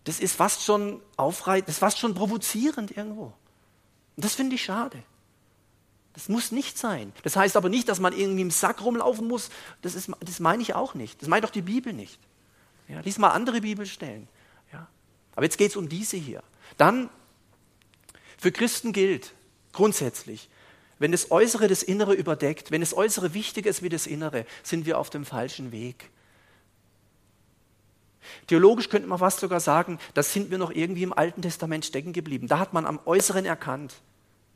das 0.04 0.20
ist 0.20 0.34
fast 0.34 0.62
schon 0.62 1.02
aufreizend, 1.16 1.68
das 1.68 1.76
ist 1.76 1.80
fast 1.80 1.98
schon 1.98 2.14
provozierend 2.14 2.96
irgendwo. 2.96 3.32
Und 4.16 4.24
das 4.24 4.34
finde 4.34 4.54
ich 4.54 4.64
schade. 4.64 5.02
Das 6.16 6.30
muss 6.30 6.50
nicht 6.50 6.78
sein. 6.78 7.12
Das 7.24 7.36
heißt 7.36 7.58
aber 7.58 7.68
nicht, 7.68 7.90
dass 7.90 8.00
man 8.00 8.14
irgendwie 8.14 8.40
im 8.40 8.50
Sack 8.50 8.82
rumlaufen 8.82 9.28
muss. 9.28 9.50
Das, 9.82 9.94
ist, 9.94 10.10
das 10.20 10.40
meine 10.40 10.62
ich 10.62 10.74
auch 10.74 10.94
nicht. 10.94 11.20
Das 11.20 11.28
meint 11.28 11.44
doch 11.44 11.50
die 11.50 11.60
Bibel 11.60 11.92
nicht. 11.92 12.18
Ja, 12.88 13.00
lies 13.00 13.18
mal 13.18 13.28
andere 13.32 13.60
Bibelstellen. 13.60 14.26
Ja. 14.72 14.88
Aber 15.34 15.44
jetzt 15.44 15.58
geht 15.58 15.72
es 15.72 15.76
um 15.76 15.90
diese 15.90 16.16
hier. 16.16 16.42
Dann, 16.78 17.10
für 18.38 18.50
Christen 18.50 18.94
gilt 18.94 19.34
grundsätzlich, 19.74 20.48
wenn 20.98 21.12
das 21.12 21.30
Äußere 21.30 21.68
das 21.68 21.82
Innere 21.82 22.14
überdeckt, 22.14 22.70
wenn 22.70 22.80
das 22.80 22.94
Äußere 22.94 23.34
wichtiger 23.34 23.68
ist 23.68 23.82
wie 23.82 23.90
das 23.90 24.06
Innere, 24.06 24.46
sind 24.62 24.86
wir 24.86 24.98
auf 24.98 25.10
dem 25.10 25.26
falschen 25.26 25.70
Weg. 25.70 26.10
Theologisch 28.46 28.88
könnte 28.88 29.06
man 29.06 29.18
fast 29.18 29.40
sogar 29.40 29.60
sagen, 29.60 29.98
da 30.14 30.22
sind 30.22 30.50
wir 30.50 30.56
noch 30.56 30.70
irgendwie 30.70 31.02
im 31.02 31.12
Alten 31.12 31.42
Testament 31.42 31.84
stecken 31.84 32.14
geblieben. 32.14 32.48
Da 32.48 32.58
hat 32.58 32.72
man 32.72 32.86
am 32.86 33.00
Äußeren 33.04 33.44
erkannt, 33.44 34.00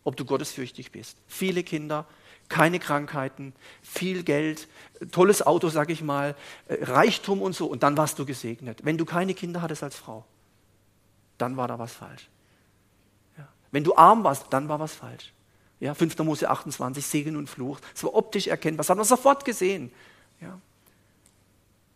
ob 0.05 0.17
du 0.17 0.25
gottesfürchtig 0.25 0.93
bist. 0.93 1.19
Viele 1.27 1.63
Kinder, 1.63 2.07
keine 2.49 2.79
Krankheiten, 2.79 3.55
viel 3.83 4.23
Geld, 4.23 4.69
tolles 5.13 5.47
Auto, 5.47 5.69
sag 5.69 5.91
ich 5.91 6.03
mal, 6.03 6.35
äh, 6.67 6.85
Reichtum 6.85 7.41
und 7.43 7.55
so. 7.55 7.67
Und 7.67 7.83
dann 7.83 7.97
warst 7.97 8.19
du 8.19 8.27
gesegnet. 8.27 8.85
Wenn 8.85 8.99
du 8.99 9.05
keine 9.05 9.35
Kinder 9.35 9.63
hattest 9.63 9.83
als 9.83 9.97
Frau, 9.97 10.25
dann 11.39 11.57
war 11.57 11.69
da 11.69 11.79
was 11.79 11.93
falsch. 11.93 12.29
Ja. 13.39 13.49
Wenn 13.71 13.85
du 13.85 13.95
arm 13.95 14.25
warst, 14.25 14.47
dann 14.51 14.69
war 14.69 14.81
was 14.81 14.95
falsch. 14.95 15.33
Ja, 15.79 15.95
5. 15.95 16.19
Mose 16.19 16.51
28, 16.51 17.07
Segen 17.07 17.37
und 17.37 17.49
Fluch. 17.49 17.81
Das 17.95 18.05
war 18.05 18.15
optisch 18.15 18.49
erkennbar. 18.49 18.83
Das 18.83 18.91
hat 18.91 18.99
man 18.99 19.07
sofort 19.07 19.45
gesehen. 19.45 19.91
Ja. 20.41 20.61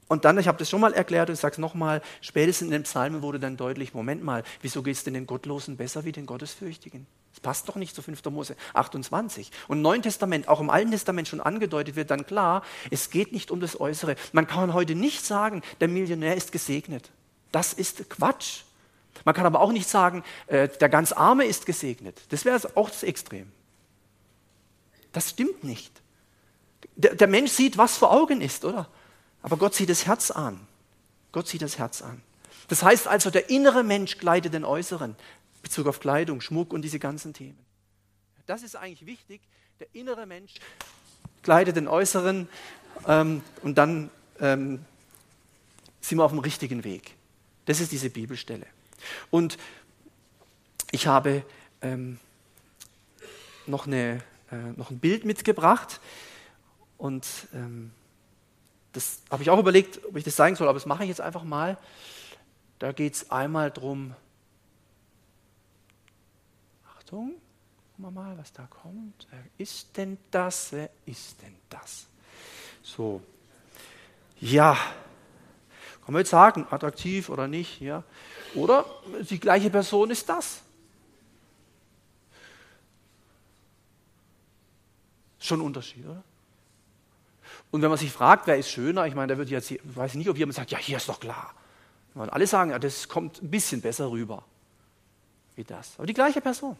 Und 0.08 0.24
dann, 0.24 0.38
ich 0.38 0.48
habe 0.48 0.58
das 0.58 0.70
schon 0.70 0.80
mal 0.80 0.92
erklärt 0.92 1.28
und 1.28 1.34
ich 1.34 1.40
sage 1.40 1.52
es 1.52 1.58
nochmal, 1.58 2.00
spätestens 2.20 2.66
in 2.66 2.72
den 2.72 2.82
Psalmen 2.84 3.22
wurde 3.22 3.40
dann 3.40 3.56
deutlich, 3.56 3.94
Moment 3.94 4.22
mal, 4.22 4.44
wieso 4.62 4.82
geht 4.82 4.96
es 4.96 5.04
denn 5.04 5.14
den 5.14 5.26
Gottlosen 5.26 5.76
besser 5.76 6.04
wie 6.04 6.12
den 6.12 6.26
Gottesfürchtigen? 6.26 7.06
Das 7.34 7.40
passt 7.40 7.68
doch 7.68 7.74
nicht 7.74 7.96
zu 7.96 8.02
5. 8.02 8.24
Mose 8.26 8.54
28. 8.74 9.50
Und 9.66 9.78
im 9.78 9.82
Neuen 9.82 10.02
Testament, 10.02 10.46
auch 10.46 10.60
im 10.60 10.70
Alten 10.70 10.92
Testament 10.92 11.26
schon 11.26 11.40
angedeutet 11.40 11.96
wird 11.96 12.12
dann 12.12 12.26
klar, 12.26 12.62
es 12.92 13.10
geht 13.10 13.32
nicht 13.32 13.50
um 13.50 13.58
das 13.58 13.80
Äußere. 13.80 14.14
Man 14.32 14.46
kann 14.46 14.72
heute 14.72 14.94
nicht 14.94 15.26
sagen, 15.26 15.62
der 15.80 15.88
Millionär 15.88 16.36
ist 16.36 16.52
gesegnet. 16.52 17.10
Das 17.50 17.72
ist 17.72 18.08
Quatsch. 18.08 18.60
Man 19.24 19.34
kann 19.34 19.46
aber 19.46 19.60
auch 19.60 19.72
nicht 19.72 19.88
sagen, 19.88 20.22
äh, 20.46 20.68
der 20.68 20.88
ganz 20.88 21.10
Arme 21.10 21.44
ist 21.44 21.66
gesegnet. 21.66 22.20
Das 22.28 22.44
wäre 22.44 22.60
auch 22.76 22.88
das 22.88 23.02
Extrem. 23.02 23.50
Das 25.12 25.30
stimmt 25.30 25.64
nicht. 25.64 25.92
Der, 26.96 27.26
Mensch 27.26 27.50
sieht, 27.50 27.76
was 27.78 27.96
vor 27.96 28.12
Augen 28.12 28.40
ist, 28.40 28.64
oder? 28.64 28.88
Aber 29.42 29.56
Gott 29.56 29.74
sieht 29.74 29.90
das 29.90 30.06
Herz 30.06 30.30
an. 30.30 30.60
Gott 31.32 31.48
sieht 31.48 31.62
das 31.62 31.78
Herz 31.78 32.02
an. 32.02 32.22
Das 32.68 32.84
heißt 32.84 33.08
also, 33.08 33.30
der 33.30 33.50
innere 33.50 33.82
Mensch 33.82 34.18
kleidet 34.18 34.54
den 34.54 34.64
äußeren. 34.64 35.16
Bezug 35.64 35.86
auf 35.86 36.00
Kleidung, 36.00 36.40
Schmuck 36.40 36.72
und 36.72 36.82
diese 36.82 36.98
ganzen 36.98 37.34
Themen. 37.34 37.58
Das 38.46 38.62
ist 38.62 38.76
eigentlich 38.76 39.06
wichtig. 39.06 39.40
Der 39.80 39.88
innere 39.92 40.26
Mensch 40.26 40.54
kleidet 41.42 41.76
den 41.76 41.88
äußeren 41.88 42.48
ähm, 43.08 43.42
und 43.62 43.76
dann 43.76 44.10
ähm, 44.40 44.84
sind 46.00 46.18
wir 46.18 46.24
auf 46.24 46.30
dem 46.30 46.40
richtigen 46.40 46.84
Weg. 46.84 47.16
Das 47.64 47.80
ist 47.80 47.90
diese 47.92 48.10
Bibelstelle. 48.10 48.66
Und 49.30 49.58
ich 50.90 51.06
habe 51.06 51.42
ähm, 51.82 52.18
noch, 53.66 53.86
eine, 53.86 54.22
äh, 54.52 54.56
noch 54.76 54.90
ein 54.90 54.98
Bild 54.98 55.24
mitgebracht 55.24 56.00
und 56.98 57.26
ähm, 57.52 57.90
das 58.92 59.22
habe 59.30 59.42
ich 59.42 59.50
auch 59.50 59.58
überlegt, 59.58 60.04
ob 60.04 60.16
ich 60.16 60.24
das 60.24 60.36
zeigen 60.36 60.54
soll, 60.54 60.68
aber 60.68 60.78
das 60.78 60.86
mache 60.86 61.02
ich 61.02 61.08
jetzt 61.08 61.20
einfach 61.20 61.42
mal. 61.42 61.76
Da 62.78 62.92
geht 62.92 63.14
es 63.14 63.30
einmal 63.30 63.70
darum, 63.70 64.14
Achtung, 67.14 67.34
gucken 67.96 68.04
wir 68.04 68.10
mal, 68.10 68.36
was 68.36 68.52
da 68.52 68.66
kommt. 68.66 69.28
Wer 69.30 69.44
ist 69.56 69.96
denn 69.96 70.18
das? 70.32 70.72
Wer 70.72 70.90
ist 71.06 71.40
denn 71.42 71.54
das? 71.70 72.06
So, 72.82 73.22
ja, 74.40 74.74
kann 76.04 76.12
man 76.12 76.20
jetzt 76.20 76.30
sagen, 76.30 76.66
attraktiv 76.70 77.28
oder 77.28 77.46
nicht, 77.46 77.80
ja. 77.80 78.02
Oder 78.56 78.84
die 79.30 79.38
gleiche 79.38 79.70
Person 79.70 80.10
ist 80.10 80.28
das. 80.28 80.62
Schon 85.38 85.60
ein 85.60 85.66
Unterschied, 85.66 86.04
oder? 86.04 86.24
Und 87.70 87.82
wenn 87.82 87.90
man 87.90 87.98
sich 87.98 88.10
fragt, 88.10 88.48
wer 88.48 88.58
ist 88.58 88.70
schöner, 88.70 89.06
ich 89.06 89.14
meine, 89.14 89.34
da 89.34 89.38
wird 89.38 89.50
jetzt, 89.50 89.70
ich 89.70 89.80
weiß 89.84 90.14
nicht, 90.14 90.28
ob 90.28 90.36
jemand 90.36 90.56
sagt, 90.56 90.72
ja, 90.72 90.78
hier 90.78 90.96
ist 90.96 91.08
doch 91.08 91.20
klar. 91.20 91.54
Und 92.14 92.32
alle 92.32 92.46
sagen, 92.48 92.72
ja, 92.72 92.78
das 92.80 93.08
kommt 93.08 93.40
ein 93.40 93.50
bisschen 93.50 93.80
besser 93.80 94.10
rüber 94.10 94.44
wie 95.54 95.64
das. 95.64 95.94
Aber 95.96 96.06
die 96.06 96.14
gleiche 96.14 96.40
Person. 96.40 96.76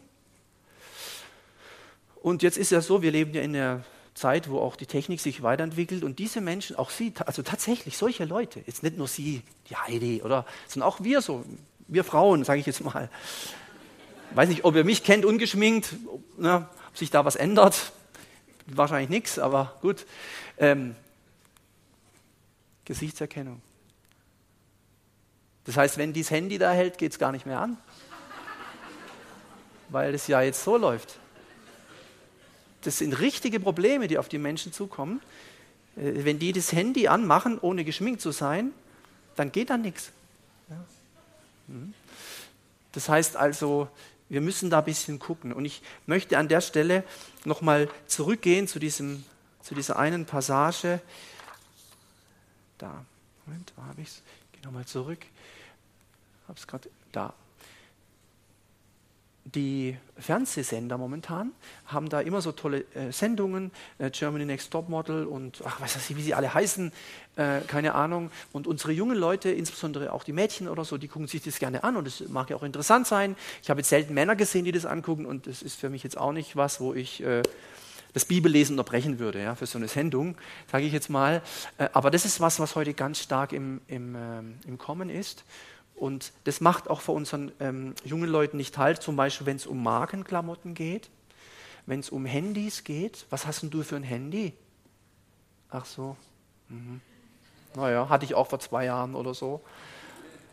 Und 2.25 2.41
jetzt 2.41 2.57
ist 2.57 2.71
ja 2.71 2.81
so, 2.81 3.03
wir 3.03 3.11
leben 3.11 3.35
ja 3.35 3.43
in 3.43 3.55
einer 3.55 3.83
Zeit, 4.15 4.49
wo 4.49 4.57
auch 4.57 4.77
die 4.77 4.87
Technik 4.87 5.21
sich 5.21 5.43
weiterentwickelt 5.43 6.03
und 6.03 6.17
diese 6.17 6.41
Menschen, 6.41 6.75
auch 6.75 6.89
sie, 6.89 7.13
also 7.23 7.43
tatsächlich 7.43 7.99
solche 7.99 8.25
Leute, 8.25 8.63
jetzt 8.65 8.81
nicht 8.81 8.97
nur 8.97 9.07
sie, 9.07 9.43
die 9.69 9.75
Heidi, 9.75 10.23
oder, 10.23 10.43
sondern 10.67 10.89
auch 10.89 11.03
wir 11.03 11.21
so, 11.21 11.45
wir 11.87 12.03
Frauen, 12.03 12.43
sage 12.43 12.59
ich 12.59 12.65
jetzt 12.65 12.83
mal. 12.83 13.11
Weiß 14.33 14.49
nicht, 14.49 14.65
ob 14.65 14.75
ihr 14.75 14.83
mich 14.83 15.03
kennt, 15.03 15.23
ungeschminkt, 15.23 15.93
ne, 16.39 16.67
ob 16.89 16.97
sich 16.97 17.11
da 17.11 17.25
was 17.25 17.35
ändert. 17.35 17.91
Wahrscheinlich 18.65 19.11
nichts, 19.11 19.37
aber 19.37 19.77
gut. 19.81 20.07
Ähm, 20.57 20.95
Gesichtserkennung. 22.85 23.61
Das 25.65 25.77
heißt, 25.77 25.99
wenn 25.99 26.11
dieses 26.11 26.31
Handy 26.31 26.57
da 26.57 26.71
hält, 26.71 26.97
geht 26.97 27.11
es 27.11 27.19
gar 27.19 27.31
nicht 27.31 27.45
mehr 27.45 27.59
an. 27.59 27.77
Weil 29.89 30.15
es 30.15 30.25
ja 30.25 30.41
jetzt 30.41 30.63
so 30.63 30.75
läuft. 30.75 31.19
Das 32.85 32.99
sind 32.99 33.13
richtige 33.19 33.59
Probleme, 33.59 34.07
die 34.07 34.17
auf 34.17 34.29
die 34.29 34.37
Menschen 34.37 34.71
zukommen. 34.71 35.21
Äh, 35.95 36.23
wenn 36.25 36.39
die 36.39 36.53
das 36.53 36.71
Handy 36.71 37.07
anmachen, 37.07 37.59
ohne 37.59 37.83
geschminkt 37.83 38.21
zu 38.21 38.31
sein, 38.31 38.71
dann 39.35 39.51
geht 39.51 39.69
da 39.69 39.77
nichts. 39.77 40.11
Mhm. 41.67 41.93
Das 42.91 43.09
heißt 43.09 43.35
also, 43.35 43.89
wir 44.29 44.41
müssen 44.41 44.69
da 44.69 44.79
ein 44.79 44.85
bisschen 44.85 45.19
gucken. 45.19 45.51
Und 45.51 45.65
ich 45.65 45.81
möchte 46.05 46.37
an 46.37 46.47
der 46.47 46.61
Stelle 46.61 47.03
nochmal 47.43 47.89
zurückgehen 48.07 48.67
zu 48.67 48.79
diesem 48.79 49.23
zu 49.65 49.73
dieser 49.73 49.97
einen 49.97 50.27
Passage. 50.27 51.01
Da, 52.77 53.03
Moment, 53.47 53.73
wo 53.75 53.83
habe 53.83 53.99
ich 54.01 54.09
es? 54.09 54.21
Ich 54.45 54.51
gehe 54.51 54.61
nochmal 54.63 54.85
zurück. 54.85 55.25
Habe 56.47 56.59
es 56.59 56.67
gerade 56.67 56.87
da. 57.11 57.33
Die 59.47 59.95
Fernsehsender 60.17 60.97
momentan 60.97 61.51
haben 61.85 62.09
da 62.09 62.19
immer 62.19 62.41
so 62.41 62.51
tolle 62.51 62.83
äh, 62.95 63.11
Sendungen, 63.11 63.69
äh, 63.99 64.09
Germany 64.09 64.43
Next 64.43 64.71
Top 64.71 64.89
Model 64.89 65.27
und 65.27 65.61
ach, 65.63 65.79
weiß 65.79 65.97
ich, 65.97 66.17
wie 66.17 66.23
sie 66.23 66.33
alle 66.33 66.51
heißen, 66.51 66.91
äh, 67.35 67.61
keine 67.67 67.93
Ahnung. 67.93 68.31
Und 68.53 68.65
unsere 68.65 68.91
jungen 68.91 69.15
Leute, 69.15 69.51
insbesondere 69.51 70.13
auch 70.13 70.23
die 70.23 70.33
Mädchen 70.33 70.67
oder 70.67 70.83
so, 70.83 70.97
die 70.97 71.07
gucken 71.07 71.27
sich 71.27 71.43
das 71.43 71.59
gerne 71.59 71.83
an 71.83 71.95
und 71.95 72.07
es 72.07 72.27
mag 72.27 72.49
ja 72.49 72.55
auch 72.55 72.63
interessant 72.63 73.05
sein. 73.05 73.35
Ich 73.61 73.69
habe 73.69 73.81
jetzt 73.81 73.89
selten 73.89 74.15
Männer 74.15 74.35
gesehen, 74.35 74.65
die 74.65 74.71
das 74.71 74.87
angucken 74.87 75.27
und 75.27 75.45
das 75.45 75.61
ist 75.61 75.79
für 75.79 75.91
mich 75.91 76.01
jetzt 76.01 76.17
auch 76.17 76.31
nicht 76.31 76.55
was, 76.55 76.81
wo 76.81 76.95
ich 76.95 77.21
äh, 77.21 77.43
das 78.13 78.25
Bibellesen 78.25 78.79
unterbrechen 78.79 79.19
würde, 79.19 79.43
ja, 79.43 79.53
für 79.53 79.67
so 79.67 79.77
eine 79.77 79.89
Sendung, 79.89 80.35
sage 80.71 80.85
ich 80.85 80.93
jetzt 80.93 81.09
mal. 81.09 81.43
Äh, 81.77 81.89
aber 81.93 82.09
das 82.09 82.25
ist 82.25 82.41
was, 82.41 82.59
was 82.59 82.75
heute 82.75 82.95
ganz 82.95 83.19
stark 83.19 83.53
im, 83.53 83.81
im, 83.87 84.15
ähm, 84.15 84.55
im 84.65 84.79
Kommen 84.79 85.11
ist. 85.11 85.43
Und 85.95 86.33
das 86.43 86.59
macht 86.59 86.89
auch 86.89 87.01
für 87.01 87.13
unseren 87.13 87.51
ähm, 87.59 87.95
jungen 88.03 88.29
Leuten 88.29 88.57
nicht 88.57 88.77
halt, 88.77 89.01
zum 89.01 89.15
Beispiel, 89.15 89.47
wenn 89.47 89.55
es 89.55 89.65
um 89.65 89.81
Markenklamotten 89.81 90.73
geht, 90.73 91.09
wenn 91.85 92.01
es 92.01 92.09
um 92.09 92.25
Handys 92.25 92.83
geht. 92.83 93.25
Was 93.29 93.47
hast 93.47 93.63
denn 93.63 93.69
du 93.69 93.83
für 93.83 93.95
ein 93.95 94.03
Handy? 94.03 94.53
Ach 95.69 95.85
so. 95.85 96.17
Mhm. 96.69 97.01
Naja, 97.75 98.09
hatte 98.09 98.25
ich 98.25 98.35
auch 98.35 98.47
vor 98.47 98.59
zwei 98.59 98.85
Jahren 98.85 99.15
oder 99.15 99.33
so. 99.33 99.61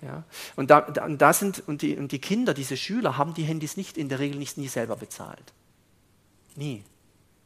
Ja. 0.01 0.25
Und, 0.57 0.71
da, 0.71 0.81
da, 0.81 1.33
sind, 1.33 1.63
und, 1.67 1.83
die, 1.83 1.97
und 1.97 2.11
die 2.11 2.19
Kinder, 2.19 2.55
diese 2.55 2.77
Schüler, 2.77 3.17
haben 3.19 3.35
die 3.35 3.45
Handys 3.45 3.77
nicht 3.77 3.97
in 3.97 4.09
der 4.09 4.19
Regel 4.19 4.39
nicht 4.39 4.59
nie 4.59 4.69
selber 4.69 4.97
bezahlt. 4.97 5.53
Nie. 6.57 6.85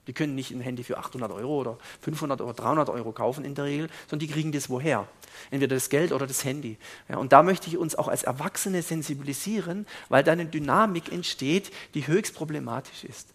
Die 0.07 0.13
können 0.13 0.35
nicht 0.35 0.53
ein 0.53 0.61
Handy 0.61 0.85
für 0.85 0.99
800 0.99 1.33
Euro 1.33 1.61
oder 1.61 1.79
500 2.03 2.41
oder 2.41 2.55
300 2.55 2.89
Euro 2.91 3.13
kaufen 3.13 3.45
in 3.45 3.55
der 3.55 3.65
Regel, 3.65 3.89
sondern 4.09 4.27
die 4.27 4.33
kriegen 4.33 4.53
das 4.53 4.71
woher? 4.71 5.09
Entweder 5.51 5.75
das 5.75 5.91
Geld 5.91 6.13
oder 6.13 6.27
das 6.27 6.45
Handy. 6.45 6.79
Ja, 7.09 7.17
und 7.17 7.33
da 7.33 7.43
möchte 7.43 7.69
ich 7.69 7.77
uns 7.77 7.97
auch 7.97 8.09
als 8.09 8.23
Erwachsene 8.23 8.83
sensibilisieren, 8.83 9.87
weil 10.09 10.23
da 10.23 10.33
eine 10.33 10.47
Dynamik 10.47 11.13
entsteht, 11.13 11.73
die 11.95 12.07
höchst 12.07 12.35
problematisch 12.35 13.05
ist. 13.05 13.31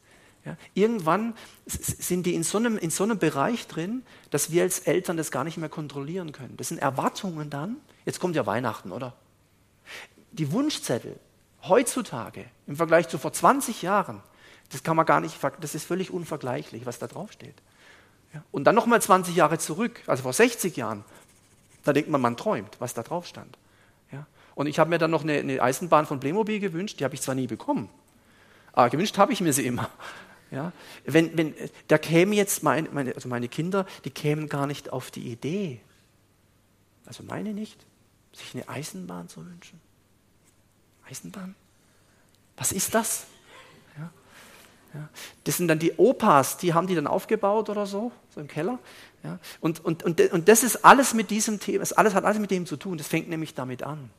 Ja, 0.45 0.57
irgendwann 0.74 1.36
sind 1.67 2.26
die 2.26 2.34
in 2.34 2.43
so, 2.43 2.57
einem, 2.57 2.78
in 2.78 2.89
so 2.89 3.03
einem 3.03 3.19
Bereich 3.19 3.67
drin, 3.67 4.03
dass 4.32 4.49
wir 4.49 4.63
als 4.63 4.80
Eltern 4.80 5.17
das 5.17 5.30
gar 5.30 5.43
nicht 5.43 5.57
mehr 5.57 5.69
kontrollieren 5.69 6.32
können. 6.32 6.57
Das 6.57 6.69
sind 6.69 6.80
Erwartungen 6.80 7.49
dann. 7.51 7.78
Jetzt 8.05 8.19
kommt 8.19 8.36
ja 8.36 8.45
Weihnachten, 8.47 8.91
oder? 8.91 9.13
Die 10.32 10.51
Wunschzettel 10.51 11.19
heutzutage 11.63 12.45
im 12.65 12.76
Vergleich 12.76 13.07
zu 13.07 13.19
vor 13.19 13.34
20 13.34 13.84
Jahren 13.84 14.24
das 14.72 14.84
kann 14.84 14.95
man 14.95 15.05
gar 15.05 15.19
nicht, 15.19 15.38
das 15.59 15.76
ist 15.76 15.86
völlig 15.86 16.11
unvergleichlich, 16.11 16.86
was 16.86 16.99
da 16.99 17.07
drauf 17.07 17.32
steht. 17.32 17.55
Ja. 18.34 18.43
Und 18.51 18.63
dann 18.63 18.76
nochmal 18.76 19.01
20 19.01 19.36
Jahre 19.36 19.57
zurück, 19.57 20.01
also 20.07 20.24
vor 20.24 20.34
60 20.34 20.78
Jahren, 20.78 21.03
da 21.84 21.93
denkt 21.93 22.09
man, 22.09 22.22
man 22.22 22.38
träumt, 22.38 22.78
was 22.80 22.93
da 22.93 23.03
drauf 23.03 23.28
stand. 23.28 23.57
Ja. 24.11 24.26
Und 24.55 24.67
ich 24.67 24.80
habe 24.80 24.89
mir 24.89 24.97
dann 24.97 25.11
noch 25.11 25.24
eine, 25.24 25.39
eine, 25.39 25.61
Eisenbahn 25.61 26.05
von 26.05 26.19
Playmobil 26.19 26.59
gewünscht, 26.59 26.99
die 26.99 27.03
habe 27.03 27.15
ich 27.15 27.22
zwar 27.22 27.36
nie 27.36 27.47
bekommen, 27.47 27.89
aber 28.72 28.89
gewünscht 28.89 29.17
habe 29.17 29.34
ich 29.34 29.41
mir 29.41 29.53
sie 29.53 29.65
immer. 29.65 29.89
Ja. 30.53 30.74
Wenn, 31.05 31.38
wenn, 31.38 31.55
da 31.88 31.97
kämen 31.97 32.34
jetzt 32.34 32.61
meine, 32.61 32.89
meine, 32.89 33.15
also 33.15 33.30
meine 33.30 33.47
Kinder, 33.47 33.86
die 34.03 34.09
kämen 34.09 34.49
gar 34.49 34.67
nicht 34.67 34.91
auf 34.91 35.09
die 35.09 35.32
Idee, 35.32 35.80
also 37.05 37.24
meine 37.24 37.53
nicht, 37.53 37.86
sich 38.34 38.53
eine 38.53 38.67
Eisenbahn 38.67 39.30
zu 39.30 39.45
wünschen. 39.45 39.80
Eisenbahn? 41.09 41.55
Was 42.57 42.74
ist 42.74 42.93
das? 42.93 43.28
Ja. 44.94 45.10
Das 45.46 45.58
sind 45.58 45.68
dann 45.68 45.80
die 45.80 45.94
Opas, 45.94 46.58
die 46.58 46.74
haben 46.74 46.88
die 46.88 46.96
dann 46.96 47.08
aufgebaut 47.08 47.70
oder 47.70 47.86
so, 47.86 48.12
so 48.30 48.42
im 48.42 48.48
Keller. 48.48 48.80
Ja. 49.24 49.39
Und, 49.60 49.84
und, 49.84 50.04
und, 50.04 50.20
und 50.32 50.48
das 50.48 50.64
ist 50.64 50.84
alles 50.84 51.14
mit 51.14 51.30
diesem 51.30 51.60
Thema, 51.60 51.80
das 51.80 51.94
alles 51.94 52.14
hat 52.14 52.26
alles 52.26 52.39
mit 52.39 52.52
dem 52.52 52.66
zu 52.66 52.76
tun. 52.76 52.98
Das 52.98 53.08
fängt 53.08 53.30
nämlich 53.30 53.54
damit 53.54 53.84
an. 53.84 54.10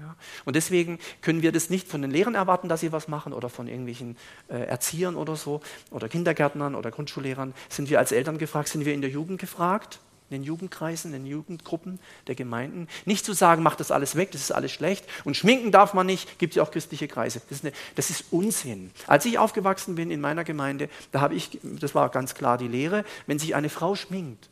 Ja. 0.00 0.14
Und 0.44 0.54
deswegen 0.54 0.98
können 1.22 1.42
wir 1.42 1.50
das 1.50 1.70
nicht 1.70 1.88
von 1.88 2.02
den 2.02 2.10
Lehrern 2.10 2.36
erwarten, 2.36 2.68
dass 2.68 2.80
sie 2.80 2.92
was 2.92 3.08
machen 3.08 3.32
oder 3.32 3.48
von 3.48 3.66
irgendwelchen 3.66 4.16
äh, 4.48 4.58
Erziehern 4.58 5.16
oder 5.16 5.34
so 5.34 5.60
oder 5.90 6.08
Kindergärtnern 6.08 6.76
oder 6.76 6.90
Grundschullehrern. 6.90 7.52
Sind 7.68 7.90
wir 7.90 7.98
als 7.98 8.12
Eltern 8.12 8.38
gefragt, 8.38 8.68
sind 8.68 8.84
wir 8.84 8.94
in 8.94 9.00
der 9.00 9.10
Jugend 9.10 9.40
gefragt? 9.40 9.98
In 10.30 10.36
den 10.36 10.42
Jugendkreisen, 10.42 11.14
in 11.14 11.24
den 11.24 11.30
Jugendgruppen 11.30 11.98
der 12.26 12.34
Gemeinden. 12.34 12.88
Nicht 13.06 13.24
zu 13.24 13.32
sagen, 13.32 13.62
mach 13.62 13.76
das 13.76 13.90
alles 13.90 14.14
weg, 14.14 14.30
das 14.32 14.42
ist 14.42 14.50
alles 14.50 14.72
schlecht. 14.72 15.06
Und 15.24 15.36
schminken 15.36 15.72
darf 15.72 15.94
man 15.94 16.06
nicht, 16.06 16.38
gibt 16.38 16.52
es 16.52 16.56
ja 16.56 16.62
auch 16.62 16.70
christliche 16.70 17.08
Kreise. 17.08 17.40
Das 17.48 17.58
ist, 17.58 17.64
eine, 17.64 17.74
das 17.94 18.10
ist, 18.10 18.24
Unsinn. 18.30 18.90
Als 19.06 19.24
ich 19.24 19.38
aufgewachsen 19.38 19.94
bin 19.94 20.10
in 20.10 20.20
meiner 20.20 20.44
Gemeinde, 20.44 20.90
da 21.12 21.20
habe 21.20 21.34
ich, 21.34 21.58
das 21.62 21.94
war 21.94 22.10
ganz 22.10 22.34
klar 22.34 22.58
die 22.58 22.68
Lehre, 22.68 23.04
wenn 23.26 23.38
sich 23.38 23.54
eine 23.54 23.70
Frau 23.70 23.94
schminkt, 23.94 24.50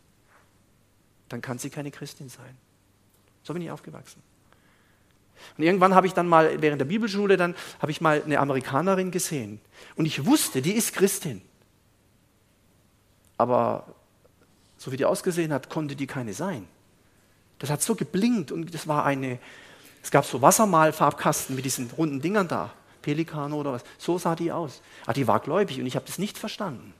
dann 1.28 1.42
kann 1.42 1.58
sie 1.58 1.70
keine 1.70 1.90
Christin 1.90 2.28
sein. 2.28 2.56
So 3.42 3.52
bin 3.52 3.62
ich 3.62 3.70
aufgewachsen. 3.70 4.22
Und 5.58 5.64
irgendwann 5.64 5.94
habe 5.94 6.06
ich 6.06 6.14
dann 6.14 6.26
mal, 6.26 6.62
während 6.62 6.80
der 6.80 6.86
Bibelschule, 6.86 7.36
dann 7.36 7.54
habe 7.80 7.90
ich 7.90 8.00
mal 8.00 8.22
eine 8.24 8.38
Amerikanerin 8.38 9.10
gesehen. 9.10 9.60
Und 9.94 10.06
ich 10.06 10.24
wusste, 10.24 10.62
die 10.62 10.72
ist 10.72 10.94
Christin. 10.94 11.42
Aber 13.36 13.94
so 14.78 14.92
wie 14.92 14.96
die 14.96 15.04
ausgesehen 15.04 15.52
hat, 15.52 15.70
konnte 15.70 15.96
die 15.96 16.06
keine 16.06 16.34
sein. 16.34 16.66
Das 17.58 17.70
hat 17.70 17.82
so 17.82 17.94
geblinkt 17.94 18.52
und 18.52 18.74
das 18.74 18.86
war 18.86 19.04
eine, 19.04 19.38
es 20.02 20.10
gab 20.10 20.26
so 20.26 20.42
Wassermalfarbkasten 20.42 21.56
mit 21.56 21.64
diesen 21.64 21.90
runden 21.90 22.20
Dingern 22.20 22.48
da, 22.48 22.72
Pelikan 23.02 23.52
oder 23.52 23.72
was. 23.72 23.84
So 23.98 24.18
sah 24.18 24.34
die 24.34 24.52
aus. 24.52 24.82
Aber 25.02 25.10
ah, 25.10 25.12
die 25.14 25.26
war 25.26 25.40
gläubig 25.40 25.80
und 25.80 25.86
ich 25.86 25.96
habe 25.96 26.06
das 26.06 26.18
nicht 26.18 26.38
verstanden. 26.38 26.92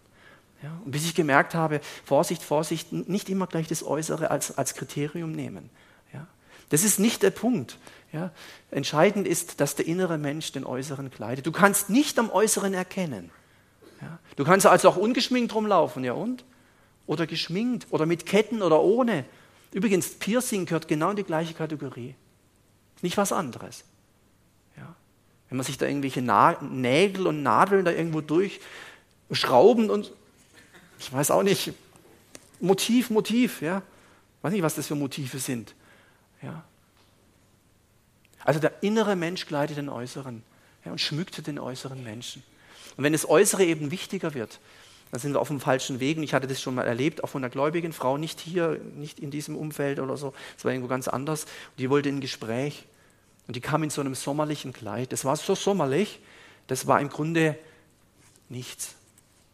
Ja, 0.62 0.70
und 0.84 0.90
bis 0.90 1.04
ich 1.04 1.14
gemerkt 1.14 1.54
habe, 1.54 1.80
Vorsicht, 2.04 2.42
Vorsicht, 2.42 2.90
nicht 2.92 3.28
immer 3.28 3.46
gleich 3.46 3.68
das 3.68 3.84
Äußere 3.84 4.30
als, 4.30 4.56
als 4.56 4.74
Kriterium 4.74 5.32
nehmen. 5.32 5.68
Ja, 6.14 6.26
das 6.70 6.82
ist 6.82 6.98
nicht 6.98 7.22
der 7.22 7.30
Punkt. 7.30 7.78
Ja, 8.12 8.30
entscheidend 8.70 9.28
ist, 9.28 9.60
dass 9.60 9.74
der 9.74 9.86
innere 9.86 10.16
Mensch 10.16 10.52
den 10.52 10.64
Äußeren 10.64 11.10
kleidet. 11.10 11.46
Du 11.46 11.52
kannst 11.52 11.90
nicht 11.90 12.18
am 12.18 12.30
Äußeren 12.30 12.72
erkennen. 12.72 13.30
Du 14.36 14.44
kannst 14.44 14.66
also 14.66 14.90
auch 14.90 14.96
ungeschminkt 14.96 15.54
rumlaufen, 15.54 16.04
ja 16.04 16.12
und? 16.12 16.44
Oder 17.06 17.26
geschminkt 17.26 17.86
oder 17.90 18.06
mit 18.06 18.26
Ketten 18.26 18.62
oder 18.62 18.82
ohne. 18.82 19.24
Übrigens, 19.72 20.10
Piercing 20.10 20.66
gehört 20.66 20.88
genau 20.88 21.10
in 21.10 21.16
die 21.16 21.24
gleiche 21.24 21.54
Kategorie. 21.54 22.14
Nicht 23.02 23.16
was 23.16 23.32
anderes. 23.32 23.84
Ja. 24.76 24.94
Wenn 25.48 25.58
man 25.58 25.66
sich 25.66 25.78
da 25.78 25.86
irgendwelche 25.86 26.22
Na 26.22 26.60
Nägel 26.62 27.26
und 27.26 27.42
Nadeln 27.42 27.84
da 27.84 27.92
irgendwo 27.92 28.20
durchschrauben 28.20 29.90
und 29.90 30.12
ich 30.98 31.12
weiß 31.12 31.30
auch 31.30 31.42
nicht, 31.42 31.72
Motiv, 32.60 33.10
Motiv, 33.10 33.60
ja. 33.60 33.78
Ich 34.38 34.44
weiß 34.44 34.52
nicht, 34.52 34.62
was 34.62 34.76
das 34.76 34.86
für 34.86 34.94
Motive 34.94 35.38
sind. 35.38 35.74
Ja. 36.42 36.64
Also 38.44 38.60
der 38.60 38.82
innere 38.82 39.16
Mensch 39.16 39.46
kleidet 39.46 39.76
den 39.76 39.88
äußeren 39.88 40.42
ja, 40.84 40.92
und 40.92 41.00
schmückt 41.00 41.46
den 41.46 41.58
äußeren 41.58 42.02
Menschen. 42.02 42.42
Und 42.96 43.04
wenn 43.04 43.12
das 43.12 43.28
Äußere 43.28 43.64
eben 43.64 43.90
wichtiger 43.90 44.34
wird, 44.34 44.60
da 45.12 45.18
sind 45.18 45.32
wir 45.32 45.40
auf 45.40 45.48
dem 45.48 45.60
falschen 45.60 46.00
Weg. 46.00 46.16
Und 46.16 46.24
ich 46.24 46.34
hatte 46.34 46.46
das 46.46 46.60
schon 46.60 46.74
mal 46.74 46.86
erlebt, 46.86 47.22
auch 47.22 47.28
von 47.28 47.42
einer 47.42 47.50
gläubigen 47.50 47.92
Frau, 47.92 48.18
nicht 48.18 48.40
hier, 48.40 48.80
nicht 48.96 49.20
in 49.20 49.30
diesem 49.30 49.56
Umfeld 49.56 50.00
oder 50.00 50.16
so. 50.16 50.34
Es 50.58 50.64
war 50.64 50.72
irgendwo 50.72 50.88
ganz 50.88 51.08
anders. 51.08 51.44
Und 51.44 51.78
die 51.78 51.90
wollte 51.90 52.08
ein 52.08 52.20
Gespräch. 52.20 52.84
Und 53.46 53.56
die 53.56 53.60
kam 53.60 53.82
in 53.82 53.90
so 53.90 54.00
einem 54.00 54.14
sommerlichen 54.14 54.72
Kleid. 54.72 55.12
Das 55.12 55.24
war 55.24 55.36
so 55.36 55.54
sommerlich, 55.54 56.18
das 56.66 56.86
war 56.86 57.00
im 57.00 57.08
Grunde 57.08 57.56
nichts. 58.48 58.94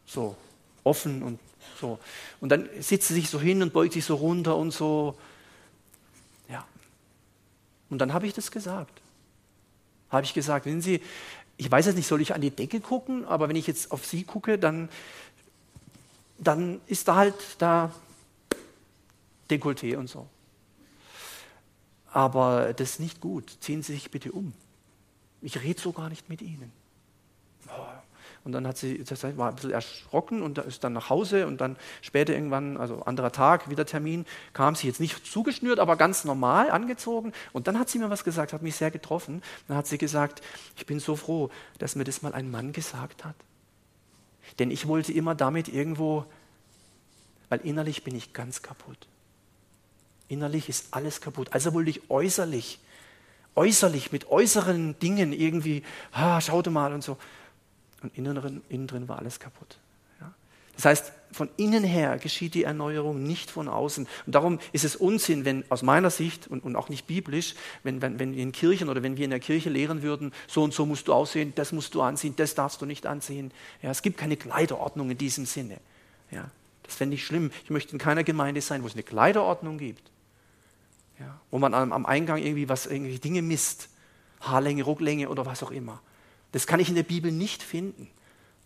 So 0.06 0.36
offen 0.84 1.22
und 1.22 1.38
so. 1.80 1.98
Und 2.40 2.48
dann 2.48 2.68
sitzt 2.80 3.08
sie 3.08 3.14
sich 3.14 3.28
so 3.28 3.40
hin 3.40 3.62
und 3.62 3.72
beugt 3.72 3.92
sich 3.92 4.04
so 4.04 4.14
runter 4.14 4.56
und 4.56 4.70
so. 4.70 5.18
Ja. 6.48 6.64
Und 7.90 7.98
dann 7.98 8.12
habe 8.12 8.26
ich 8.26 8.32
das 8.32 8.50
gesagt. 8.50 9.00
Habe 10.10 10.24
ich 10.24 10.34
gesagt, 10.34 10.66
wenn 10.66 10.82
Sie, 10.82 11.00
ich 11.56 11.70
weiß 11.70 11.86
jetzt 11.86 11.96
nicht, 11.96 12.06
soll 12.06 12.20
ich 12.20 12.34
an 12.34 12.40
die 12.40 12.50
Decke 12.50 12.80
gucken, 12.80 13.24
aber 13.24 13.48
wenn 13.48 13.56
ich 13.56 13.66
jetzt 13.66 13.92
auf 13.92 14.04
Sie 14.04 14.24
gucke, 14.24 14.58
dann 14.58 14.90
dann 16.46 16.80
ist 16.86 17.08
da 17.08 17.16
halt 17.16 17.34
da 17.58 17.92
Dekolleté 19.50 19.96
und 19.96 20.08
so. 20.08 20.26
Aber 22.12 22.72
das 22.74 22.90
ist 22.90 23.00
nicht 23.00 23.20
gut. 23.20 23.56
Ziehen 23.60 23.82
Sie 23.82 23.94
sich 23.94 24.10
bitte 24.10 24.32
um. 24.32 24.52
Ich 25.40 25.62
rede 25.62 25.80
so 25.80 25.92
gar 25.92 26.08
nicht 26.08 26.28
mit 26.28 26.42
Ihnen. 26.42 26.72
Und 28.44 28.52
dann 28.52 28.66
hat 28.66 28.76
sie, 28.76 29.04
das 29.04 29.22
war 29.36 29.50
ein 29.50 29.54
bisschen 29.54 29.70
erschrocken 29.70 30.42
und 30.42 30.58
ist 30.58 30.82
dann 30.82 30.92
nach 30.92 31.10
Hause 31.10 31.46
und 31.46 31.60
dann 31.60 31.76
später 32.00 32.32
irgendwann, 32.32 32.76
also 32.76 33.02
anderer 33.02 33.30
Tag, 33.30 33.70
wieder 33.70 33.86
Termin, 33.86 34.26
kam 34.52 34.74
sie 34.74 34.88
jetzt 34.88 34.98
nicht 34.98 35.24
zugeschnürt, 35.24 35.78
aber 35.78 35.96
ganz 35.96 36.24
normal 36.24 36.70
angezogen. 36.70 37.32
Und 37.52 37.68
dann 37.68 37.78
hat 37.78 37.88
sie 37.88 38.00
mir 38.00 38.10
was 38.10 38.24
gesagt, 38.24 38.52
hat 38.52 38.62
mich 38.62 38.74
sehr 38.74 38.90
getroffen. 38.90 39.42
Dann 39.68 39.76
hat 39.76 39.86
sie 39.86 39.96
gesagt, 39.96 40.42
ich 40.76 40.86
bin 40.86 40.98
so 40.98 41.14
froh, 41.14 41.50
dass 41.78 41.94
mir 41.94 42.04
das 42.04 42.22
mal 42.22 42.34
ein 42.34 42.50
Mann 42.50 42.72
gesagt 42.72 43.24
hat. 43.24 43.36
Denn 44.58 44.70
ich 44.70 44.86
wollte 44.88 45.12
immer 45.12 45.34
damit 45.34 45.68
irgendwo, 45.68 46.26
weil 47.48 47.60
innerlich 47.60 48.04
bin 48.04 48.14
ich 48.14 48.32
ganz 48.32 48.62
kaputt. 48.62 49.08
Innerlich 50.28 50.68
ist 50.68 50.88
alles 50.92 51.20
kaputt. 51.20 51.48
Also 51.52 51.74
wollte 51.74 51.90
ich 51.90 52.10
äußerlich, 52.10 52.78
äußerlich 53.54 54.12
mit 54.12 54.28
äußeren 54.30 54.98
Dingen 54.98 55.32
irgendwie, 55.32 55.82
ah, 56.12 56.40
schaute 56.40 56.70
mal 56.70 56.92
und 56.92 57.02
so. 57.02 57.18
Und 58.02 58.16
innen 58.16 58.34
drin, 58.36 58.62
innen 58.68 58.86
drin 58.86 59.08
war 59.08 59.18
alles 59.18 59.38
kaputt. 59.38 59.78
Das 60.74 60.84
heißt, 60.86 61.12
von 61.32 61.48
innen 61.56 61.84
her 61.84 62.18
geschieht 62.18 62.54
die 62.54 62.64
Erneuerung 62.64 63.22
nicht 63.22 63.50
von 63.50 63.68
außen. 63.68 64.06
Und 64.26 64.34
darum 64.34 64.58
ist 64.72 64.84
es 64.84 64.96
Unsinn, 64.96 65.44
wenn 65.44 65.64
aus 65.70 65.82
meiner 65.82 66.10
Sicht 66.10 66.46
und, 66.46 66.62
und 66.64 66.76
auch 66.76 66.88
nicht 66.88 67.06
biblisch, 67.06 67.54
wenn, 67.82 68.02
wenn, 68.02 68.18
wenn 68.18 68.34
wir 68.34 68.42
in 68.42 68.52
Kirchen 68.52 68.88
oder 68.88 69.02
wenn 69.02 69.16
wir 69.16 69.24
in 69.24 69.30
der 69.30 69.40
Kirche 69.40 69.70
lehren 69.70 70.02
würden, 70.02 70.32
so 70.46 70.62
und 70.62 70.74
so 70.74 70.86
musst 70.86 71.08
du 71.08 71.14
aussehen, 71.14 71.52
das 71.54 71.72
musst 71.72 71.94
du 71.94 72.02
anziehen, 72.02 72.34
das 72.36 72.54
darfst 72.54 72.80
du 72.82 72.86
nicht 72.86 73.06
anziehen. 73.06 73.50
Ja, 73.82 73.90
es 73.90 74.02
gibt 74.02 74.18
keine 74.18 74.36
Kleiderordnung 74.36 75.10
in 75.10 75.18
diesem 75.18 75.46
Sinne. 75.46 75.78
Ja, 76.30 76.50
das 76.82 76.94
fände 76.94 77.14
ich 77.14 77.24
schlimm. 77.24 77.50
Ich 77.64 77.70
möchte 77.70 77.92
in 77.92 77.98
keiner 77.98 78.24
Gemeinde 78.24 78.60
sein, 78.60 78.82
wo 78.82 78.86
es 78.86 78.94
eine 78.94 79.02
Kleiderordnung 79.02 79.78
gibt. 79.78 80.10
Ja, 81.18 81.40
wo 81.50 81.58
man 81.58 81.72
am, 81.74 81.92
am 81.92 82.06
Eingang 82.06 82.38
irgendwie 82.38 82.68
was, 82.68 82.86
irgendwie 82.86 83.18
Dinge 83.18 83.42
misst. 83.42 83.88
Haarlänge, 84.40 84.82
Rucklänge 84.82 85.28
oder 85.28 85.46
was 85.46 85.62
auch 85.62 85.70
immer. 85.70 86.02
Das 86.50 86.66
kann 86.66 86.80
ich 86.80 86.88
in 86.88 86.96
der 86.96 87.04
Bibel 87.04 87.30
nicht 87.30 87.62
finden. 87.62 88.08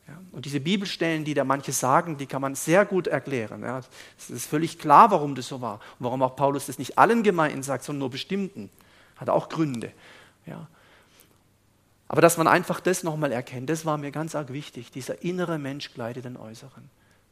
Ja, 0.09 0.21
und 0.33 0.45
diese 0.45 0.61
Bibelstellen, 0.61 1.25
die 1.25 1.35
da 1.35 1.43
manche 1.45 1.73
sagen, 1.73 2.17
die 2.17 2.27
kann 2.27 2.41
man 2.41 2.55
sehr 2.55 2.85
gut 2.85 3.09
erklären. 3.09 3.63
Ja, 3.63 3.81
es 4.17 4.31
ist 4.31 4.47
völlig 4.47 4.79
klar, 4.79 5.11
warum 5.11 5.35
das 5.35 5.49
so 5.49 5.61
war 5.61 5.75
und 5.99 6.07
warum 6.07 6.23
auch 6.23 6.37
Paulus 6.37 6.67
das 6.67 6.79
nicht 6.79 6.97
allen 6.97 7.23
Gemeinden 7.23 7.63
sagt, 7.63 7.85
sondern 7.85 8.01
nur 8.01 8.11
bestimmten. 8.11 8.71
Hat 9.17 9.29
auch 9.29 9.49
Gründe. 9.49 9.93
Ja. 10.45 10.69
Aber 12.09 12.21
dass 12.21 12.37
man 12.37 12.47
einfach 12.47 12.79
das 12.81 13.03
nochmal 13.03 13.33
erkennt, 13.33 13.69
das 13.69 13.85
war 13.85 13.99
mir 13.99 14.13
ganz 14.13 14.35
arg 14.35 14.53
wichtig. 14.53 14.93
Dieser 14.93 15.23
innere 15.23 15.59
Mensch 15.59 15.93
kleidet 15.93 16.25
den 16.25 16.37
Äußeren. 16.37 16.89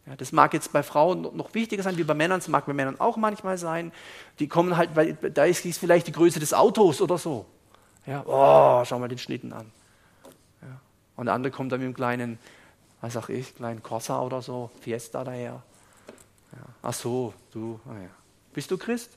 Ja, 0.06 0.16
das 0.16 0.32
mag 0.32 0.52
jetzt 0.52 0.72
bei 0.72 0.82
Frauen 0.82 1.22
noch 1.34 1.54
wichtiger 1.54 1.82
sein 1.82 1.96
wie 1.96 2.04
bei 2.04 2.12
Männern, 2.12 2.38
es 2.38 2.48
mag 2.48 2.66
bei 2.66 2.74
Männern 2.74 3.00
auch 3.00 3.16
manchmal 3.16 3.56
sein. 3.56 3.92
Die 4.38 4.48
kommen 4.48 4.76
halt, 4.76 4.96
weil 4.96 5.14
da 5.14 5.44
ist 5.44 5.62
vielleicht 5.78 6.08
die 6.08 6.12
Größe 6.12 6.40
des 6.40 6.52
Autos 6.52 7.00
oder 7.00 7.16
so. 7.16 7.46
Ja, 8.06 8.22
oh, 8.26 8.84
schau 8.84 8.98
mal 8.98 9.08
den 9.08 9.18
Schlitten 9.18 9.52
an. 9.52 9.70
Ja. 10.60 10.80
Und 11.16 11.26
der 11.26 11.34
andere 11.34 11.52
kommt 11.52 11.72
dann 11.72 11.80
mit 11.80 11.86
einem 11.86 11.94
kleinen 11.94 12.38
was 13.04 13.18
auch 13.18 13.28
ich, 13.28 13.54
kleinen 13.54 13.82
Corsa 13.82 14.22
oder 14.22 14.40
so, 14.40 14.70
Fiesta 14.80 15.24
daher. 15.24 15.62
Ja. 16.52 16.58
Ach 16.82 16.94
so, 16.94 17.34
du, 17.52 17.78
ah 17.86 18.00
ja. 18.00 18.08
bist 18.54 18.70
du 18.70 18.78
Christ? 18.78 19.10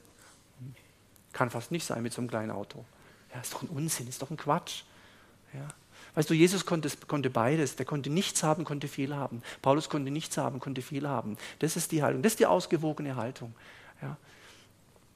Kann 1.32 1.50
fast 1.50 1.72
nicht 1.72 1.86
sein 1.86 2.04
mit 2.04 2.12
so 2.12 2.20
einem 2.20 2.30
kleinen 2.30 2.52
Auto. 2.52 2.84
Ja, 3.34 3.40
ist 3.40 3.54
doch 3.54 3.62
ein 3.62 3.70
Unsinn, 3.70 4.10
ist 4.10 4.22
doch 4.22 4.30
ein 4.30 4.36
Quatsch. 4.36 4.84
Ja. 5.54 5.68
Weißt 6.16 6.30
du, 6.30 6.34
Jesus 6.34 6.66
konnte, 6.66 6.90
konnte 7.08 7.30
beides. 7.30 7.78
Der 7.78 7.86
konnte 7.86 8.10
nichts 8.10 8.44
haben, 8.44 8.66
konnte 8.66 8.90
viel 8.90 9.16
haben. 9.16 9.42
Paulus 9.62 9.88
konnte 9.88 10.12
nichts 10.12 10.38
haben, 10.38 10.60
konnte 10.60 10.82
viel 10.82 11.08
haben. 11.08 11.38
Das 11.60 11.78
ist 11.78 11.94
die 11.94 12.04
Haltung, 12.04 12.22
das 12.24 12.34
ist 12.34 12.40
die 12.40 12.46
ausgewogene 12.46 13.16
Haltung. 13.16 13.56
Ja. 14.02 14.18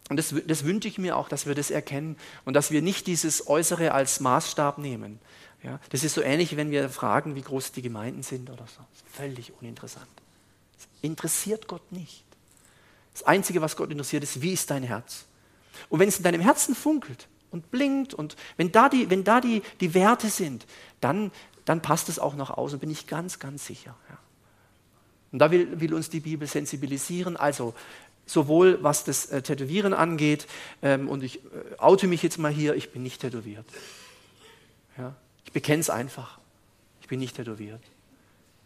Und 0.10 0.16
das, 0.16 0.34
das 0.48 0.64
wünsche 0.64 0.88
ich 0.88 0.98
mir 0.98 1.18
auch, 1.18 1.28
dass 1.28 1.46
wir 1.46 1.56
das 1.56 1.72
erkennen 1.72 2.18
und 2.46 2.54
dass 2.54 2.72
wir 2.72 2.82
nicht 2.82 3.08
dieses 3.08 3.48
Äußere 3.48 3.92
als 3.92 4.22
Maßstab 4.22 4.78
nehmen. 4.78 5.20
Ja, 5.64 5.80
das 5.90 6.04
ist 6.04 6.16
so 6.16 6.22
ähnlich, 6.22 6.58
wenn 6.58 6.72
wir 6.72 6.90
fragen, 6.90 7.36
wie 7.36 7.42
groß 7.42 7.72
die 7.72 7.82
Gemeinden 7.82 8.24
sind 8.24 8.50
oder 8.50 8.66
so. 8.66 8.84
Völlig 9.12 9.54
uninteressant. 9.60 10.08
Das 10.76 10.88
interessiert 11.02 11.68
Gott 11.68 11.92
nicht. 11.92 12.24
Das 13.14 13.24
Einzige, 13.24 13.62
was 13.62 13.76
Gott 13.76 13.92
interessiert, 13.92 14.24
ist, 14.24 14.42
wie 14.42 14.54
ist 14.54 14.72
dein 14.72 14.84
Herz? 14.84 15.26
Und 15.90 16.00
wenn 16.00 16.10
es 16.10 16.18
in 16.18 16.24
deinem 16.24 16.42
Herzen 16.42 16.74
funkelt 16.74 17.28
und 17.52 17.70
blinkt 17.70 18.14
und 18.14 18.36
wenn 18.58 18.72
da 18.72 18.90
die, 18.90 19.10
wenn 19.10 19.24
da 19.24 19.42
die, 19.42 19.62
die 19.80 19.94
Werte 19.94 20.30
sind, 20.30 20.66
dann, 21.00 21.32
dann 21.66 21.82
passt 21.82 22.10
es 22.10 22.18
auch 22.18 22.36
nach 22.36 22.50
außen, 22.50 22.80
bin 22.80 22.90
ich 22.90 23.08
ganz, 23.08 23.40
ganz 23.40 23.66
sicher. 23.66 23.96
Ja. 24.10 24.18
Und 25.32 25.40
da 25.40 25.52
will, 25.52 25.80
will, 25.80 25.94
uns 25.94 26.10
die 26.10 26.20
Bibel 26.20 26.48
sensibilisieren, 26.48 27.38
also 27.38 27.74
sowohl 28.26 28.82
was 28.82 29.04
das 29.04 29.28
äh, 29.28 29.42
Tätowieren 29.42 29.94
angeht, 29.94 30.48
ähm, 30.82 31.08
und 31.08 31.24
ich 31.24 31.38
äh, 31.38 31.78
oute 31.78 32.08
mich 32.08 32.24
jetzt 32.24 32.38
mal 32.38 32.52
hier, 32.52 32.76
ich 32.76 32.92
bin 32.92 33.04
nicht 33.04 33.22
tätowiert. 33.22 33.66
Ja. 34.98 35.16
Ich 35.46 35.52
bekenne 35.52 35.82
es 35.82 35.90
einfach. 35.90 36.40
Ich 37.02 37.08
bin 37.08 37.20
nicht 37.20 37.36
tätowiert. 37.36 37.82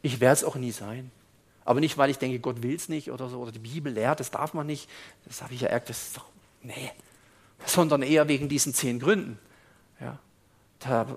Ich 0.01 0.19
werde 0.19 0.33
es 0.33 0.43
auch 0.43 0.55
nie 0.55 0.71
sein. 0.71 1.11
Aber 1.63 1.79
nicht, 1.79 1.97
weil 1.97 2.11
ich 2.11 2.19
denke, 2.19 2.39
Gott 2.39 2.61
will 2.61 2.75
es 2.75 2.89
nicht 2.89 3.11
oder 3.11 3.27
so, 3.27 3.39
oder 3.39 3.51
die 3.51 3.59
Bibel 3.59 3.91
lehrt, 3.91 4.19
das 4.19 4.29
darf 4.29 4.53
man 4.53 4.67
nicht. 4.67 4.87
Das 5.25 5.41
habe 5.41 5.55
ich 5.55 5.61
ja 5.61 5.67
erkannt, 5.67 5.89
das 5.89 6.07
ist 6.07 6.17
doch, 6.17 6.25
nee. 6.61 6.91
Sondern 7.65 8.03
eher 8.03 8.27
wegen 8.27 8.47
diesen 8.47 8.73
zehn 8.73 8.99
Gründen. 8.99 9.39
Ja. 9.99 10.19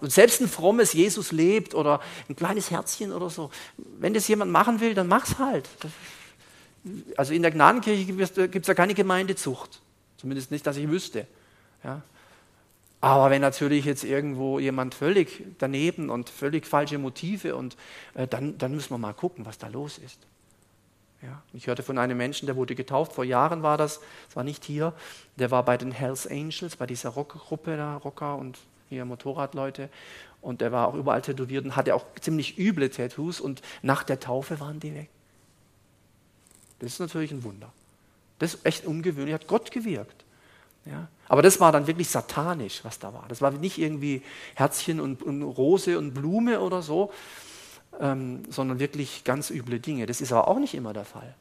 Und 0.01 0.11
selbst 0.11 0.41
ein 0.41 0.49
frommes 0.49 0.95
Jesus 0.95 1.33
lebt 1.33 1.75
oder 1.75 2.01
ein 2.31 2.37
kleines 2.37 2.71
Herzchen 2.71 3.13
oder 3.13 3.29
so, 3.29 3.51
wenn 3.77 4.15
das 4.15 4.27
jemand 4.27 4.51
machen 4.51 4.81
will, 4.81 4.95
dann 4.95 5.09
mach's 5.09 5.39
halt. 5.39 5.69
Also 7.19 7.35
in 7.35 7.43
der 7.43 7.51
Gnadenkirche 7.51 8.07
gibt 8.07 8.63
es 8.63 8.67
ja 8.67 8.75
keine 8.75 8.95
Gemeindezucht. 8.95 9.83
Zumindest 10.17 10.51
nicht, 10.51 10.67
dass 10.67 10.79
ich 10.79 10.89
wüsste. 10.89 11.27
Ja. 11.85 12.01
Aber 13.01 13.31
wenn 13.31 13.41
natürlich 13.41 13.85
jetzt 13.85 14.03
irgendwo 14.03 14.59
jemand 14.59 14.95
völlig 14.95 15.45
daneben 15.59 16.11
und 16.11 16.31
völlig 16.31 16.67
falsche 16.67 16.99
Motive 16.99 17.55
und 17.55 17.77
äh, 18.15 18.27
dann, 18.27 18.59
dann 18.59 18.73
müssen 18.75 18.91
wir 18.91 18.99
mal 18.99 19.13
gucken, 19.13 19.47
was 19.47 19.59
da 19.59 19.69
los 19.69 19.99
ist. 19.99 20.19
Ja, 21.23 21.43
ich 21.53 21.67
hörte 21.67 21.83
von 21.83 21.99
einem 21.99 22.17
Menschen, 22.17 22.47
der 22.47 22.57
wurde 22.57 22.75
getauft, 22.75 23.13
vor 23.13 23.25
Jahren 23.25 23.63
war 23.63 23.77
das, 23.77 24.01
das 24.27 24.37
war 24.37 24.45
nicht 24.45 24.65
hier, 24.65 24.93
der 25.37 25.51
war 25.51 25.65
bei 25.65 25.77
den 25.77 25.91
Hells 25.91 26.29
Angels, 26.29 26.77
bei 26.77 26.87
dieser 26.87 27.11
Rockgruppe 27.11 27.77
da, 27.77 27.97
Rocker 27.97 28.37
und 28.37 28.59
hier 28.89 29.05
Motorradleute 29.05 29.91
und 30.41 30.61
der 30.61 30.71
war 30.71 30.89
auch 30.89 30.95
überall 30.95 31.23
tätowiert 31.23 31.65
und 31.65 31.77
hatte 31.77 31.95
auch 31.95 32.05
ziemlich 32.21 32.59
üble 32.59 32.89
Tattoos 32.91 33.41
und 33.41 33.63
nach 33.83 34.05
der 34.05 34.21
Taufe 34.21 34.61
waren 34.61 34.79
die 34.79 34.95
weg. 34.95 35.09
Das 36.79 36.93
ist 36.93 37.01
natürlich 37.01 37.33
ein 37.33 37.43
Wunder. 37.43 37.73
Das 38.39 38.55
ist 38.55 38.65
echt 38.65 38.87
ungewöhnlich, 38.87 39.35
hat 39.35 39.49
Gott 39.49 39.73
gewirkt. 39.73 40.25
Ja? 40.85 41.09
Aber 41.29 41.43
das 41.43 41.61
war 41.61 41.73
dann 41.73 41.87
wirklich 41.87 42.09
satanisch, 42.09 42.81
was 42.85 42.99
da 42.99 43.13
war. 43.13 43.27
Das 43.29 43.43
war 43.43 43.51
nicht 43.51 43.79
irgendwie 43.79 44.23
Herzchen 44.55 45.01
und, 45.01 45.23
und 45.23 45.43
Rose 45.43 45.99
und 45.99 46.15
Blume 46.15 46.61
oder 46.61 46.83
so, 46.83 47.13
ähm, 48.01 48.43
sondern 48.51 48.79
wirklich 48.79 49.25
ganz 49.25 49.51
üble 49.51 49.81
Dinge. 49.81 50.07
Das 50.07 50.21
ist 50.21 50.33
aber 50.33 50.49
auch 50.49 50.59
nicht 50.59 50.75
immer 50.75 50.93
der 50.93 51.05
Fall. 51.05 51.35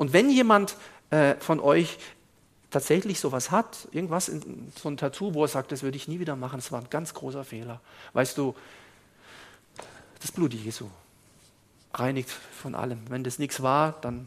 Und 0.00 0.14
wenn 0.14 0.30
jemand 0.30 0.76
äh, 1.10 1.34
von 1.40 1.60
euch 1.60 1.98
tatsächlich 2.70 3.20
sowas 3.20 3.50
hat, 3.50 3.86
irgendwas, 3.92 4.30
in, 4.30 4.72
so 4.74 4.88
ein 4.88 4.96
Tattoo, 4.96 5.34
wo 5.34 5.44
er 5.44 5.48
sagt, 5.48 5.72
das 5.72 5.82
würde 5.82 5.98
ich 5.98 6.08
nie 6.08 6.20
wieder 6.20 6.36
machen, 6.36 6.56
das 6.56 6.72
war 6.72 6.80
ein 6.80 6.88
ganz 6.88 7.12
großer 7.12 7.44
Fehler. 7.44 7.82
Weißt 8.14 8.38
du, 8.38 8.54
das 10.22 10.32
Blut 10.32 10.54
Jesu 10.54 10.86
reinigt 11.92 12.30
von 12.30 12.74
allem. 12.74 13.00
Wenn 13.10 13.24
das 13.24 13.38
nichts 13.38 13.62
war, 13.62 13.92
dann 14.00 14.26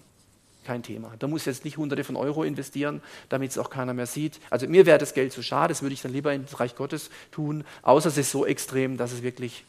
kein 0.64 0.84
Thema. 0.84 1.14
Da 1.20 1.28
muss 1.28 1.45
jetzt 1.45 1.66
nicht 1.66 1.78
hunderte 1.78 2.03
von 2.03 2.16
Euro 2.16 2.43
investieren, 2.43 3.01
damit 3.30 3.51
es 3.51 3.57
auch 3.57 3.70
keiner 3.70 3.93
mehr 3.93 4.05
sieht. 4.05 4.39
Also 4.49 4.68
mir 4.68 4.86
wäre 4.86 4.97
das 4.97 5.14
Geld 5.14 5.32
zu 5.32 5.41
schade, 5.41 5.72
das 5.72 5.82
würde 5.82 5.93
ich 5.93 6.01
dann 6.01 6.11
lieber 6.11 6.34
ins 6.34 6.59
Reich 6.59 6.76
Gottes 6.76 7.09
tun, 7.32 7.64
außer 7.82 8.09
es 8.09 8.18
ist 8.18 8.32
so 8.32 8.45
extrem, 8.45 8.97
dass 8.97 9.11
es 9.11 9.24
wirklich 9.24 9.66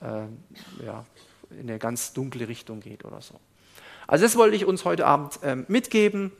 äh, 0.00 0.06
ja, 0.84 1.04
in 1.50 1.68
eine 1.68 1.78
ganz 1.78 2.12
dunkle 2.12 2.48
Richtung 2.48 2.80
geht 2.80 3.04
oder 3.04 3.20
so. 3.20 3.34
Also 4.06 4.24
das 4.24 4.36
wollte 4.36 4.56
ich 4.56 4.64
uns 4.64 4.84
heute 4.84 5.06
Abend 5.06 5.42
äh, 5.42 5.56
mitgeben. 5.56 6.32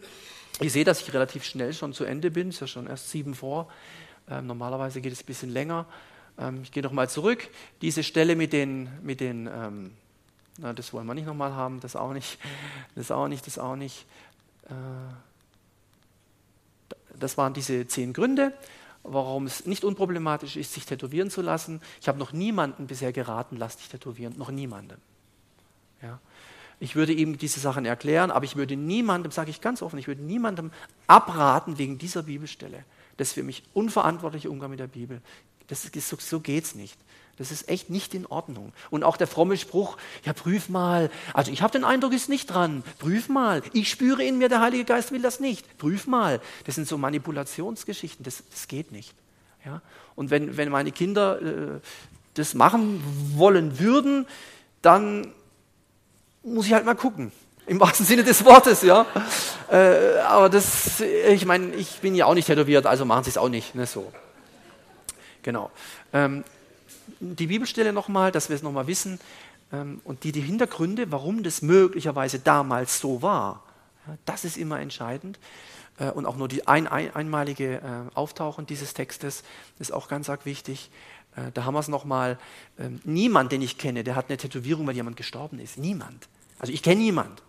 Ich 0.61 0.73
sehe, 0.73 0.85
dass 0.85 1.01
ich 1.01 1.13
relativ 1.13 1.45
schnell 1.45 1.73
schon 1.73 1.93
zu 1.93 2.05
Ende 2.05 2.31
bin, 2.31 2.49
es 2.49 2.57
ist 2.57 2.61
ja 2.63 2.67
schon 2.67 2.87
erst 2.87 3.11
sieben 3.11 3.35
vor. 3.35 3.69
Ähm, 4.31 4.47
normalerweise 4.47 5.01
geht 5.01 5.13
es 5.13 5.23
ein 5.23 5.27
bisschen 5.27 5.51
länger. 5.51 5.87
Ähm, 6.39 6.61
ich 6.63 6.73
gehe 6.73 6.83
nochmal 6.83 7.09
zurück. 7.09 7.49
Diese 7.83 8.03
Stelle 8.03 8.37
mit 8.37 8.53
den, 8.53 8.89
mit 9.03 9.21
den 9.21 9.47
ähm, 9.47 9.93
na, 10.59 10.73
das 10.73 10.93
wollen 10.93 11.07
wir 11.07 11.15
nicht 11.15 11.27
nochmal 11.27 11.55
haben, 11.55 11.81
das 11.81 11.97
auch 11.97 12.13
nicht, 12.13 12.39
das 12.97 13.11
auch 13.11 13.29
nicht, 13.29 13.47
das 13.47 13.59
auch 13.59 13.77
nicht. 13.77 14.07
Äh, 14.65 14.75
das 17.19 17.39
waren 17.39 17.55
diese 17.55 17.87
zehn 17.87 18.13
Gründe, 18.13 18.53
warum 19.03 19.47
es 19.47 19.67
nicht 19.67 19.85
unproblematisch 19.85 20.57
ist, 20.57 20.75
sich 20.75 20.85
tätowieren 20.85 21.31
zu 21.31 21.43
lassen. 21.43 21.81
Ich 22.01 22.09
habe 22.09 22.19
noch 22.19 22.33
niemanden 22.33 22.87
bisher 22.87 23.13
geraten, 23.13 23.57
lass 23.57 23.77
dich 23.77 23.89
tätowieren, 23.89 24.37
noch 24.37 24.51
niemanden. 24.51 25.01
Ja. 26.03 26.19
Ich 26.81 26.95
würde 26.95 27.13
ihm 27.13 27.39
diese 27.39 27.59
Sachen 27.59 27.85
erklären, 27.85 28.31
aber 28.31 28.45
ich 28.45 28.55
würde 28.55 28.77
niemandem, 28.77 29.33
sage 29.33 29.51
ich 29.51 29.61
ganz 29.61 29.83
offen, 29.83 29.99
ich 29.99 30.07
würde 30.07 30.23
niemandem 30.23 30.71
abraten 31.09 31.79
wegen 31.79 31.99
dieser 31.99 32.23
Bibelstelle. 32.25 32.85
Das 33.17 33.29
ist 33.29 33.35
für 33.35 33.43
mich 33.43 33.65
unverantwortlicher 33.75 34.51
Umgang 34.51 34.71
mit 34.71 34.79
der 34.79 34.87
Bibel. 34.87 35.21
Das 35.69 35.85
ist, 35.85 36.09
so, 36.09 36.17
so 36.19 36.41
geht 36.41 36.65
es 36.65 36.75
nicht. 36.75 36.99
Das 37.39 37.53
ist 37.53 37.69
echt 37.69 37.89
nicht 37.89 38.15
in 38.15 38.27
Ordnung. 38.27 38.73
Und 38.91 39.05
auch 39.05 39.17
der 39.17 39.29
fromme 39.29 39.57
Spruch, 39.57 39.97
ja, 40.25 40.33
prüf 40.33 40.69
mal. 40.69 41.09
Also 41.33 41.53
ich 41.53 41.63
habe 41.63 41.73
den 41.73 41.85
Eindruck, 41.85 42.13
ist 42.13 42.29
nicht 42.29 42.47
dran. 42.47 42.83
Prüf 42.99 43.29
mal. 43.29 43.63
Ich 43.73 43.89
spüre 43.91 44.25
in 44.25 44.39
mir, 44.39 44.49
der 44.49 44.61
Heilige 44.61 44.85
Geist 44.85 45.13
will 45.13 45.23
das 45.23 45.39
nicht. 45.39 45.79
Prüf 45.79 46.09
mal. 46.09 46.41
Das 46.65 46.75
sind 46.75 46.89
so 46.89 46.99
Manipulationsgeschichten. 46.99 48.25
Das, 48.25 48.43
das 48.51 48.67
geht 48.67 48.91
nicht. 48.91 49.15
Ja? 49.65 49.83
Und 50.17 50.31
wenn, 50.31 50.57
wenn 50.57 50.69
meine 50.69 50.91
Kinder 50.91 51.41
äh, 51.41 51.81
das 52.35 52.55
machen 52.55 53.03
wollen 53.37 53.79
würden, 53.79 54.27
dann 54.83 55.33
muss 56.43 56.67
ich 56.67 56.73
halt 56.73 56.85
mal 56.85 56.95
gucken. 56.95 57.31
Im 57.67 57.79
wahrsten 57.79 58.07
Sinne 58.07 58.25
des 58.25 58.45
Wortes, 58.45 58.83
ja. 58.83 59.07
Äh, 59.71 60.19
aber 60.21 60.49
das, 60.49 61.01
ich 61.01 61.45
meine, 61.45 61.75
ich 61.75 62.01
bin 62.01 62.15
ja 62.15 62.25
auch 62.25 62.35
nicht 62.35 62.47
tätowiert, 62.47 62.87
also 62.87 63.05
machen 63.05 63.25
sie 63.25 63.31
es 63.31 63.37
auch 63.37 63.51
nicht. 63.51 63.75
Ne, 63.75 63.87
so. 63.87 64.11
Genau. 65.43 65.71
Ähm, 66.13 66.45
die 67.21 67.47
Bibelstelle 67.47 67.93
nochmal, 67.93 68.33
dass 68.33 68.49
wir 68.49 68.57
es 68.57 68.63
nochmal 68.63 68.87
wissen 68.87 69.19
ähm, 69.73 70.01
und 70.05 70.25
die, 70.25 70.33
die 70.33 70.41
Hintergründe, 70.41 71.11
warum 71.11 71.43
das 71.43 71.63
möglicherweise 71.63 72.39
damals 72.39 73.01
so 73.01 73.23
war. 73.23 73.63
Ja, 74.07 74.17
das 74.25 74.45
ist 74.45 74.57
immer 74.57 74.81
entscheidend. 74.81 75.39
Äh, 75.99 76.11
und 76.11 76.27
auch 76.27 76.37
nur 76.37 76.49
die 76.49 76.67
ein, 76.67 76.87
ein, 76.87 77.15
einmalige 77.15 77.77
äh, 77.77 78.15
Auftauchen 78.15 78.67
dieses 78.67 78.95
Textes 78.95 79.43
ist 79.79 79.93
auch 79.93 80.09
ganz 80.09 80.29
arg 80.29 80.45
wichtig. 80.47 80.91
Äh, 81.37 81.53
da 81.53 81.65
haben 81.65 81.75
wir 81.75 81.81
es 81.81 81.89
nochmal. 81.89 82.39
Ähm, 82.79 83.01
niemand, 83.05 83.53
den 83.53 83.63
ich 83.63 83.79
kenne, 83.79 84.05
der 84.05 84.17
hat 84.17 84.27
eine 84.29 84.37
Tätowierung, 84.37 84.87
weil 84.87 84.97
jemand 84.97 85.17
gestorben 85.17 85.59
ist. 85.59 85.79
Niemand. 85.79 86.29
Also 86.59 86.73
ich 86.73 86.83
kenne 86.83 87.01
niemand. 87.01 87.43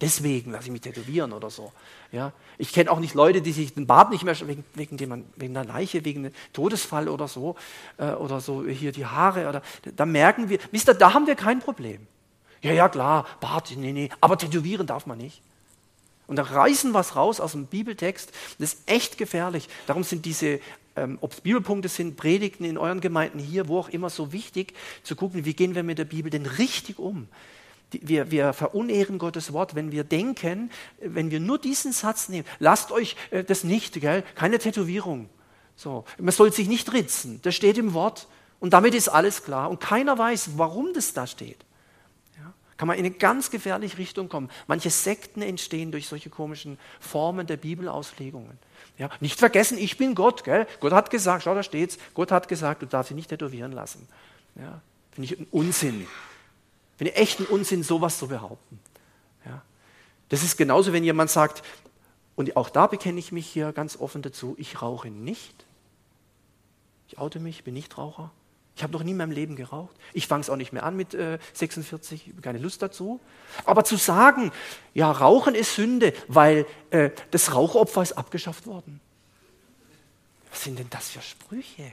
Deswegen 0.00 0.52
lasse 0.52 0.66
ich 0.66 0.72
mich 0.72 0.82
tätowieren 0.82 1.32
oder 1.32 1.48
so. 1.48 1.72
Ja? 2.12 2.32
Ich 2.58 2.72
kenne 2.72 2.90
auch 2.90 3.00
nicht 3.00 3.14
Leute, 3.14 3.40
die 3.40 3.52
sich 3.52 3.72
den 3.72 3.86
Bart 3.86 4.10
nicht 4.10 4.24
mehr 4.24 4.38
wegen, 4.46 4.64
wegen, 4.74 4.96
dem, 4.98 5.24
wegen 5.36 5.56
einer 5.56 5.66
Leiche, 5.66 6.04
wegen 6.04 6.26
einem 6.26 6.34
Todesfall 6.52 7.08
oder 7.08 7.28
so, 7.28 7.56
äh, 7.96 8.10
oder 8.10 8.40
so 8.40 8.66
hier 8.66 8.92
die 8.92 9.06
Haare. 9.06 9.48
Oder, 9.48 9.62
da 9.94 10.04
merken 10.04 10.50
wir, 10.50 10.58
wisst 10.70 10.88
ihr, 10.88 10.94
da 10.94 11.14
haben 11.14 11.26
wir 11.26 11.34
kein 11.34 11.60
Problem. 11.60 12.06
Ja, 12.60 12.72
ja, 12.72 12.88
klar, 12.88 13.26
Bart, 13.40 13.72
nee, 13.76 13.92
nee, 13.92 14.10
aber 14.20 14.36
tätowieren 14.36 14.86
darf 14.86 15.06
man 15.06 15.18
nicht. 15.18 15.40
Und 16.26 16.36
da 16.36 16.42
reißen 16.42 16.92
was 16.92 17.16
raus 17.16 17.40
aus 17.40 17.52
dem 17.52 17.66
Bibeltext, 17.66 18.32
das 18.58 18.74
ist 18.74 18.90
echt 18.90 19.16
gefährlich. 19.16 19.68
Darum 19.86 20.02
sind 20.02 20.24
diese, 20.26 20.60
ähm, 20.96 21.18
ob 21.20 21.32
es 21.32 21.40
Bibelpunkte 21.40 21.88
sind, 21.88 22.16
Predigten 22.16 22.64
in 22.64 22.76
euren 22.76 23.00
Gemeinden 23.00 23.38
hier, 23.38 23.68
wo 23.68 23.78
auch 23.78 23.88
immer, 23.88 24.10
so 24.10 24.32
wichtig 24.32 24.74
zu 25.04 25.16
gucken, 25.16 25.44
wie 25.44 25.54
gehen 25.54 25.74
wir 25.74 25.84
mit 25.84 25.98
der 25.98 26.04
Bibel 26.04 26.30
denn 26.30 26.44
richtig 26.44 26.98
um 26.98 27.28
wir, 27.92 28.30
wir 28.30 28.52
verunehren 28.52 29.18
Gottes 29.18 29.52
Wort, 29.52 29.74
wenn 29.74 29.92
wir 29.92 30.04
denken, 30.04 30.70
wenn 31.00 31.30
wir 31.30 31.40
nur 31.40 31.58
diesen 31.58 31.92
Satz 31.92 32.28
nehmen, 32.28 32.46
lasst 32.58 32.90
euch 32.90 33.16
äh, 33.30 33.44
das 33.44 33.64
nicht, 33.64 34.00
gell? 34.00 34.22
keine 34.34 34.58
Tätowierung. 34.58 35.28
So, 35.76 36.04
man 36.18 36.32
soll 36.32 36.52
sich 36.52 36.68
nicht 36.68 36.92
ritzen, 36.92 37.40
das 37.42 37.54
steht 37.54 37.78
im 37.78 37.92
Wort 37.94 38.28
und 38.60 38.72
damit 38.72 38.94
ist 38.94 39.08
alles 39.08 39.44
klar 39.44 39.70
und 39.70 39.80
keiner 39.80 40.16
weiß, 40.16 40.50
warum 40.56 40.92
das 40.94 41.12
da 41.12 41.26
steht. 41.26 41.58
Ja? 42.38 42.52
Kann 42.78 42.88
man 42.88 42.96
in 42.96 43.04
eine 43.04 43.14
ganz 43.14 43.50
gefährliche 43.50 43.98
Richtung 43.98 44.28
kommen. 44.28 44.50
Manche 44.66 44.88
Sekten 44.90 45.42
entstehen 45.42 45.92
durch 45.92 46.08
solche 46.08 46.30
komischen 46.30 46.78
Formen 46.98 47.46
der 47.46 47.58
Bibelauslegungen. 47.58 48.58
Ja? 48.96 49.10
Nicht 49.20 49.38
vergessen, 49.38 49.76
ich 49.76 49.98
bin 49.98 50.14
Gott. 50.14 50.44
Gell? 50.44 50.66
Gott 50.80 50.92
hat 50.92 51.10
gesagt, 51.10 51.44
schau, 51.44 51.54
da 51.54 51.62
steht's, 51.62 51.98
Gott 52.14 52.32
hat 52.32 52.48
gesagt, 52.48 52.80
du 52.80 52.86
darfst 52.86 53.10
dich 53.10 53.16
nicht 53.16 53.28
tätowieren 53.28 53.72
lassen. 53.72 54.08
Ja? 54.54 54.80
Finde 55.12 55.34
ich 55.34 55.52
Unsinn. 55.52 56.06
Finde 56.96 57.12
ich 57.12 57.18
echten 57.18 57.44
Unsinn, 57.44 57.82
sowas 57.82 58.18
zu 58.18 58.28
behaupten. 58.28 58.80
Ja. 59.44 59.62
Das 60.28 60.42
ist 60.42 60.56
genauso, 60.56 60.92
wenn 60.92 61.04
jemand 61.04 61.30
sagt, 61.30 61.62
und 62.36 62.56
auch 62.56 62.68
da 62.68 62.86
bekenne 62.86 63.18
ich 63.18 63.32
mich 63.32 63.46
hier 63.46 63.72
ganz 63.72 63.96
offen 63.96 64.22
dazu, 64.22 64.54
ich 64.58 64.82
rauche 64.82 65.08
nicht. 65.08 65.64
Ich 67.08 67.18
oute 67.18 67.40
mich, 67.40 67.64
bin 67.64 67.74
nicht 67.74 67.96
Raucher. 67.96 68.30
Ich 68.76 68.82
habe 68.82 68.92
noch 68.92 69.02
nie 69.02 69.12
in 69.12 69.16
meinem 69.16 69.30
Leben 69.30 69.56
geraucht. 69.56 69.96
Ich 70.12 70.26
fange 70.26 70.42
es 70.42 70.50
auch 70.50 70.56
nicht 70.56 70.72
mehr 70.72 70.84
an 70.84 70.96
mit 70.96 71.14
äh, 71.14 71.38
46, 71.54 72.34
keine 72.42 72.58
Lust 72.58 72.82
dazu. 72.82 73.20
Aber 73.64 73.84
zu 73.84 73.96
sagen, 73.96 74.52
ja, 74.92 75.10
Rauchen 75.10 75.54
ist 75.54 75.76
Sünde, 75.76 76.12
weil 76.28 76.66
äh, 76.90 77.10
das 77.30 77.54
Rauchopfer 77.54 78.02
ist 78.02 78.12
abgeschafft 78.12 78.66
worden. 78.66 79.00
Was 80.50 80.64
sind 80.64 80.78
denn 80.78 80.90
das 80.90 81.08
für 81.08 81.22
Sprüche? 81.22 81.92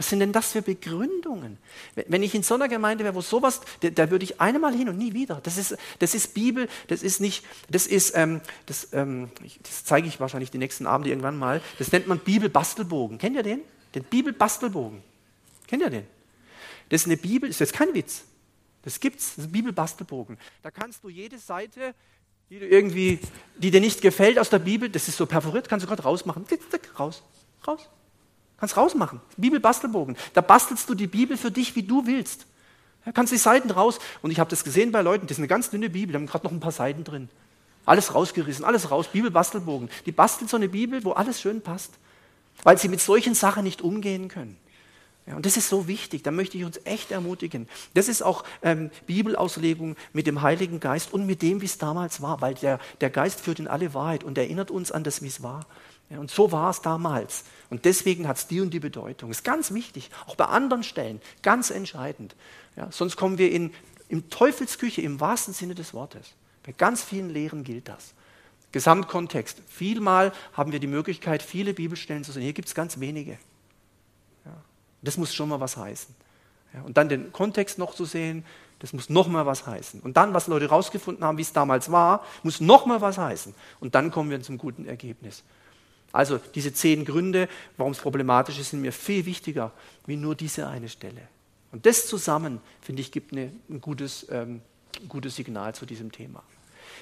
Was 0.00 0.08
sind 0.08 0.20
denn 0.20 0.32
das 0.32 0.52
für 0.52 0.62
Begründungen? 0.62 1.58
Wenn 1.94 2.22
ich 2.22 2.34
in 2.34 2.42
so 2.42 2.54
einer 2.54 2.68
Gemeinde 2.68 3.04
wäre, 3.04 3.14
wo 3.14 3.20
sowas, 3.20 3.60
da, 3.80 3.90
da 3.90 4.10
würde 4.10 4.24
ich 4.24 4.40
einmal 4.40 4.74
hin 4.74 4.88
und 4.88 4.96
nie 4.96 5.12
wieder. 5.12 5.42
Das 5.42 5.58
ist, 5.58 5.76
das 5.98 6.14
ist 6.14 6.32
Bibel, 6.32 6.70
das 6.88 7.02
ist 7.02 7.20
nicht, 7.20 7.44
das 7.68 7.86
ist, 7.86 8.16
ähm, 8.16 8.40
das, 8.64 8.94
ähm, 8.94 9.28
das 9.62 9.84
zeige 9.84 10.08
ich 10.08 10.18
wahrscheinlich 10.18 10.50
die 10.50 10.56
nächsten 10.56 10.86
Abende 10.86 11.10
irgendwann 11.10 11.36
mal. 11.36 11.60
Das 11.78 11.92
nennt 11.92 12.06
man 12.06 12.18
Bibelbastelbogen. 12.18 13.18
Kennt 13.18 13.36
ihr 13.36 13.42
den? 13.42 13.60
Den 13.94 14.04
Bibelbastelbogen. 14.04 15.02
Kennt 15.66 15.82
ihr 15.82 15.90
den? 15.90 16.06
Das 16.88 17.02
ist 17.02 17.06
eine 17.06 17.18
Bibel, 17.18 17.50
ist 17.50 17.60
jetzt 17.60 17.74
kein 17.74 17.92
Witz. 17.92 18.22
Das 18.80 19.00
gibt's, 19.00 19.34
das 19.34 19.44
ist 19.44 19.50
ein 19.50 19.52
Bibelbastelbogen. 19.52 20.38
Da 20.62 20.70
kannst 20.70 21.04
du 21.04 21.10
jede 21.10 21.38
Seite, 21.38 21.94
die 22.48 22.58
du 22.58 22.66
irgendwie, 22.66 23.18
die 23.58 23.70
dir 23.70 23.82
nicht 23.82 24.00
gefällt 24.00 24.38
aus 24.38 24.48
der 24.48 24.60
Bibel, 24.60 24.88
das 24.88 25.08
ist 25.08 25.18
so 25.18 25.26
perforiert, 25.26 25.68
kannst 25.68 25.84
du 25.84 25.88
gerade 25.88 26.04
rausmachen. 26.04 26.46
Raus, 26.98 27.22
raus. 27.66 27.90
Kannst 28.60 28.76
rausmachen. 28.76 29.20
Bibelbastelbogen. 29.38 30.16
Da 30.34 30.42
bastelst 30.42 30.88
du 30.88 30.94
die 30.94 31.06
Bibel 31.06 31.36
für 31.36 31.50
dich, 31.50 31.74
wie 31.74 31.82
du 31.82 32.06
willst. 32.06 32.46
Ja, 33.06 33.12
kannst 33.12 33.32
die 33.32 33.38
Seiten 33.38 33.70
raus. 33.70 33.98
Und 34.20 34.30
ich 34.30 34.38
habe 34.38 34.50
das 34.50 34.64
gesehen 34.64 34.92
bei 34.92 35.00
Leuten, 35.00 35.26
das 35.26 35.36
ist 35.36 35.40
eine 35.40 35.48
ganz 35.48 35.70
dünne 35.70 35.88
Bibel, 35.88 36.14
haben 36.14 36.26
gerade 36.26 36.44
noch 36.44 36.52
ein 36.52 36.60
paar 36.60 36.72
Seiten 36.72 37.02
drin. 37.02 37.30
Alles 37.86 38.14
rausgerissen, 38.14 38.64
alles 38.64 38.90
raus, 38.90 39.08
Bibelbastelbogen. 39.08 39.88
Die 40.04 40.12
basteln 40.12 40.46
so 40.46 40.56
eine 40.56 40.68
Bibel, 40.68 41.02
wo 41.04 41.12
alles 41.12 41.40
schön 41.40 41.62
passt, 41.62 41.94
weil 42.62 42.76
sie 42.76 42.88
mit 42.88 43.00
solchen 43.00 43.34
Sachen 43.34 43.64
nicht 43.64 43.80
umgehen 43.80 44.28
können. 44.28 44.58
Ja, 45.26 45.36
und 45.36 45.46
das 45.46 45.56
ist 45.56 45.68
so 45.68 45.86
wichtig, 45.86 46.22
da 46.22 46.30
möchte 46.30 46.58
ich 46.58 46.64
uns 46.64 46.80
echt 46.84 47.10
ermutigen. 47.10 47.68
Das 47.94 48.08
ist 48.08 48.22
auch 48.22 48.44
ähm, 48.62 48.90
Bibelauslegung 49.06 49.96
mit 50.12 50.26
dem 50.26 50.42
Heiligen 50.42 50.80
Geist 50.80 51.12
und 51.12 51.26
mit 51.26 51.40
dem, 51.40 51.60
wie 51.62 51.66
es 51.66 51.78
damals 51.78 52.20
war, 52.20 52.40
weil 52.40 52.54
der, 52.54 52.78
der 53.00 53.10
Geist 53.10 53.40
führt 53.40 53.58
in 53.58 53.68
alle 53.68 53.94
Wahrheit 53.94 54.24
und 54.24 54.36
erinnert 54.36 54.70
uns 54.70 54.92
an 54.92 55.04
das, 55.04 55.22
wie 55.22 55.28
es 55.28 55.42
war. 55.42 55.66
Und 56.18 56.30
so 56.30 56.50
war 56.50 56.70
es 56.70 56.82
damals. 56.82 57.44
Und 57.70 57.84
deswegen 57.84 58.26
hat 58.26 58.36
es 58.36 58.46
die 58.48 58.60
und 58.60 58.70
die 58.70 58.80
Bedeutung. 58.80 59.30
Ist 59.30 59.44
ganz 59.44 59.72
wichtig, 59.72 60.10
auch 60.26 60.34
bei 60.34 60.46
anderen 60.46 60.82
Stellen, 60.82 61.20
ganz 61.42 61.70
entscheidend. 61.70 62.34
Ja, 62.76 62.88
sonst 62.90 63.16
kommen 63.16 63.38
wir 63.38 63.52
in, 63.52 63.72
in 64.08 64.28
Teufelsküche 64.28 65.02
im 65.02 65.20
wahrsten 65.20 65.54
Sinne 65.54 65.76
des 65.76 65.94
Wortes. 65.94 66.34
Bei 66.64 66.72
ganz 66.72 67.02
vielen 67.04 67.30
Lehren 67.30 67.62
gilt 67.62 67.88
das. 67.88 68.14
Gesamtkontext. 68.72 69.62
Vielmal 69.68 70.32
haben 70.52 70.72
wir 70.72 70.80
die 70.80 70.86
Möglichkeit, 70.88 71.42
viele 71.42 71.74
Bibelstellen 71.74 72.24
zu 72.24 72.32
sehen. 72.32 72.42
Hier 72.42 72.52
gibt 72.52 72.68
es 72.68 72.74
ganz 72.74 72.98
wenige. 72.98 73.32
Ja, 74.44 74.56
das 75.02 75.16
muss 75.16 75.32
schon 75.32 75.48
mal 75.48 75.60
was 75.60 75.76
heißen. 75.76 76.14
Ja, 76.74 76.82
und 76.82 76.96
dann 76.96 77.08
den 77.08 77.32
Kontext 77.32 77.78
noch 77.78 77.94
zu 77.94 78.04
sehen, 78.04 78.44
das 78.80 78.92
muss 78.92 79.10
noch 79.10 79.28
mal 79.28 79.44
was 79.46 79.66
heißen. 79.66 80.00
Und 80.00 80.16
dann, 80.16 80.34
was 80.34 80.46
Leute 80.46 80.66
rausgefunden 80.66 81.24
haben, 81.24 81.38
wie 81.38 81.42
es 81.42 81.52
damals 81.52 81.92
war, 81.92 82.24
muss 82.42 82.60
noch 82.60 82.86
mal 82.86 83.00
was 83.00 83.18
heißen. 83.18 83.54
Und 83.78 83.94
dann 83.94 84.10
kommen 84.10 84.30
wir 84.30 84.40
zum 84.42 84.56
guten 84.56 84.86
Ergebnis. 84.86 85.42
Also 86.12 86.38
diese 86.54 86.72
zehn 86.72 87.04
Gründe, 87.04 87.48
warum 87.76 87.92
es 87.92 87.98
problematisch 87.98 88.58
ist, 88.58 88.70
sind 88.70 88.80
mir 88.80 88.92
viel 88.92 89.26
wichtiger 89.26 89.72
wie 90.06 90.16
nur 90.16 90.34
diese 90.34 90.66
eine 90.66 90.88
Stelle. 90.88 91.22
Und 91.72 91.86
das 91.86 92.06
zusammen, 92.06 92.60
finde 92.82 93.02
ich, 93.02 93.12
gibt 93.12 93.32
eine, 93.32 93.52
ein, 93.68 93.80
gutes, 93.80 94.26
ähm, 94.30 94.60
gutes 95.08 95.36
Signal 95.36 95.74
zu 95.74 95.86
diesem 95.86 96.10
Thema. 96.10 96.42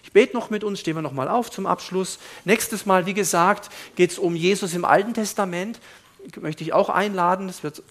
Ich 0.02 0.12
bete 0.12 0.36
noch 0.36 0.50
mit 0.50 0.62
uns, 0.62 0.80
stehen 0.80 0.94
wir 0.94 1.02
nochmal 1.02 1.28
auf 1.28 1.50
zum 1.50 1.66
Abschluss. 1.66 2.18
Nächstes 2.44 2.86
Mal, 2.86 3.06
wie 3.06 3.14
gesagt, 3.14 3.70
geht 3.96 4.10
es 4.10 4.18
um 4.18 4.36
Jesus 4.36 4.74
im 4.74 4.84
Alten 4.84 5.14
Testament. 5.14 5.80
Möchte 6.38 6.62
ich 6.62 6.72
auch 6.72 6.90
einladen, 6.90 7.46
das 7.46 7.62
wird 7.62 7.82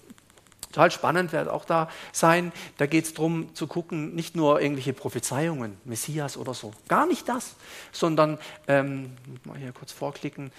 total 0.70 0.90
spannend, 0.90 1.32
wird 1.32 1.48
auch 1.48 1.64
da 1.64 1.88
sein. 2.12 2.52
Da 2.76 2.86
geht 2.86 3.06
es 3.06 3.14
darum 3.14 3.54
zu 3.54 3.66
gucken, 3.66 4.14
nicht 4.14 4.36
nur 4.36 4.60
irgendwelche 4.60 4.92
Prophezeiungen, 4.92 5.76
Messias 5.84 6.36
oder 6.36 6.54
so, 6.54 6.72
gar 6.88 7.06
nicht 7.06 7.28
das, 7.28 7.56
sondern, 7.90 8.38
ähm, 8.68 9.12
mal 9.44 9.58
hier 9.58 9.72
kurz 9.72 9.92
vorklicken, 9.92 10.52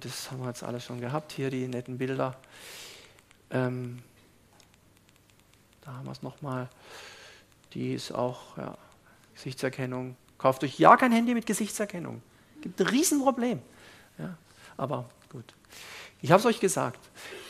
das 0.00 0.30
haben 0.30 0.40
wir 0.40 0.48
jetzt 0.48 0.62
alles 0.62 0.84
schon 0.84 1.00
gehabt, 1.00 1.32
hier 1.32 1.50
die 1.50 1.66
netten 1.68 1.98
Bilder. 1.98 2.36
Ähm, 3.50 3.98
da 5.82 5.92
haben 5.94 6.04
wir 6.04 6.12
es 6.12 6.22
nochmal. 6.22 6.68
Die 7.74 7.94
ist 7.94 8.12
auch 8.12 8.56
ja, 8.56 8.76
Gesichtserkennung. 9.34 10.16
Kauft 10.38 10.64
euch 10.64 10.78
ja 10.78 10.96
kein 10.96 11.12
Handy 11.12 11.34
mit 11.34 11.46
Gesichtserkennung. 11.46 12.22
Gibt 12.60 12.80
ein 12.80 12.86
Riesenproblem. 12.86 13.60
Ja, 14.18 14.36
aber 14.76 15.08
gut. 15.30 15.54
Ich 16.22 16.32
habe 16.32 16.40
es 16.40 16.46
euch 16.46 16.60
gesagt. 16.60 16.98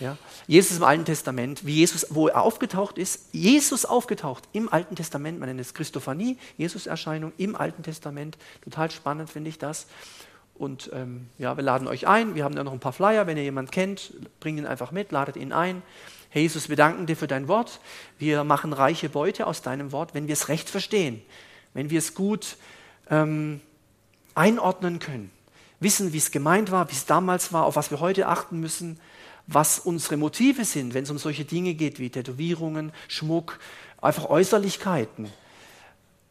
Ja. 0.01 0.19
Jesus 0.47 0.79
im 0.79 0.83
Alten 0.83 1.05
Testament, 1.05 1.65
wie 1.65 1.77
Jesus, 1.77 2.07
wo 2.11 2.29
er 2.29 2.43
aufgetaucht 2.43 2.99
ist, 2.99 3.33
Jesus 3.33 3.85
aufgetaucht 3.85 4.45
im 4.53 4.73
Alten 4.73 4.97
Testament, 4.97 5.39
man 5.39 5.49
nennt 5.49 5.61
es 5.61 5.73
Christophanie, 5.73 6.37
Jesus-Erscheinung 6.57 7.33
im 7.39 7.55
Alten 7.57 7.83
Testament. 7.83 8.37
Total 8.63 8.91
spannend 8.91 9.31
finde 9.31 9.51
ich 9.51 9.59
das. 9.59 9.87
Und 10.59 10.91
ähm, 10.93 11.29
ja, 11.39 11.57
wir 11.57 11.65
laden 11.65 11.89
euch 11.89 12.07
ein. 12.07 12.35
Wir 12.35 12.45
haben 12.45 12.55
da 12.55 12.65
noch 12.65 12.73
ein 12.73 12.81
paar 12.81 12.93
Flyer. 12.93 13.27
Wenn 13.27 13.37
ihr 13.37 13.43
jemanden 13.43 13.71
kennt, 13.71 14.13
bringt 14.41 14.59
ihn 14.59 14.67
einfach 14.67 14.91
mit, 14.91 15.13
ladet 15.13 15.37
ihn 15.37 15.53
ein. 15.53 15.83
Herr 16.31 16.43
Jesus, 16.43 16.69
wir 16.69 16.77
danken 16.77 17.07
dir 17.07 17.17
für 17.17 17.27
dein 17.27 17.49
Wort. 17.49 17.81
Wir 18.19 18.45
machen 18.45 18.73
reiche 18.73 19.09
Beute 19.09 19.47
aus 19.47 19.63
deinem 19.63 19.93
Wort, 19.93 20.15
wenn 20.15 20.27
wir 20.27 20.33
es 20.33 20.49
recht 20.49 20.69
verstehen, 20.69 21.23
wenn 21.73 21.91
wir 21.91 21.99
es 21.99 22.15
gut 22.15 22.57
ähm, 23.11 23.61
einordnen 24.35 24.99
können, 24.99 25.31
wissen, 25.81 26.13
wie 26.13 26.19
es 26.19 26.31
gemeint 26.31 26.71
war, 26.71 26.89
wie 26.91 26.95
es 26.95 27.07
damals 27.07 27.53
war, 27.53 27.65
auf 27.65 27.77
was 27.77 27.91
wir 27.91 28.01
heute 28.01 28.29
achten 28.29 28.61
müssen, 28.61 28.99
was 29.47 29.79
unsere 29.79 30.17
Motive 30.17 30.65
sind, 30.65 30.95
wenn 30.95 31.05
es 31.05 31.11
um 31.11 31.19
solche 31.19 31.45
Dinge 31.45 31.75
geht 31.75 31.99
wie 31.99 32.11
Tätowierungen, 32.11 32.93
Schmuck, 33.09 33.59
einfach 34.01 34.29
Äußerlichkeiten 34.29 35.31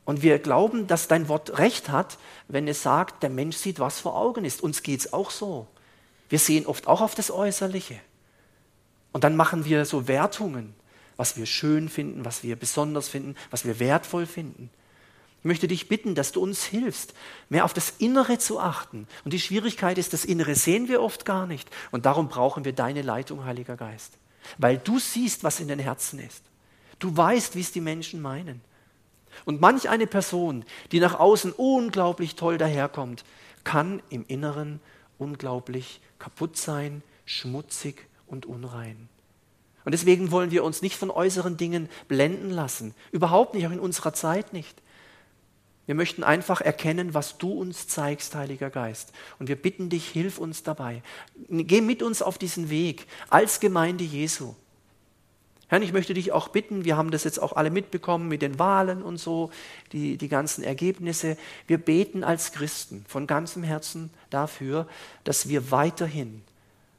und 0.06 0.22
wir 0.22 0.38
glauben, 0.40 0.88
dass 0.88 1.08
dein 1.08 1.28
Wort 1.28 1.58
recht 1.58 1.90
hat, 1.90 2.18
wenn 2.48 2.68
es 2.68 2.84
sagt, 2.84 3.24
der 3.24 3.32
Mensch 3.32 3.58
sieht, 3.58 3.80
was 3.80 4.00
vor 4.00 4.16
Augen 4.16 4.46
ist. 4.46 4.62
Uns 4.62 4.84
geht 4.84 5.00
es 5.00 5.14
auch 5.14 5.32
so. 5.32 5.68
Wir 6.30 6.40
sehen 6.40 6.68
oft 6.68 6.88
auch 6.88 7.02
auf 7.02 7.16
das 7.16 7.32
Äußerliche. 7.32 8.00
Und 9.12 9.24
dann 9.24 9.36
machen 9.36 9.66
wir 9.66 9.86
so 9.86 10.08
Wertungen, 10.08 10.76
was 11.18 11.38
wir 11.38 11.46
schön 11.46 11.90
finden, 11.90 12.24
was 12.24 12.44
wir 12.44 12.56
besonders 12.56 13.08
finden, 13.08 13.36
was 13.50 13.66
wir 13.66 13.80
wertvoll 13.80 14.28
finden. 14.28 14.70
Ich 15.40 15.46
möchte 15.46 15.68
dich 15.68 15.88
bitten, 15.88 16.16
dass 16.16 16.32
du 16.32 16.42
uns 16.42 16.64
hilfst, 16.64 17.14
mehr 17.50 17.66
auf 17.66 17.74
das 17.74 17.94
Innere 17.98 18.38
zu 18.38 18.60
achten. 18.60 19.08
Und 19.24 19.32
die 19.32 19.40
Schwierigkeit 19.40 19.98
ist, 19.98 20.14
das 20.14 20.26
Innere 20.26 20.56
sehen 20.56 20.88
wir 20.88 21.02
oft 21.02 21.26
gar 21.26 21.48
nicht. 21.48 21.70
Und 21.92 22.06
darum 22.06 22.30
brauchen 22.30 22.66
wir 22.66 22.74
deine 22.74 23.02
Leitung, 23.02 23.46
Heiliger 23.46 23.78
Geist. 23.78 24.14
Weil 24.58 24.78
du 24.78 25.00
siehst, 25.00 25.44
was 25.44 25.60
in 25.60 25.68
den 25.68 25.80
Herzen 25.80 26.20
ist. 26.20 26.44
Du 27.00 27.16
weißt, 27.16 27.56
wie 27.56 27.62
es 27.62 27.72
die 27.72 27.82
Menschen 27.82 28.22
meinen. 28.22 28.62
Und 29.44 29.60
manch 29.60 29.90
eine 29.90 30.08
Person, 30.08 30.64
die 30.92 31.00
nach 31.00 31.20
außen 31.20 31.52
unglaublich 31.52 32.36
toll 32.36 32.58
daherkommt, 32.58 33.26
kann 33.64 34.02
im 34.10 34.24
Inneren 34.28 34.80
unglaublich 35.18 36.00
kaputt 36.20 36.56
sein, 36.58 37.04
schmutzig 37.26 38.08
und 38.28 38.46
unrein. 38.46 39.10
Und 39.84 39.92
deswegen 39.92 40.32
wollen 40.32 40.52
wir 40.52 40.64
uns 40.64 40.82
nicht 40.82 40.96
von 40.96 41.12
äußeren 41.12 41.58
Dingen 41.58 41.90
blenden 42.08 42.50
lassen. 42.50 42.96
Überhaupt 43.12 43.54
nicht, 43.54 43.68
auch 43.68 43.72
in 43.72 43.80
unserer 43.80 44.14
Zeit 44.14 44.52
nicht. 44.52 44.82
Wir 45.86 45.94
möchten 45.94 46.24
einfach 46.24 46.62
erkennen, 46.62 47.14
was 47.14 47.38
du 47.38 47.52
uns 47.52 47.88
zeigst, 47.88 48.34
Heiliger 48.34 48.72
Geist. 48.72 49.14
Und 49.38 49.48
wir 49.48 49.56
bitten 49.56 49.90
dich, 49.90 50.08
hilf 50.08 50.40
uns 50.40 50.64
dabei. 50.64 51.04
Geh 51.50 51.82
mit 51.82 52.02
uns 52.02 52.24
auf 52.24 52.40
diesen 52.40 52.72
Weg 52.72 53.06
als 53.30 53.60
Gemeinde 53.60 54.04
Jesu. 54.04 54.56
Herr, 55.76 55.82
ich 55.82 55.92
möchte 55.92 56.14
dich 56.14 56.32
auch 56.32 56.48
bitten, 56.48 56.86
wir 56.86 56.96
haben 56.96 57.12
das 57.12 57.26
jetzt 57.26 57.38
auch 57.38 57.52
alle 57.52 57.70
mitbekommen 57.70 58.30
mit 58.30 58.42
den 58.42 58.60
Wahlen 58.60 59.04
und 59.04 59.18
so, 59.18 59.52
die, 59.92 60.16
die 60.16 60.30
ganzen 60.30 60.64
Ergebnisse. 60.64 61.36
Wir 61.68 61.78
beten 61.78 62.24
als 62.24 62.54
Christen 62.54 63.04
von 63.10 63.28
ganzem 63.28 63.62
Herzen 63.62 64.10
dafür, 64.30 64.88
dass 65.26 65.50
wir 65.50 65.72
weiterhin 65.72 66.44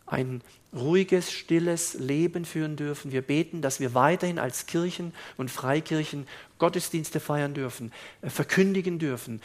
ein 0.04 0.42
ruhiges, 0.74 1.32
stilles 1.32 1.94
Leben 1.94 2.44
führen 2.44 2.76
dürfen. 2.76 3.12
Wir 3.12 3.22
beten, 3.22 3.62
dass 3.62 3.80
wir 3.80 3.94
weiterhin 3.94 4.38
als 4.38 4.66
Kirchen 4.66 5.14
und 5.38 5.50
Freikirchen 5.50 6.26
Gottesdienste 6.58 7.18
feiern 7.18 7.54
dürfen, 7.54 7.92
äh, 8.20 8.28
verkündigen 8.28 8.98
dürfen, 8.98 9.40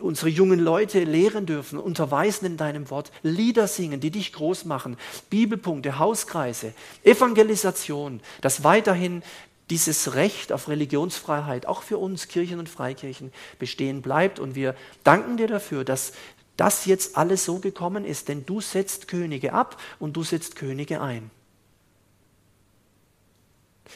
unsere 0.00 0.28
jungen 0.28 0.58
Leute 0.58 1.04
lehren 1.04 1.46
dürfen, 1.46 1.78
unterweisen 1.78 2.46
in 2.46 2.56
deinem 2.56 2.90
Wort, 2.90 3.12
Lieder 3.22 3.68
singen, 3.68 4.00
die 4.00 4.10
dich 4.10 4.32
groß 4.32 4.64
machen, 4.64 4.96
Bibelpunkte, 5.30 5.98
Hauskreise, 5.98 6.72
Evangelisation, 7.02 8.20
dass 8.40 8.64
weiterhin 8.64 9.22
dieses 9.70 10.14
Recht 10.14 10.52
auf 10.52 10.68
Religionsfreiheit 10.68 11.66
auch 11.66 11.82
für 11.82 11.98
uns 11.98 12.28
Kirchen 12.28 12.58
und 12.58 12.68
Freikirchen 12.68 13.32
bestehen 13.58 14.02
bleibt. 14.02 14.38
Und 14.38 14.54
wir 14.54 14.76
danken 15.02 15.36
dir 15.36 15.48
dafür, 15.48 15.84
dass 15.84 16.12
das 16.56 16.86
jetzt 16.86 17.16
alles 17.16 17.44
so 17.44 17.58
gekommen 17.58 18.04
ist, 18.04 18.28
denn 18.28 18.46
du 18.46 18.60
setzt 18.60 19.08
Könige 19.08 19.52
ab 19.52 19.80
und 19.98 20.16
du 20.16 20.22
setzt 20.22 20.56
Könige 20.56 21.00
ein. 21.00 21.30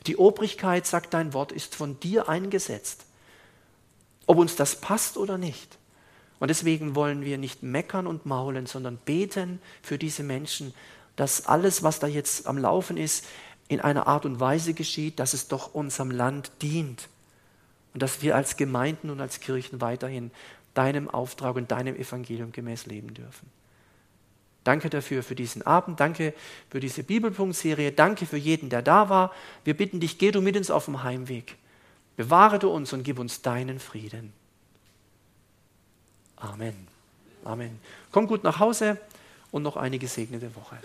Die 0.06 0.16
Obrigkeit, 0.16 0.86
sagt 0.86 1.14
dein 1.14 1.32
Wort, 1.32 1.52
ist 1.52 1.74
von 1.74 1.98
dir 2.00 2.28
eingesetzt. 2.28 3.04
Ob 4.26 4.38
uns 4.38 4.56
das 4.56 4.76
passt 4.76 5.16
oder 5.16 5.38
nicht. 5.38 5.78
Und 6.40 6.48
deswegen 6.48 6.96
wollen 6.96 7.24
wir 7.24 7.38
nicht 7.38 7.62
meckern 7.62 8.06
und 8.06 8.26
maulen, 8.26 8.66
sondern 8.66 8.96
beten 8.96 9.60
für 9.82 9.98
diese 9.98 10.24
Menschen, 10.24 10.74
dass 11.14 11.46
alles, 11.46 11.82
was 11.82 12.00
da 12.00 12.06
jetzt 12.06 12.46
am 12.46 12.58
Laufen 12.58 12.96
ist, 12.96 13.26
in 13.68 13.80
einer 13.80 14.08
Art 14.08 14.24
und 14.24 14.40
Weise 14.40 14.74
geschieht, 14.74 15.20
dass 15.20 15.34
es 15.34 15.46
doch 15.46 15.74
unserem 15.74 16.10
Land 16.10 16.50
dient. 16.62 17.08
Und 17.92 18.02
dass 18.02 18.22
wir 18.22 18.34
als 18.34 18.56
Gemeinden 18.56 19.10
und 19.10 19.20
als 19.20 19.40
Kirchen 19.40 19.80
weiterhin 19.80 20.30
deinem 20.74 21.10
Auftrag 21.10 21.56
und 21.56 21.70
deinem 21.70 21.94
Evangelium 21.94 22.52
gemäß 22.52 22.86
leben 22.86 23.12
dürfen. 23.14 23.48
Danke 24.64 24.90
dafür 24.90 25.22
für 25.22 25.34
diesen 25.34 25.62
Abend, 25.62 26.00
danke 26.00 26.34
für 26.68 26.80
diese 26.80 27.02
Bibelpunktserie, 27.02 27.92
danke 27.92 28.26
für 28.26 28.36
jeden, 28.36 28.70
der 28.70 28.82
da 28.82 29.08
war. 29.08 29.32
Wir 29.64 29.76
bitten 29.76 30.00
dich, 30.00 30.18
geh 30.18 30.30
du 30.30 30.40
mit 30.40 30.56
uns 30.56 30.70
auf 30.70 30.84
dem 30.86 31.02
Heimweg. 31.02 31.56
Bewahre 32.16 32.58
du 32.58 32.70
uns 32.70 32.92
und 32.92 33.02
gib 33.02 33.18
uns 33.18 33.42
deinen 33.42 33.78
Frieden. 33.78 34.32
Amen. 36.40 36.88
Amen. 37.44 37.78
Komm 38.10 38.26
gut 38.26 38.44
nach 38.44 38.58
Hause 38.58 38.98
und 39.50 39.62
noch 39.62 39.76
eine 39.76 39.98
gesegnete 39.98 40.54
Woche. 40.54 40.76